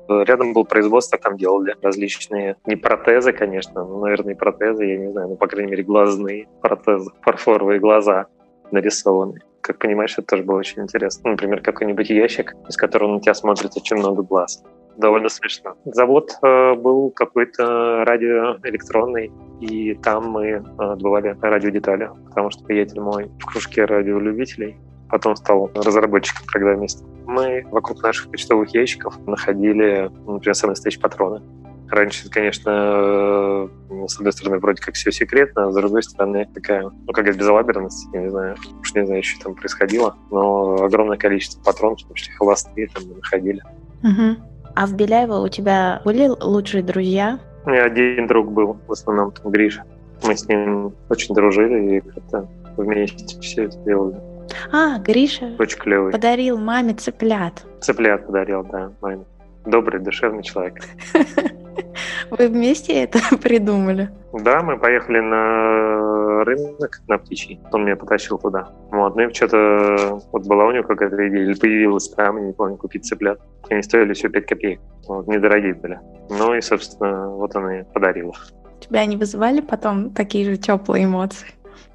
Рядом 0.08 0.52
был 0.52 0.64
производство, 0.64 1.18
там 1.18 1.36
делали 1.36 1.76
различные, 1.80 2.56
не 2.66 2.76
протезы, 2.76 3.32
конечно, 3.32 3.84
но, 3.84 4.00
наверное, 4.00 4.34
протезы, 4.34 4.84
я 4.84 4.98
не 4.98 5.10
знаю, 5.10 5.28
ну, 5.28 5.36
по 5.36 5.46
крайней 5.46 5.70
мере, 5.70 5.82
глазные 5.82 6.46
протезы, 6.60 7.10
фарфоровые 7.22 7.80
глаза 7.80 8.26
нарисованные. 8.70 9.40
Как 9.62 9.78
понимаешь, 9.78 10.12
это 10.12 10.26
тоже 10.26 10.42
было 10.42 10.58
очень 10.58 10.82
интересно. 10.82 11.30
Например, 11.30 11.62
какой-нибудь 11.62 12.10
ящик, 12.10 12.54
из 12.68 12.76
которого 12.76 13.14
на 13.14 13.20
тебя 13.20 13.32
смотрит 13.32 13.70
очень 13.76 13.96
много 13.96 14.22
глаз 14.22 14.62
довольно 14.96 15.28
смешно. 15.28 15.76
Завод 15.84 16.32
э, 16.42 16.74
был 16.74 17.10
какой-то 17.10 18.04
радиоэлектронный, 18.04 19.32
и 19.60 19.94
там 19.94 20.30
мы 20.30 20.46
э, 20.46 20.62
отбывали 20.78 21.36
радиодетали, 21.40 22.10
потому 22.26 22.50
что 22.50 22.64
приятель 22.64 23.00
мой 23.00 23.30
в 23.40 23.46
кружке 23.46 23.84
радиолюбителей 23.84 24.76
потом 25.10 25.36
стал 25.36 25.70
разработчиком 25.74 26.46
программиста. 26.46 27.04
Мы 27.26 27.64
вокруг 27.70 28.02
наших 28.02 28.30
почтовых 28.30 28.74
ящиков 28.74 29.14
находили, 29.26 30.10
например, 30.26 30.54
самые 30.54 30.72
настоящие 30.72 31.00
патроны. 31.00 31.42
Раньше, 31.90 32.28
конечно, 32.30 32.70
э, 32.70 33.68
с 34.08 34.16
одной 34.16 34.32
стороны, 34.32 34.58
вроде 34.58 34.82
как 34.82 34.94
все 34.94 35.12
секретно, 35.12 35.68
а 35.68 35.70
с 35.70 35.74
другой 35.74 36.02
стороны, 36.02 36.48
такая, 36.52 36.82
ну, 36.82 37.12
какая-то 37.12 37.38
безалаберность, 37.38 38.08
я 38.12 38.22
не 38.22 38.30
знаю, 38.30 38.56
уж 38.80 38.94
не 38.94 39.06
знаю, 39.06 39.22
что 39.22 39.44
там 39.44 39.54
происходило, 39.54 40.16
но 40.30 40.82
огромное 40.82 41.18
количество 41.18 41.62
патронов, 41.62 42.00
в 42.00 42.06
том 42.06 42.14
числе 42.14 42.34
холостые, 42.34 42.88
там 42.88 43.04
мы 43.06 43.16
находили. 43.16 43.62
Угу. 44.02 44.53
А 44.74 44.86
в 44.86 44.94
Беляево 44.94 45.40
у 45.40 45.48
тебя 45.48 46.00
были 46.04 46.28
лучшие 46.28 46.82
друзья? 46.82 47.38
У 47.64 47.70
меня 47.70 47.84
один 47.84 48.26
друг 48.26 48.50
был, 48.50 48.76
в 48.86 48.92
основном 48.92 49.32
там 49.32 49.50
Гриша. 49.52 49.84
Мы 50.22 50.36
с 50.36 50.48
ним 50.48 50.92
очень 51.08 51.34
дружили 51.34 51.96
и 51.96 52.00
как-то 52.00 52.48
вместе 52.76 53.40
все 53.40 53.64
это 53.64 53.78
делали. 53.78 54.16
А, 54.72 54.98
Гриша 54.98 55.52
очень 55.58 55.78
клевый. 55.78 56.12
подарил 56.12 56.58
маме 56.58 56.94
цыплят. 56.94 57.64
Цыплят 57.80 58.26
подарил, 58.26 58.64
да, 58.64 58.90
маме. 59.00 59.24
Добрый, 59.64 60.00
душевный 60.00 60.42
человек. 60.42 60.82
Вы 62.30 62.48
вместе 62.48 62.92
это 63.02 63.18
придумали? 63.42 64.10
Да, 64.32 64.60
мы 64.62 64.76
поехали 64.78 65.20
на 65.20 66.13
рынок 66.44 67.00
на 67.08 67.18
птичий. 67.18 67.60
Он 67.72 67.84
меня 67.84 67.96
потащил 67.96 68.38
туда. 68.38 68.68
Вот, 68.90 69.16
ну 69.16 69.28
и 69.28 69.32
что-то 69.32 70.20
вот 70.32 70.46
была 70.46 70.66
у 70.66 70.72
него 70.72 70.84
какая-то 70.84 71.16
идея, 71.28 71.44
или 71.44 71.54
появилась 71.54 72.12
я 72.16 72.30
не 72.32 72.52
помню, 72.52 72.76
купить 72.76 73.04
цыплят. 73.04 73.40
Они 73.70 73.82
стоили 73.82 74.12
все 74.12 74.28
5 74.28 74.46
копеек. 74.46 74.80
Вот, 75.08 75.26
недорогие 75.26 75.74
были. 75.74 75.98
Ну 76.30 76.54
и, 76.54 76.60
собственно, 76.60 77.28
вот 77.30 77.54
она 77.56 77.80
и 77.80 77.84
подарила. 77.84 78.34
Тебя 78.80 79.04
не 79.06 79.16
вызывали 79.16 79.60
потом 79.60 80.10
такие 80.10 80.44
же 80.44 80.56
теплые 80.56 81.04
эмоции 81.04 81.48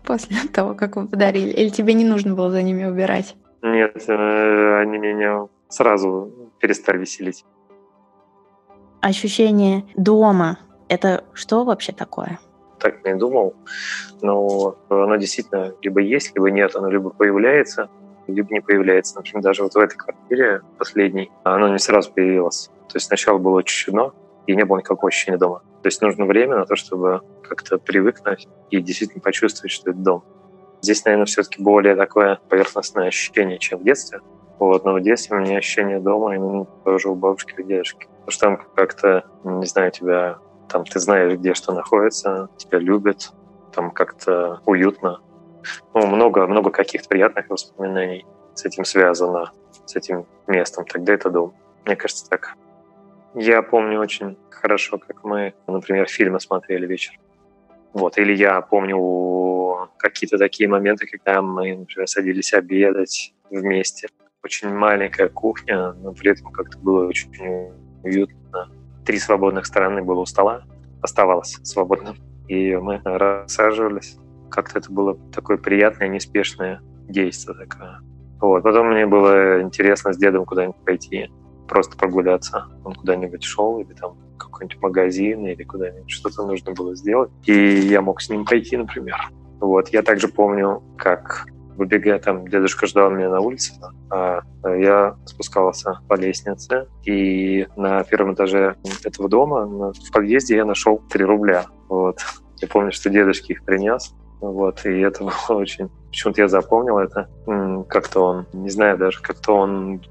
после 0.03 0.37
того, 0.53 0.73
как 0.73 0.95
вы 0.95 1.07
подарили? 1.07 1.49
Или 1.49 1.69
тебе 1.69 1.93
не 1.93 2.05
нужно 2.05 2.35
было 2.35 2.51
за 2.51 2.61
ними 2.61 2.85
убирать? 2.85 3.35
Нет, 3.61 3.95
э, 4.07 4.81
они 4.81 4.97
меня 4.97 5.47
сразу 5.69 6.51
перестали 6.59 6.99
веселить 6.99 7.45
ощущение 9.01 9.85
дома— 9.95 10.59
это 10.87 11.23
что 11.33 11.63
вообще 11.63 11.91
такое? 11.91 12.39
Так 12.79 13.03
не 13.03 13.15
думал, 13.15 13.55
но 14.21 14.75
оно 14.89 15.15
действительно 15.17 15.73
либо 15.81 15.99
есть, 15.99 16.33
либо 16.35 16.49
нет, 16.49 16.75
оно 16.75 16.89
либо 16.89 17.09
появляется, 17.09 17.89
либо 18.27 18.47
не 18.53 18.61
появляется. 18.61 19.17
Например, 19.17 19.43
даже 19.43 19.63
вот 19.63 19.73
в 19.73 19.77
этой 19.77 19.97
квартире 19.97 20.61
последней 20.77 21.31
оно 21.43 21.67
не 21.67 21.79
сразу 21.79 22.11
появилось. 22.11 22.69
То 22.87 22.95
есть 22.95 23.07
сначала 23.07 23.37
было 23.37 23.57
очень 23.57 23.85
чудно, 23.85 24.13
и 24.47 24.55
не 24.55 24.65
было 24.65 24.77
никакого 24.77 25.09
ощущения 25.09 25.37
дома. 25.37 25.61
То 25.81 25.87
есть 25.87 26.01
нужно 26.01 26.25
время 26.25 26.57
на 26.57 26.65
то, 26.65 26.75
чтобы 26.75 27.21
как-то 27.43 27.77
привыкнуть 27.77 28.47
и 28.71 28.81
действительно 28.81 29.21
почувствовать, 29.21 29.71
что 29.71 29.91
это 29.91 29.99
дом. 29.99 30.23
Здесь, 30.81 31.03
наверное, 31.05 31.25
все-таки 31.25 31.61
более 31.61 31.95
такое 31.95 32.39
поверхностное 32.49 33.07
ощущение, 33.07 33.59
чем 33.59 33.79
в 33.79 33.83
детстве. 33.83 34.21
Вот, 34.57 34.85
но 34.85 34.93
в 34.93 35.01
детстве 35.01 35.37
у 35.37 35.39
меня 35.39 35.57
ощущение 35.57 35.99
дома 35.99 36.35
именно 36.35 36.65
тоже 36.83 37.09
у 37.09 37.15
бабушки 37.15 37.55
и 37.57 37.63
дедушки. 37.63 38.07
Потому 38.25 38.31
что 38.31 38.45
там 38.45 38.61
как-то, 38.75 39.25
не 39.43 39.65
знаю, 39.65 39.91
тебя 39.91 40.39
там 40.69 40.85
ты 40.85 40.99
знаешь, 40.99 41.37
где 41.37 41.53
что 41.53 41.73
находится, 41.73 42.49
тебя 42.57 42.79
любят, 42.79 43.33
там 43.73 43.91
как-то 43.91 44.61
уютно. 44.65 45.19
Ну, 45.93 46.07
много, 46.07 46.47
много 46.47 46.71
каких-то 46.71 47.09
приятных 47.09 47.49
воспоминаний 47.49 48.25
с 48.53 48.65
этим 48.65 48.85
связано, 48.85 49.51
с 49.85 49.95
этим 49.95 50.25
местом. 50.47 50.85
Тогда 50.85 51.13
это 51.13 51.29
дом. 51.29 51.53
Мне 51.85 51.95
кажется, 51.95 52.29
так. 52.29 52.55
Я 53.35 53.61
помню 53.61 53.99
очень 53.99 54.37
хорошо, 54.49 54.97
как 54.97 55.23
мы, 55.23 55.53
например, 55.67 56.07
фильмы 56.07 56.39
смотрели 56.39 56.87
вечер. 56.87 57.19
Вот. 57.93 58.17
Или 58.17 58.35
я 58.35 58.61
помню 58.61 59.89
какие-то 59.97 60.37
такие 60.37 60.69
моменты, 60.69 61.07
когда 61.07 61.41
мы, 61.41 61.75
например, 61.75 62.07
садились 62.07 62.53
обедать 62.53 63.33
вместе. 63.49 64.07
Очень 64.43 64.69
маленькая 64.69 65.29
кухня, 65.29 65.93
но 65.93 66.13
при 66.13 66.31
этом 66.31 66.51
как-то 66.51 66.77
было 66.79 67.07
очень 67.07 67.73
уютно. 68.03 68.38
Три 69.09 69.17
свободных 69.17 69.65
стороны 69.65 70.03
было 70.03 70.19
у 70.19 70.25
стола, 70.27 70.65
оставалось 71.01 71.57
свободным. 71.63 72.15
И 72.47 72.75
мы 72.75 73.01
рассаживались. 73.03 74.19
Как-то 74.51 74.77
это 74.77 74.91
было 74.91 75.17
такое 75.33 75.57
приятное, 75.57 76.09
неспешное 76.09 76.79
действие 77.07 77.57
такое. 77.57 78.01
Вот. 78.39 78.61
Потом 78.61 78.91
мне 78.91 79.07
было 79.07 79.63
интересно 79.63 80.13
с 80.13 80.17
дедом 80.17 80.45
куда-нибудь 80.45 80.85
пойти, 80.85 81.27
просто 81.67 81.97
прогуляться. 81.97 82.67
Он 82.85 82.93
куда-нибудь 82.93 83.41
шел, 83.41 83.79
или 83.79 83.93
там 83.93 84.15
какой-нибудь 84.37 84.79
магазин, 84.79 85.43
или 85.47 85.63
куда-нибудь 85.63 86.11
что-то 86.11 86.45
нужно 86.45 86.73
было 86.73 86.95
сделать. 86.95 87.31
И 87.47 87.79
я 87.79 88.03
мог 88.03 88.21
с 88.21 88.29
ним 88.29 88.45
пойти, 88.45 88.77
например. 88.77 89.17
Вот. 89.59 89.89
Я 89.89 90.03
также 90.03 90.27
помню, 90.27 90.83
как 90.99 91.47
выбегая, 91.79 92.19
там 92.19 92.47
дедушка 92.47 92.85
ждал 92.85 93.09
меня 93.09 93.29
на 93.29 93.39
улице, 93.39 93.73
а 94.11 94.41
я 94.65 95.15
спускался 95.25 95.99
по 96.07 96.15
лестнице, 96.15 96.87
и 97.05 97.67
на 97.75 98.03
первом 98.03 98.33
этаже 98.33 98.75
этого 99.03 99.29
дома 99.29 99.91
в 99.93 100.11
подъезде 100.11 100.57
я 100.57 100.65
нашел 100.65 101.01
3 101.09 101.25
рубля. 101.25 101.65
Вот. 101.87 102.19
Я 102.61 102.67
помню, 102.67 102.91
что 102.91 103.09
дедушка 103.09 103.53
их 103.53 103.63
принес, 103.63 104.13
вот, 104.41 104.85
и 104.85 104.99
это 104.99 105.23
было 105.23 105.33
очень... 105.57 105.89
Почему-то 106.09 106.41
я 106.41 106.47
запомнил 106.47 106.97
это. 106.97 107.29
Как-то 107.87 108.21
он, 108.21 108.47
не 108.51 108.69
знаю 108.69 108.97
даже, 108.97 109.21
как-то 109.21 109.53
он 109.53 110.01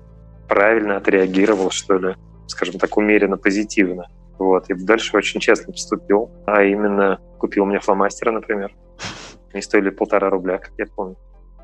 правильно 0.49 0.97
отреагировал, 0.97 1.71
что 1.71 1.99
ли, 1.99 2.15
скажем 2.47 2.79
так, 2.79 2.97
умеренно 2.97 3.37
позитивно. 3.37 4.09
Вот, 4.39 4.71
и 4.71 4.75
дальше 4.75 5.17
очень 5.17 5.41
честно 5.41 5.73
поступил, 5.73 6.31
а 6.47 6.63
именно 6.63 7.19
купил 7.39 7.65
мне 7.65 7.81
фломастеры, 7.81 8.31
например. 8.31 8.73
Они 9.53 9.61
стоили 9.61 9.91
полтора 9.91 10.31
рубля, 10.31 10.59
как 10.59 10.73
я 10.79 10.87
помню. 10.87 11.17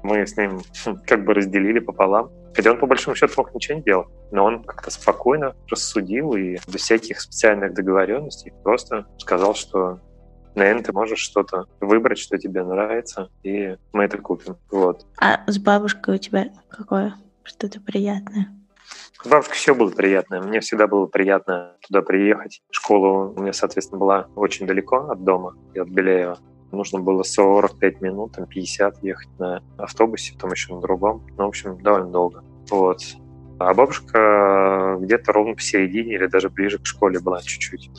Мы 0.04 0.26
с 0.26 0.36
ним 0.36 0.60
как 1.06 1.24
бы 1.24 1.34
разделили 1.34 1.80
пополам. 1.80 2.30
Хотя 2.54 2.70
он, 2.70 2.78
по 2.78 2.86
большому 2.86 3.16
счету, 3.16 3.32
мог 3.36 3.52
ничего 3.52 3.78
не 3.78 3.82
делать. 3.82 4.08
Но 4.30 4.44
он 4.44 4.62
как-то 4.62 4.90
спокойно 4.90 5.56
рассудил 5.68 6.34
и 6.34 6.58
без 6.68 6.82
всяких 6.82 7.20
специальных 7.20 7.74
договоренностей 7.74 8.52
просто 8.62 9.06
сказал, 9.18 9.56
что 9.56 9.98
наверное, 10.54 10.84
ты 10.84 10.92
можешь 10.92 11.18
что-то 11.18 11.66
выбрать, 11.80 12.18
что 12.18 12.38
тебе 12.38 12.62
нравится, 12.62 13.28
и 13.42 13.76
мы 13.92 14.04
это 14.04 14.18
купим. 14.18 14.56
Вот. 14.70 15.04
А 15.18 15.40
с 15.48 15.58
бабушкой 15.58 16.14
у 16.14 16.18
тебя 16.18 16.50
какое? 16.68 17.16
Что-то 17.42 17.80
приятное? 17.80 18.48
С 19.22 19.26
бабушкой 19.26 19.56
все 19.56 19.74
было 19.74 19.90
приятное. 19.90 20.40
Мне 20.40 20.60
всегда 20.60 20.86
было 20.86 21.06
приятно 21.06 21.72
туда 21.86 22.02
приехать. 22.02 22.62
Школа 22.70 23.32
у 23.34 23.40
меня, 23.40 23.52
соответственно, 23.52 23.98
была 23.98 24.28
очень 24.36 24.66
далеко 24.66 25.08
от 25.08 25.24
дома 25.24 25.56
и 25.74 25.78
от 25.78 25.88
Беляева. 25.88 26.38
Нужно 26.74 27.00
было 27.00 27.22
45 27.22 28.00
минут, 28.00 28.32
там 28.32 28.46
50 28.46 29.02
ехать 29.02 29.38
на 29.38 29.62
автобусе, 29.78 30.34
потом 30.34 30.52
еще 30.52 30.74
на 30.74 30.80
другом. 30.80 31.26
Ну, 31.36 31.44
в 31.44 31.48
общем, 31.48 31.80
довольно 31.80 32.10
долго. 32.10 32.44
Вот. 32.70 33.00
А 33.58 33.72
бабушка 33.72 34.96
где-то 35.00 35.32
ровно 35.32 35.54
посередине 35.54 36.14
или 36.14 36.26
даже 36.26 36.50
ближе 36.50 36.78
к 36.78 36.86
школе 36.86 37.20
была 37.20 37.40
чуть-чуть. 37.42 37.90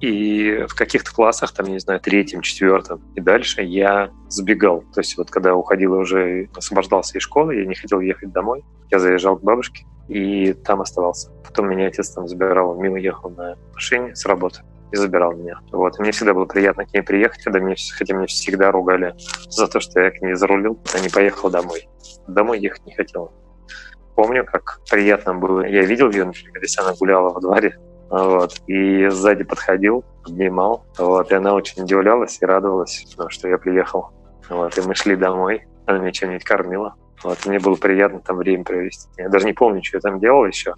И 0.00 0.66
в 0.68 0.74
каких-то 0.74 1.14
классах, 1.14 1.52
там, 1.52 1.66
не 1.66 1.78
знаю, 1.78 2.00
третьем, 2.00 2.42
четвертом 2.42 3.00
и 3.14 3.20
дальше 3.20 3.62
я 3.62 4.10
сбегал. 4.28 4.84
То 4.92 5.00
есть 5.00 5.16
вот 5.16 5.30
когда 5.30 5.54
уходил 5.54 5.94
уже, 5.94 6.50
освобождался 6.54 7.16
из 7.16 7.22
школы, 7.22 7.56
я 7.56 7.64
не 7.64 7.74
хотел 7.74 8.00
ехать 8.00 8.32
домой, 8.32 8.64
я 8.90 8.98
заезжал 8.98 9.38
к 9.38 9.42
бабушке 9.42 9.86
и 10.08 10.52
там 10.52 10.82
оставался. 10.82 11.30
Потом 11.44 11.70
меня 11.70 11.86
отец 11.86 12.10
там 12.10 12.28
забирал, 12.28 12.74
мимо 12.74 12.98
ехал 12.98 13.30
на 13.30 13.56
машине 13.72 14.14
с 14.14 14.26
работы 14.26 14.62
и 14.92 14.96
забирал 14.96 15.32
меня. 15.32 15.60
Вот. 15.72 15.98
Мне 15.98 16.12
всегда 16.12 16.34
было 16.34 16.44
приятно 16.44 16.84
к 16.86 16.92
ней 16.92 17.02
приехать, 17.02 17.42
когда 17.42 17.60
мне, 17.60 17.76
хотя 17.96 18.14
мне 18.14 18.26
всегда 18.26 18.70
ругали 18.70 19.14
за 19.48 19.66
то, 19.66 19.80
что 19.80 20.00
я 20.00 20.10
к 20.10 20.20
ней 20.20 20.34
зарулил, 20.34 20.78
а 20.94 21.00
не 21.00 21.08
поехал 21.08 21.50
домой. 21.50 21.88
Домой 22.26 22.60
ехать 22.60 22.84
не 22.86 22.94
хотел. 22.94 23.32
Помню, 24.14 24.44
как 24.44 24.80
приятно 24.90 25.34
было. 25.34 25.66
Я 25.66 25.82
видел 25.82 26.10
ее, 26.10 26.24
например, 26.24 26.62
если 26.62 26.80
она 26.80 26.94
гуляла 26.94 27.30
во 27.30 27.40
дворе, 27.40 27.78
вот, 28.10 28.60
и 28.68 29.08
сзади 29.08 29.42
подходил, 29.42 30.04
обнимал, 30.24 30.84
вот, 30.98 31.32
и 31.32 31.34
она 31.34 31.54
очень 31.54 31.82
удивлялась 31.82 32.38
и 32.40 32.46
радовалась, 32.46 33.06
что 33.28 33.48
я 33.48 33.58
приехал. 33.58 34.10
Вот, 34.48 34.78
и 34.78 34.82
мы 34.82 34.94
шли 34.94 35.16
домой, 35.16 35.66
она 35.86 35.98
меня 35.98 36.12
чем-нибудь 36.12 36.44
кормила. 36.44 36.94
Вот, 37.24 37.46
мне 37.46 37.58
было 37.58 37.74
приятно 37.74 38.20
там 38.20 38.36
время 38.36 38.64
провести. 38.64 39.08
Я 39.16 39.30
даже 39.30 39.46
не 39.46 39.54
помню, 39.54 39.82
что 39.82 39.96
я 39.96 40.00
там 40.02 40.20
делал 40.20 40.44
еще, 40.44 40.74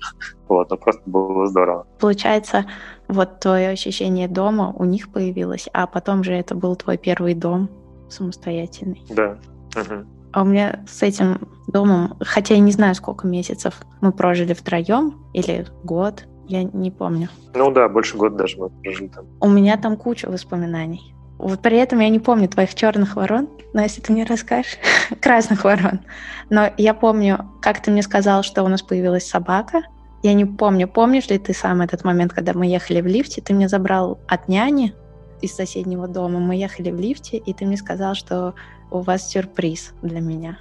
вот, 0.49 0.71
но 0.71 0.77
просто 0.77 1.03
было 1.05 1.47
здорово. 1.49 1.87
Получается, 1.99 2.67
вот 3.09 3.41
твое 3.41 3.71
ощущение 3.71 4.29
дома 4.29 4.73
у 4.77 4.85
них 4.85 5.13
появилось, 5.13 5.69
а 5.73 5.87
потом 5.87 6.23
же 6.23 6.33
это 6.33 6.55
был 6.55 6.77
твой 6.77 6.97
первый 6.99 7.35
дом 7.35 7.69
самостоятельный. 8.09 9.03
Да. 9.11 9.39
Угу. 9.75 10.07
А 10.33 10.43
у 10.43 10.45
меня 10.45 10.85
с 10.89 11.03
этим 11.03 11.49
домом, 11.67 12.17
хотя 12.21 12.55
я 12.55 12.61
не 12.61 12.73
знаю, 12.73 12.95
сколько 12.95 13.27
месяцев 13.27 13.81
мы 14.01 14.13
прожили 14.13 14.55
втроем, 14.55 15.27
или 15.33 15.67
год, 15.83 16.27
я 16.47 16.63
не 16.63 16.91
помню. 16.93 17.29
Ну 17.55 17.71
да, 17.73 17.89
больше 17.89 18.17
года 18.17 18.37
даже 18.37 18.59
мы 18.59 18.71
прожили 18.71 19.09
там. 19.09 19.27
У 19.41 19.49
меня 19.49 19.77
там 19.77 19.97
куча 19.97 20.29
воспоминаний. 20.29 21.16
Вот 21.39 21.61
при 21.61 21.77
этом 21.77 22.01
я 22.01 22.09
не 22.09 22.19
помню 22.19 22.49
твоих 22.49 22.75
черных 22.75 23.17
ворон, 23.17 23.49
но 23.73 23.83
если 23.83 24.01
ты 24.01 24.13
мне 24.13 24.25
расскажешь, 24.25 24.79
красных 25.21 25.65
ворон. 25.65 26.01
Но 26.49 26.71
я 26.79 26.95
помню, 26.95 27.51
как 27.61 27.83
ты 27.83 27.91
мне 27.91 28.03
сказал, 28.03 28.43
что 28.43 28.63
у 28.63 28.69
нас 28.69 28.83
появилась 28.83 29.29
собака. 29.29 29.83
Я 30.23 30.33
не 30.33 30.45
помню, 30.45 30.89
помнишь 30.89 31.29
ли 31.29 31.39
ты 31.39 31.53
сам 31.53 31.83
этот 31.83 32.05
момент, 32.05 32.33
когда 32.33 32.55
мы 32.55 32.67
ехали 32.67 33.01
в 33.01 33.07
лифте, 33.07 33.43
ты 33.43 33.53
меня 33.53 33.69
забрал 33.69 34.19
от 34.27 34.49
няни 34.49 34.95
из 35.43 35.55
соседнего 35.55 36.09
дома, 36.09 36.41
мы 36.41 36.57
ехали 36.57 36.91
в 36.91 36.99
лифте, 36.99 37.37
и 37.37 37.53
ты 37.53 37.67
мне 37.67 37.77
сказал, 37.77 38.15
что 38.15 38.55
у 38.91 39.01
вас 39.01 39.29
сюрприз 39.29 39.93
для 40.03 40.21
меня. 40.21 40.59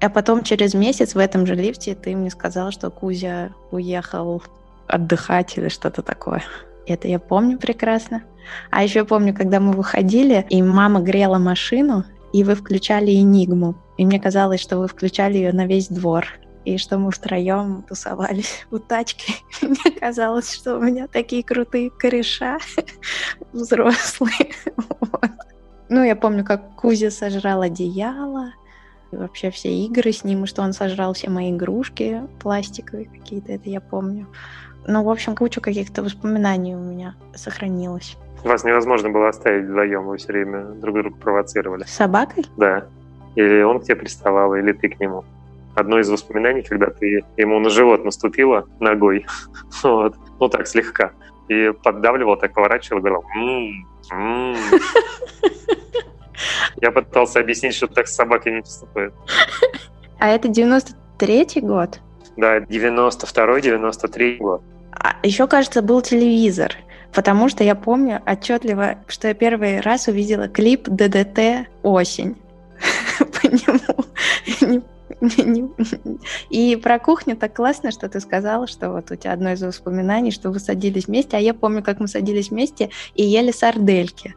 А 0.00 0.08
потом 0.08 0.42
через 0.42 0.74
месяц 0.74 1.14
в 1.14 1.18
этом 1.18 1.46
же 1.46 1.54
лифте 1.54 1.94
ты 1.94 2.16
мне 2.16 2.30
сказал, 2.30 2.72
что 2.72 2.90
Кузя 2.90 3.50
уехал 3.70 4.42
отдыхать 4.86 5.56
или 5.56 5.68
что-то 5.68 6.02
такое. 6.02 6.42
Это 6.90 7.06
я 7.06 7.20
помню 7.20 7.56
прекрасно. 7.56 8.24
А 8.70 8.82
еще 8.82 9.04
помню, 9.04 9.32
когда 9.32 9.60
мы 9.60 9.72
выходили, 9.72 10.44
и 10.50 10.60
мама 10.60 11.00
грела 11.00 11.38
машину, 11.38 12.04
и 12.32 12.42
вы 12.42 12.56
включали 12.56 13.12
«Энигму». 13.14 13.76
И 13.96 14.04
мне 14.04 14.18
казалось, 14.18 14.60
что 14.60 14.78
вы 14.78 14.88
включали 14.88 15.36
ее 15.36 15.52
на 15.52 15.66
весь 15.66 15.88
двор. 15.88 16.26
И 16.64 16.78
что 16.78 16.98
мы 16.98 17.12
втроем 17.12 17.84
тусовались 17.88 18.66
у 18.72 18.78
тачки. 18.78 19.34
Мне 19.62 19.98
казалось, 19.98 20.52
что 20.52 20.78
у 20.78 20.82
меня 20.82 21.06
такие 21.06 21.44
крутые 21.44 21.90
кореша 21.90 22.58
взрослые. 23.52 24.50
Вот. 24.76 25.30
Ну, 25.88 26.02
я 26.02 26.16
помню, 26.16 26.44
как 26.44 26.74
Кузя 26.74 27.10
сожрал 27.10 27.62
одеяло, 27.62 28.52
и 29.12 29.16
вообще 29.16 29.50
все 29.50 29.72
игры 29.72 30.12
с 30.12 30.24
ним, 30.24 30.44
и 30.44 30.46
что 30.46 30.62
он 30.62 30.72
сожрал 30.72 31.14
все 31.14 31.30
мои 31.30 31.50
игрушки 31.50 32.22
пластиковые 32.40 33.06
какие-то, 33.06 33.52
это 33.52 33.68
я 33.70 33.80
помню. 33.80 34.26
Ну, 34.86 35.04
в 35.04 35.10
общем, 35.10 35.36
куча 35.36 35.60
каких-то 35.60 36.02
воспоминаний 36.02 36.74
у 36.74 36.78
меня 36.78 37.14
сохранилось. 37.34 38.16
Вас 38.44 38.64
невозможно 38.64 39.10
было 39.10 39.28
оставить 39.28 39.66
вдвоем, 39.66 40.06
вы 40.06 40.16
все 40.16 40.28
время 40.28 40.62
друг 40.62 40.94
друга 40.96 41.16
провоцировали. 41.16 41.84
С 41.84 41.90
собакой? 41.90 42.46
Да. 42.56 42.86
Или 43.34 43.62
он 43.62 43.80
к 43.80 43.84
тебе 43.84 43.96
приставал, 43.96 44.54
или 44.54 44.72
ты 44.72 44.88
к 44.88 44.98
нему. 44.98 45.24
Одно 45.74 46.00
из 46.00 46.08
воспоминаний, 46.10 46.62
когда 46.62 46.86
ты 46.86 47.24
ему 47.36 47.58
на 47.60 47.70
живот 47.70 48.04
наступила 48.04 48.66
ногой, 48.80 49.26
вот, 49.82 50.16
ну 50.40 50.48
так, 50.48 50.66
слегка, 50.66 51.12
и 51.48 51.72
поддавливал, 51.72 52.36
так 52.36 52.52
поворачивал 52.54 53.00
говорил. 53.00 53.24
Я 56.80 56.90
пытался 56.90 57.40
объяснить, 57.40 57.74
что 57.74 57.86
так 57.86 58.08
с 58.08 58.14
собакой 58.14 58.52
не 58.52 58.60
поступает. 58.62 59.12
А 60.18 60.28
это 60.28 60.48
93-й 60.48 61.60
год? 61.60 62.00
Да, 62.40 62.60
92-93 62.60 64.38
год. 64.38 64.62
А 64.92 65.14
еще, 65.22 65.46
кажется, 65.46 65.82
был 65.82 66.00
телевизор, 66.00 66.74
потому 67.12 67.50
что 67.50 67.62
я 67.62 67.74
помню 67.74 68.22
отчетливо, 68.26 68.96
что 69.08 69.28
я 69.28 69.34
первый 69.34 69.80
раз 69.80 70.08
увидела 70.08 70.48
клип 70.48 70.88
ДДТ 70.88 71.68
«Осень». 71.82 72.36
По 73.18 73.46
нему. 73.46 74.84
И 76.48 76.76
про 76.76 76.98
кухню 76.98 77.36
так 77.36 77.54
классно, 77.54 77.90
что 77.90 78.08
ты 78.08 78.20
сказала, 78.20 78.66
что 78.66 78.90
вот 78.90 79.10
у 79.10 79.16
тебя 79.16 79.32
одно 79.32 79.52
из 79.52 79.62
воспоминаний, 79.62 80.30
что 80.30 80.50
вы 80.50 80.60
садились 80.60 81.08
вместе, 81.08 81.36
а 81.36 81.40
я 81.40 81.52
помню, 81.52 81.82
как 81.82 82.00
мы 82.00 82.08
садились 82.08 82.48
вместе 82.48 82.88
и 83.14 83.22
ели 83.22 83.50
сардельки. 83.50 84.34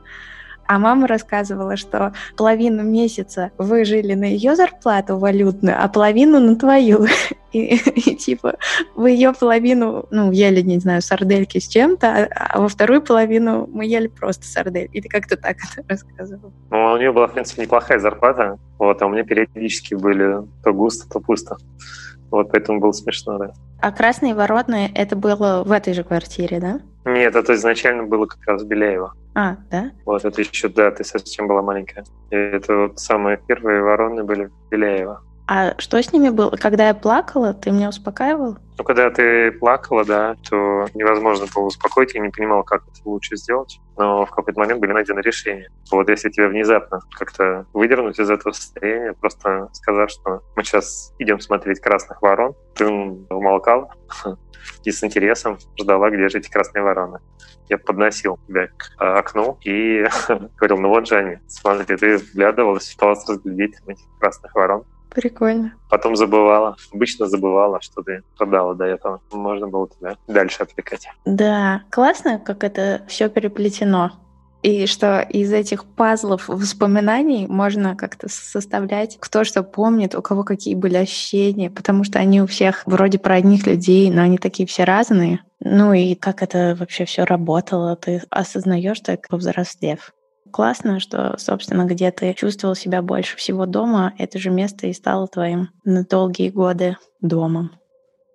А 0.67 0.79
мама 0.79 1.07
рассказывала, 1.07 1.77
что 1.77 2.13
половину 2.37 2.83
месяца 2.83 3.51
вы 3.57 3.85
жили 3.85 4.13
на 4.13 4.25
ее 4.25 4.55
зарплату 4.55 5.17
валютную, 5.17 5.75
а 5.81 5.87
половину 5.87 6.39
на 6.39 6.55
твою. 6.55 7.05
И, 7.53 7.75
и 7.75 8.15
типа 8.15 8.55
вы 8.95 9.11
ее 9.11 9.31
половину, 9.31 10.07
ну, 10.09 10.31
ели, 10.31 10.61
не 10.61 10.79
знаю, 10.79 11.03
сардельки 11.03 11.59
с 11.59 11.67
чем-то, 11.67 12.07
а, 12.07 12.27
а 12.49 12.59
во 12.59 12.67
вторую 12.67 13.03
половину 13.03 13.69
мы 13.71 13.85
ели 13.85 14.07
просто 14.07 14.47
сардельки. 14.47 14.97
Или 14.97 15.07
как-то 15.07 15.37
так 15.37 15.57
это 15.57 15.85
рассказывал. 15.87 16.51
Ну, 16.71 16.91
у 16.93 16.97
нее 16.97 17.11
была, 17.11 17.27
в 17.27 17.33
принципе, 17.33 17.61
неплохая 17.61 17.99
зарплата, 17.99 18.57
вот, 18.79 18.99
а 18.99 19.05
у 19.05 19.09
меня 19.09 19.23
периодически 19.23 19.93
были 19.93 20.37
то 20.63 20.73
густо, 20.73 21.07
то 21.07 21.19
пусто. 21.19 21.57
Вот 22.31 22.51
поэтому 22.51 22.79
было 22.79 22.91
смешно, 22.91 23.37
да. 23.37 23.53
А 23.81 23.91
красные 23.91 24.33
воротные 24.33 24.89
это 24.91 25.15
было 25.15 25.63
в 25.63 25.71
этой 25.71 25.93
же 25.93 26.03
квартире, 26.03 26.59
да? 26.59 26.79
Нет, 27.05 27.35
это 27.35 27.53
изначально 27.53 28.03
было 28.03 28.25
как 28.25 28.39
раз 28.45 28.63
Беляева. 28.63 29.13
А, 29.35 29.57
да? 29.71 29.91
Вот 30.05 30.23
это 30.23 30.41
еще, 30.41 30.69
да, 30.69 30.91
ты 30.91 31.03
совсем 31.03 31.47
была 31.47 31.61
маленькая. 31.61 32.05
И 32.29 32.35
это 32.35 32.75
вот 32.77 32.99
самые 32.99 33.37
первые 33.37 33.81
вороны 33.81 34.23
были 34.23 34.49
Беляева. 34.69 35.21
А 35.45 35.77
что 35.77 36.01
с 36.01 36.13
ними 36.13 36.29
было? 36.29 36.51
Когда 36.51 36.87
я 36.87 36.93
плакала, 36.93 37.53
ты 37.53 37.71
меня 37.71 37.89
успокаивал? 37.89 38.57
Ну, 38.77 38.83
когда 38.83 39.09
ты 39.09 39.51
плакала, 39.51 40.05
да, 40.05 40.35
то 40.49 40.87
невозможно 40.93 41.47
было 41.53 41.65
успокоить, 41.65 42.13
я 42.13 42.21
не 42.21 42.29
понимал, 42.29 42.63
как 42.63 42.83
это 42.83 43.01
лучше 43.03 43.35
сделать. 43.35 43.79
Но 43.97 44.25
в 44.25 44.29
какой-то 44.29 44.59
момент 44.59 44.79
были 44.79 44.93
найдены 44.93 45.19
решения. 45.19 45.69
Вот 45.91 46.07
если 46.09 46.29
тебя 46.29 46.47
внезапно 46.47 47.01
как-то 47.11 47.65
выдернуть 47.73 48.19
из 48.19 48.29
этого 48.29 48.53
состояния, 48.53 49.13
просто 49.13 49.67
сказав, 49.73 50.09
что 50.09 50.41
мы 50.55 50.63
сейчас 50.63 51.13
идем 51.19 51.39
смотреть 51.41 51.81
«Красных 51.81 52.21
ворон», 52.21 52.55
ты 52.75 52.87
умолкал 52.87 53.91
и 54.83 54.91
с 54.91 55.03
интересом 55.03 55.57
ждала, 55.79 56.09
где 56.09 56.29
же 56.29 56.39
эти 56.39 56.49
красные 56.49 56.83
вороны. 56.83 57.19
Я 57.69 57.77
подносил 57.77 58.39
тебя 58.47 58.67
к 58.67 58.91
а, 58.97 59.19
окну 59.19 59.57
и 59.63 60.05
говорил, 60.57 60.77
ну 60.77 60.89
вот 60.89 61.07
же 61.07 61.15
они, 61.15 61.37
смотри, 61.47 61.95
ты 61.97 62.17
вглядывалась, 62.17 62.93
пыталась 62.93 63.27
разглядеть 63.27 63.75
этих 63.87 64.05
красных 64.19 64.53
ворон. 64.55 64.83
Прикольно. 65.09 65.73
Потом 65.89 66.15
забывала, 66.15 66.75
обычно 66.91 67.27
забывала, 67.27 67.79
что 67.81 68.01
ты 68.01 68.23
продала 68.35 68.73
до 68.73 68.85
этого. 68.85 69.21
Можно 69.31 69.67
было 69.67 69.87
тебя 69.87 70.17
дальше 70.27 70.63
отвлекать. 70.63 71.07
Да, 71.25 71.83
классно, 71.91 72.39
как 72.39 72.63
это 72.63 73.03
все 73.07 73.29
переплетено. 73.29 74.11
И 74.63 74.85
что 74.85 75.19
из 75.19 75.51
этих 75.51 75.83
пазлов 75.83 76.47
воспоминаний 76.47 77.47
можно 77.47 77.97
как-то 77.97 78.29
составлять, 78.29 79.17
кто 79.19 79.43
что 79.43 79.61
помнит, 79.61 80.15
у 80.15 80.21
кого 80.21 80.45
какие 80.45 80.73
были 80.73 80.95
ощущения, 80.95 81.69
потому 81.69 82.05
что 82.05 82.19
они 82.19 82.41
у 82.41 82.47
всех 82.47 82.83
вроде 82.85 83.19
про 83.19 83.35
одних 83.35 83.67
людей, 83.67 84.09
но 84.09 84.21
они 84.21 84.37
такие 84.37 84.65
все 84.65 84.85
разные. 84.85 85.41
Ну 85.59 85.91
и 85.91 86.15
как 86.15 86.41
это 86.41 86.77
вообще 86.79 87.03
все 87.03 87.25
работало, 87.25 87.97
ты 87.97 88.21
осознаешь 88.29 89.01
так, 89.01 89.27
повзрослев. 89.27 90.13
Классно, 90.51 91.01
что, 91.01 91.35
собственно, 91.37 91.83
где 91.83 92.11
ты 92.11 92.33
чувствовал 92.33 92.75
себя 92.75 93.01
больше 93.01 93.35
всего 93.35 93.65
дома, 93.65 94.13
это 94.17 94.39
же 94.39 94.49
место 94.49 94.87
и 94.87 94.93
стало 94.93 95.27
твоим 95.27 95.69
на 95.83 96.05
долгие 96.05 96.49
годы 96.49 96.95
домом. 97.19 97.71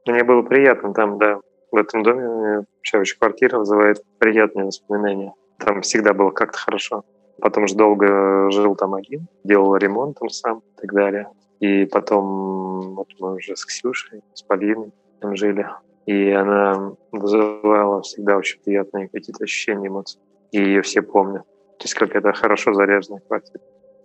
Мне 0.05 0.25
было 0.25 0.43
приятно 0.43 0.93
там, 0.93 1.19
да. 1.19 1.39
В 1.71 1.77
этом 1.77 2.03
доме 2.03 2.67
вообще 2.77 2.99
очень 2.99 3.19
квартира 3.19 3.59
вызывает 3.59 4.03
приятные 4.19 4.67
воспоминания. 4.67 5.33
Там 5.59 5.83
всегда 5.83 6.15
было 6.15 6.31
как-то 6.31 6.59
хорошо. 6.59 7.05
Потом 7.41 7.69
же 7.69 7.75
долго 7.75 8.51
жил 8.51 8.75
там 8.75 8.95
один, 8.95 9.29
делал 9.45 9.77
ремонт 9.77 10.19
там 10.19 10.29
сам 10.29 10.59
и 10.59 10.81
так 10.81 10.93
далее. 10.93 11.29
И 11.61 11.87
потом 11.87 12.95
вот 12.95 13.09
мы 13.19 13.35
уже 13.35 13.57
с 13.57 13.65
Ксюшей, 13.65 14.23
с 14.35 14.43
Полиной 14.43 14.93
там 15.21 15.37
жили. 15.37 15.67
И 16.07 16.31
она 16.31 16.93
вызывала 17.13 18.03
всегда 18.03 18.37
очень 18.37 18.61
приятные 18.61 19.09
какие-то 19.09 19.45
ощущения, 19.45 19.89
эмоции. 19.89 20.21
И 20.53 20.59
ее 20.59 20.83
все 20.83 21.03
помнят. 21.03 21.43
То 21.79 21.85
есть 21.85 21.95
как 21.95 22.17
это 22.17 22.33
хорошо 22.33 22.73
заряженная 22.73 23.21
квартира. 23.21 23.61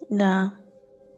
Да. 0.09 0.53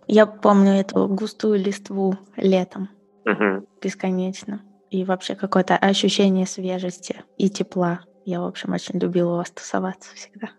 Я 0.08 0.26
помню 0.26 0.74
эту 0.74 1.08
густую 1.08 1.60
листву 1.60 2.16
летом. 2.38 2.90
Угу. 3.26 3.66
Бесконечно. 3.82 4.62
И 4.92 5.04
вообще 5.04 5.36
какое-то 5.36 5.76
ощущение 5.76 6.46
свежести 6.46 7.24
и 7.38 7.50
тепла. 7.50 8.02
Я, 8.26 8.42
в 8.42 8.46
общем, 8.46 8.74
очень 8.74 8.98
любила 8.98 9.34
у 9.34 9.38
вас 9.38 9.52
тусоваться 9.52 10.10
всегда. 10.16 10.50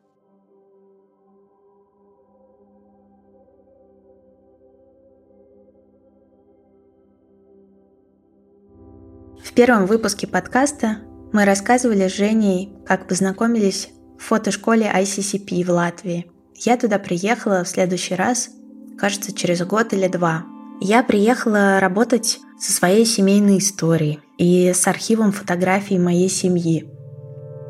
В 9.42 9.52
первом 9.52 9.86
выпуске 9.86 10.28
подкаста 10.28 10.98
мы 11.32 11.44
рассказывали 11.44 12.08
с 12.08 12.14
Женей, 12.14 12.72
как 12.86 13.08
познакомились 13.08 13.88
в 14.16 14.22
фотошколе 14.22 14.86
ICCP 14.86 15.64
в 15.64 15.70
Латвии. 15.70 16.30
Я 16.54 16.76
туда 16.76 17.00
приехала 17.00 17.64
в 17.64 17.68
следующий 17.68 18.14
раз, 18.14 18.50
кажется, 18.96 19.32
через 19.32 19.64
год 19.66 19.92
или 19.92 20.06
два. 20.06 20.44
Я 20.80 21.02
приехала 21.02 21.80
работать 21.80 22.38
со 22.60 22.70
своей 22.70 23.04
семейной 23.04 23.58
историей 23.58 24.20
и 24.38 24.72
с 24.72 24.86
архивом 24.86 25.32
фотографий 25.32 25.98
моей 25.98 26.28
семьи. 26.28 26.95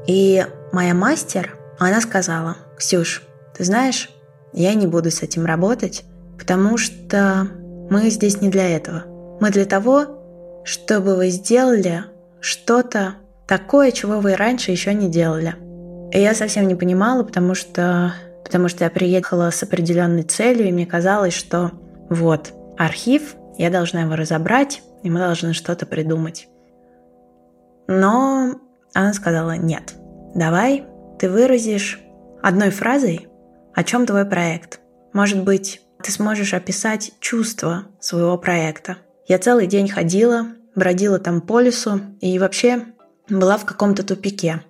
И 0.07 0.45
моя 0.73 0.95
мастер, 0.95 1.57
она 1.79 2.01
сказала, 2.01 2.57
«Ксюш, 2.77 3.23
ты 3.57 3.65
знаешь, 3.65 4.11
я 4.53 4.75
не 4.75 4.87
буду 4.87 5.11
с 5.11 5.23
этим 5.23 5.45
работать, 5.45 6.05
потому 6.39 6.79
что 6.79 7.49
мы 7.91 8.11
здесь 8.11 8.41
не 8.41 8.49
для 8.49 8.69
этого. 8.69 9.05
Мы 9.41 9.51
для 9.51 9.65
того, 9.65 10.63
чтобы 10.65 11.17
вы 11.17 11.29
сделали 11.29 12.05
что-то 12.41 13.15
такое, 13.47 13.93
чего 13.93 14.21
вы 14.21 14.35
раньше 14.35 14.71
еще 14.71 14.95
не 14.95 15.09
делали. 15.09 15.55
И 16.13 16.21
я 16.21 16.35
совсем 16.35 16.69
не 16.69 16.75
понимала, 16.75 17.23
потому 17.23 17.55
что, 17.55 18.15
потому 18.45 18.69
что 18.69 18.85
я 18.85 18.91
приехала 18.91 19.51
с 19.51 19.63
определенной 19.63 20.23
целью, 20.23 20.69
и 20.69 20.73
мне 20.73 20.87
казалось, 20.87 21.35
что 21.35 21.73
вот, 22.09 22.53
архив, 22.79 23.37
я 23.59 23.71
должна 23.71 24.03
его 24.03 24.17
разобрать, 24.17 24.83
и 25.03 25.11
мы 25.11 25.19
должны 25.19 25.53
что-то 25.53 25.87
придумать. 25.87 26.49
Но 27.89 28.55
она 28.97 29.13
сказала, 29.13 29.57
нет, 29.57 29.95
давай 30.35 30.85
ты 31.19 31.31
выразишь 31.31 32.01
одной 32.43 32.71
фразой, 32.71 33.29
о 33.75 33.85
чем 33.85 34.07
твой 34.07 34.25
проект. 34.25 34.81
Может 35.13 35.45
быть, 35.45 35.83
ты 36.03 36.11
сможешь 36.13 36.55
описать 36.55 37.13
чувство 37.21 37.85
своего 38.01 38.37
проекта. 38.39 38.97
Я 39.29 39.39
целый 39.39 39.67
день 39.67 39.89
ходила, 39.89 40.47
бродила 40.75 41.19
там 41.19 41.41
по 41.41 41.61
лесу 41.61 42.01
и 42.21 42.39
вообще 42.39 42.83
была 43.29 43.57
в 43.57 43.65
каком-то 43.65 44.03
тупике 44.03 44.63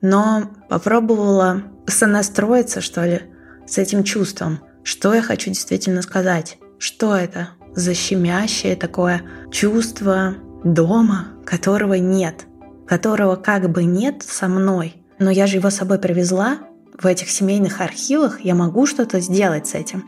но 0.00 0.50
попробовала 0.68 1.62
сонастроиться, 1.86 2.80
что 2.80 3.04
ли, 3.04 3.22
с 3.66 3.78
этим 3.78 4.04
чувством. 4.04 4.60
Что 4.82 5.14
я 5.14 5.22
хочу 5.22 5.50
действительно 5.50 6.02
сказать? 6.02 6.58
Что 6.78 7.16
это 7.16 7.50
за 7.74 7.94
щемящее 7.94 8.76
такое 8.76 9.22
чувство 9.50 10.34
дома, 10.64 11.28
которого 11.44 11.94
нет, 11.94 12.46
которого 12.88 13.36
как 13.36 13.70
бы 13.70 13.84
нет 13.84 14.22
со 14.22 14.48
мной, 14.48 14.96
но 15.18 15.30
я 15.30 15.46
же 15.46 15.56
его 15.56 15.70
с 15.70 15.76
собой 15.76 15.98
привезла, 15.98 16.58
в 16.98 17.06
этих 17.06 17.30
семейных 17.30 17.80
архивах 17.80 18.40
я 18.40 18.54
могу 18.54 18.86
что-то 18.86 19.20
сделать 19.20 19.68
с 19.68 19.74
этим. 19.74 20.04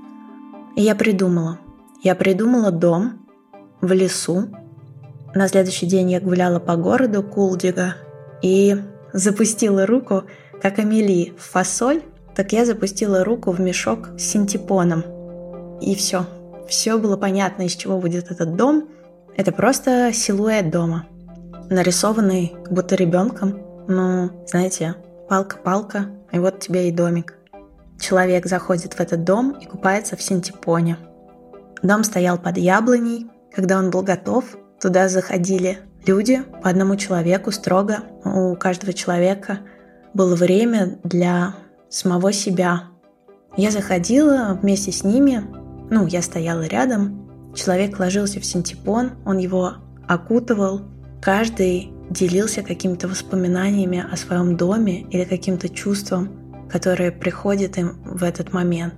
И 0.76 0.82
я 0.82 0.94
придумала. 0.94 1.58
Я 2.02 2.14
придумала 2.14 2.70
дом 2.70 3.26
в 3.80 3.92
лесу. 3.92 4.48
На 5.34 5.46
следующий 5.46 5.86
день 5.86 6.10
я 6.10 6.20
гуляла 6.20 6.58
по 6.58 6.76
городу 6.76 7.22
Кулдига 7.22 7.94
и 8.42 8.76
запустила 9.12 9.86
руку, 9.86 10.24
как 10.60 10.78
Амели 10.78 11.32
в 11.38 11.42
фасоль, 11.42 12.02
так 12.34 12.52
я 12.52 12.64
запустила 12.64 13.22
руку 13.24 13.50
в 13.52 13.60
мешок 13.60 14.08
с 14.18 14.22
синтепоном. 14.22 15.04
И 15.80 15.94
все. 15.94 16.26
Все 16.68 16.98
было 16.98 17.16
понятно, 17.16 17.62
из 17.62 17.72
чего 17.72 17.98
будет 17.98 18.30
этот 18.30 18.56
дом. 18.56 18.88
Это 19.36 19.52
просто 19.52 20.12
силуэт 20.12 20.70
дома, 20.70 21.06
нарисованный 21.70 22.54
будто 22.68 22.96
ребенком. 22.96 23.58
Ну, 23.88 24.30
знаете, 24.46 24.96
палка-палка, 25.28 26.06
и 26.32 26.38
вот 26.38 26.60
тебе 26.60 26.88
и 26.88 26.92
домик. 26.92 27.34
Человек 27.98 28.46
заходит 28.46 28.94
в 28.94 29.00
этот 29.00 29.24
дом 29.24 29.52
и 29.60 29.66
купается 29.66 30.16
в 30.16 30.22
синтепоне. 30.22 30.98
Дом 31.82 32.04
стоял 32.04 32.38
под 32.38 32.58
яблоней. 32.58 33.30
Когда 33.54 33.78
он 33.78 33.90
был 33.90 34.02
готов, 34.02 34.44
туда 34.80 35.08
заходили 35.08 35.78
люди 36.06 36.42
по 36.62 36.68
одному 36.70 36.96
человеку 36.96 37.50
строго. 37.52 38.00
У 38.24 38.54
каждого 38.56 38.92
человека 38.92 39.60
было 40.14 40.34
время 40.34 40.98
для 41.04 41.54
самого 41.88 42.32
себя. 42.32 42.84
Я 43.56 43.70
заходила 43.70 44.58
вместе 44.60 44.92
с 44.92 45.04
ними, 45.04 45.44
ну, 45.90 46.06
я 46.06 46.22
стояла 46.22 46.62
рядом, 46.62 47.52
человек 47.54 47.98
ложился 47.98 48.40
в 48.40 48.44
синтепон, 48.44 49.12
он 49.24 49.38
его 49.38 49.74
окутывал, 50.06 50.82
каждый 51.20 51.92
делился 52.10 52.62
какими-то 52.62 53.08
воспоминаниями 53.08 54.04
о 54.10 54.16
своем 54.16 54.56
доме 54.56 55.02
или 55.10 55.24
каким-то 55.24 55.68
чувством, 55.68 56.30
которое 56.70 57.12
приходит 57.12 57.78
им 57.78 57.96
в 58.04 58.24
этот 58.24 58.52
момент. 58.52 58.94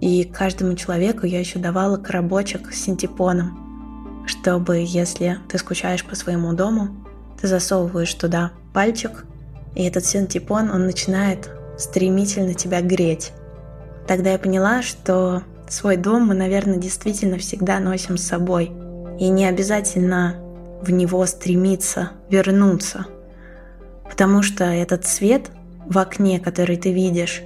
И 0.00 0.24
каждому 0.24 0.74
человеку 0.74 1.26
я 1.26 1.38
еще 1.38 1.58
давала 1.58 1.96
коробочек 1.96 2.72
с 2.72 2.82
синтепоном, 2.82 4.24
чтобы, 4.26 4.84
если 4.86 5.38
ты 5.48 5.58
скучаешь 5.58 6.04
по 6.04 6.14
своему 6.14 6.52
дому, 6.52 7.04
ты 7.40 7.46
засовываешь 7.46 8.14
туда 8.14 8.52
пальчик, 8.72 9.24
и 9.74 9.84
этот 9.84 10.04
синтепон, 10.04 10.70
он 10.70 10.86
начинает 10.86 11.50
стремительно 11.78 12.54
тебя 12.54 12.80
греть. 12.82 13.32
Тогда 14.06 14.32
я 14.32 14.38
поняла, 14.38 14.82
что 14.82 15.42
свой 15.68 15.96
дом 15.96 16.26
мы, 16.26 16.34
наверное, 16.34 16.76
действительно 16.76 17.38
всегда 17.38 17.78
носим 17.80 18.18
с 18.18 18.22
собой. 18.22 18.72
И 19.18 19.28
не 19.28 19.46
обязательно 19.46 20.36
в 20.82 20.90
него 20.90 21.24
стремиться 21.26 22.10
вернуться. 22.28 23.06
Потому 24.04 24.42
что 24.42 24.64
этот 24.64 25.06
свет 25.06 25.50
в 25.86 25.96
окне, 25.98 26.40
который 26.40 26.76
ты 26.76 26.92
видишь, 26.92 27.42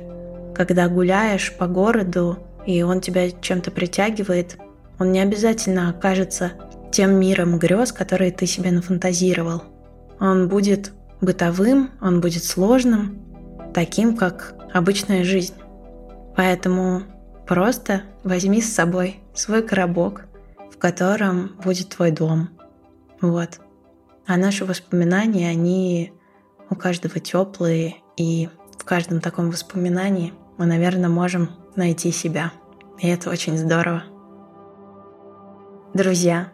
когда 0.55 0.89
гуляешь 0.89 1.55
по 1.57 1.67
городу, 1.67 2.39
и 2.67 2.83
он 2.83 3.01
тебя 3.01 3.31
чем-то 3.31 3.71
притягивает, 3.71 4.57
он 4.99 5.13
не 5.13 5.21
обязательно 5.21 5.91
окажется 5.91 6.53
тем 6.91 7.21
миром 7.21 7.59
грез, 7.59 7.93
который 7.93 8.31
ты 8.31 8.47
себе 8.47 8.71
нафантазировал. 8.71 9.63
Он 10.19 10.49
будет 10.49 10.93
бытовым, 11.21 11.91
он 12.01 12.21
будет 12.21 12.45
сложным, 12.45 13.19
таким, 13.75 14.17
как 14.17 14.55
обычная 14.73 15.25
жизнь. 15.25 15.55
Поэтому 16.35 17.03
просто 17.47 18.03
возьми 18.25 18.63
с 18.63 18.73
собой 18.73 19.21
свой 19.35 19.63
коробок, 19.63 20.25
в 20.73 20.79
котором 20.79 21.53
будет 21.63 21.91
твой 21.91 22.11
дом. 22.11 22.56
Вот. 23.21 23.61
А 24.27 24.37
наши 24.37 24.65
воспоминания, 24.65 25.49
они 25.49 26.13
у 26.69 26.75
каждого 26.75 27.21
теплые, 27.21 27.97
и 28.17 28.49
в 28.79 28.85
каждом 28.85 29.21
таком 29.21 29.51
воспоминании 29.51 30.35
мы, 30.59 30.67
наверное, 30.67 31.09
можем 31.09 31.51
найти 31.77 32.11
себя. 32.11 32.53
И 32.99 33.09
это 33.09 33.31
очень 33.31 33.57
здорово. 33.57 34.03
Друзья, 35.95 36.53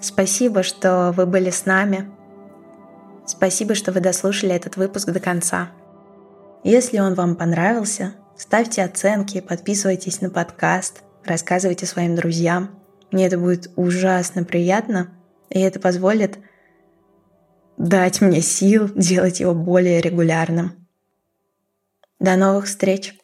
спасибо, 0.00 0.62
что 0.62 1.12
вы 1.16 1.26
были 1.26 1.50
с 1.50 1.66
нами. 1.66 2.10
Спасибо, 3.26 3.74
что 3.74 3.92
вы 3.92 4.00
дослушали 4.00 4.54
этот 4.54 4.76
выпуск 4.76 5.10
до 5.10 5.20
конца. 5.20 5.70
Если 6.64 6.98
он 6.98 7.14
вам 7.14 7.36
понравился, 7.36 8.14
ставьте 8.36 8.82
оценки, 8.82 9.40
подписывайтесь 9.40 10.20
на 10.20 10.30
подкаст, 10.30 11.02
рассказывайте 11.24 11.86
своим 11.86 12.16
друзьям. 12.16 12.70
Мне 13.12 13.26
это 13.26 13.38
будет 13.38 13.70
ужасно 13.76 14.44
приятно, 14.44 15.10
и 15.50 15.60
это 15.60 15.78
позволит 15.80 16.38
дать 17.76 18.20
мне 18.20 18.40
сил 18.40 18.88
делать 18.94 19.40
его 19.40 19.54
более 19.54 20.00
регулярным. 20.00 20.86
До 22.18 22.36
новых 22.36 22.66
встреч. 22.66 23.14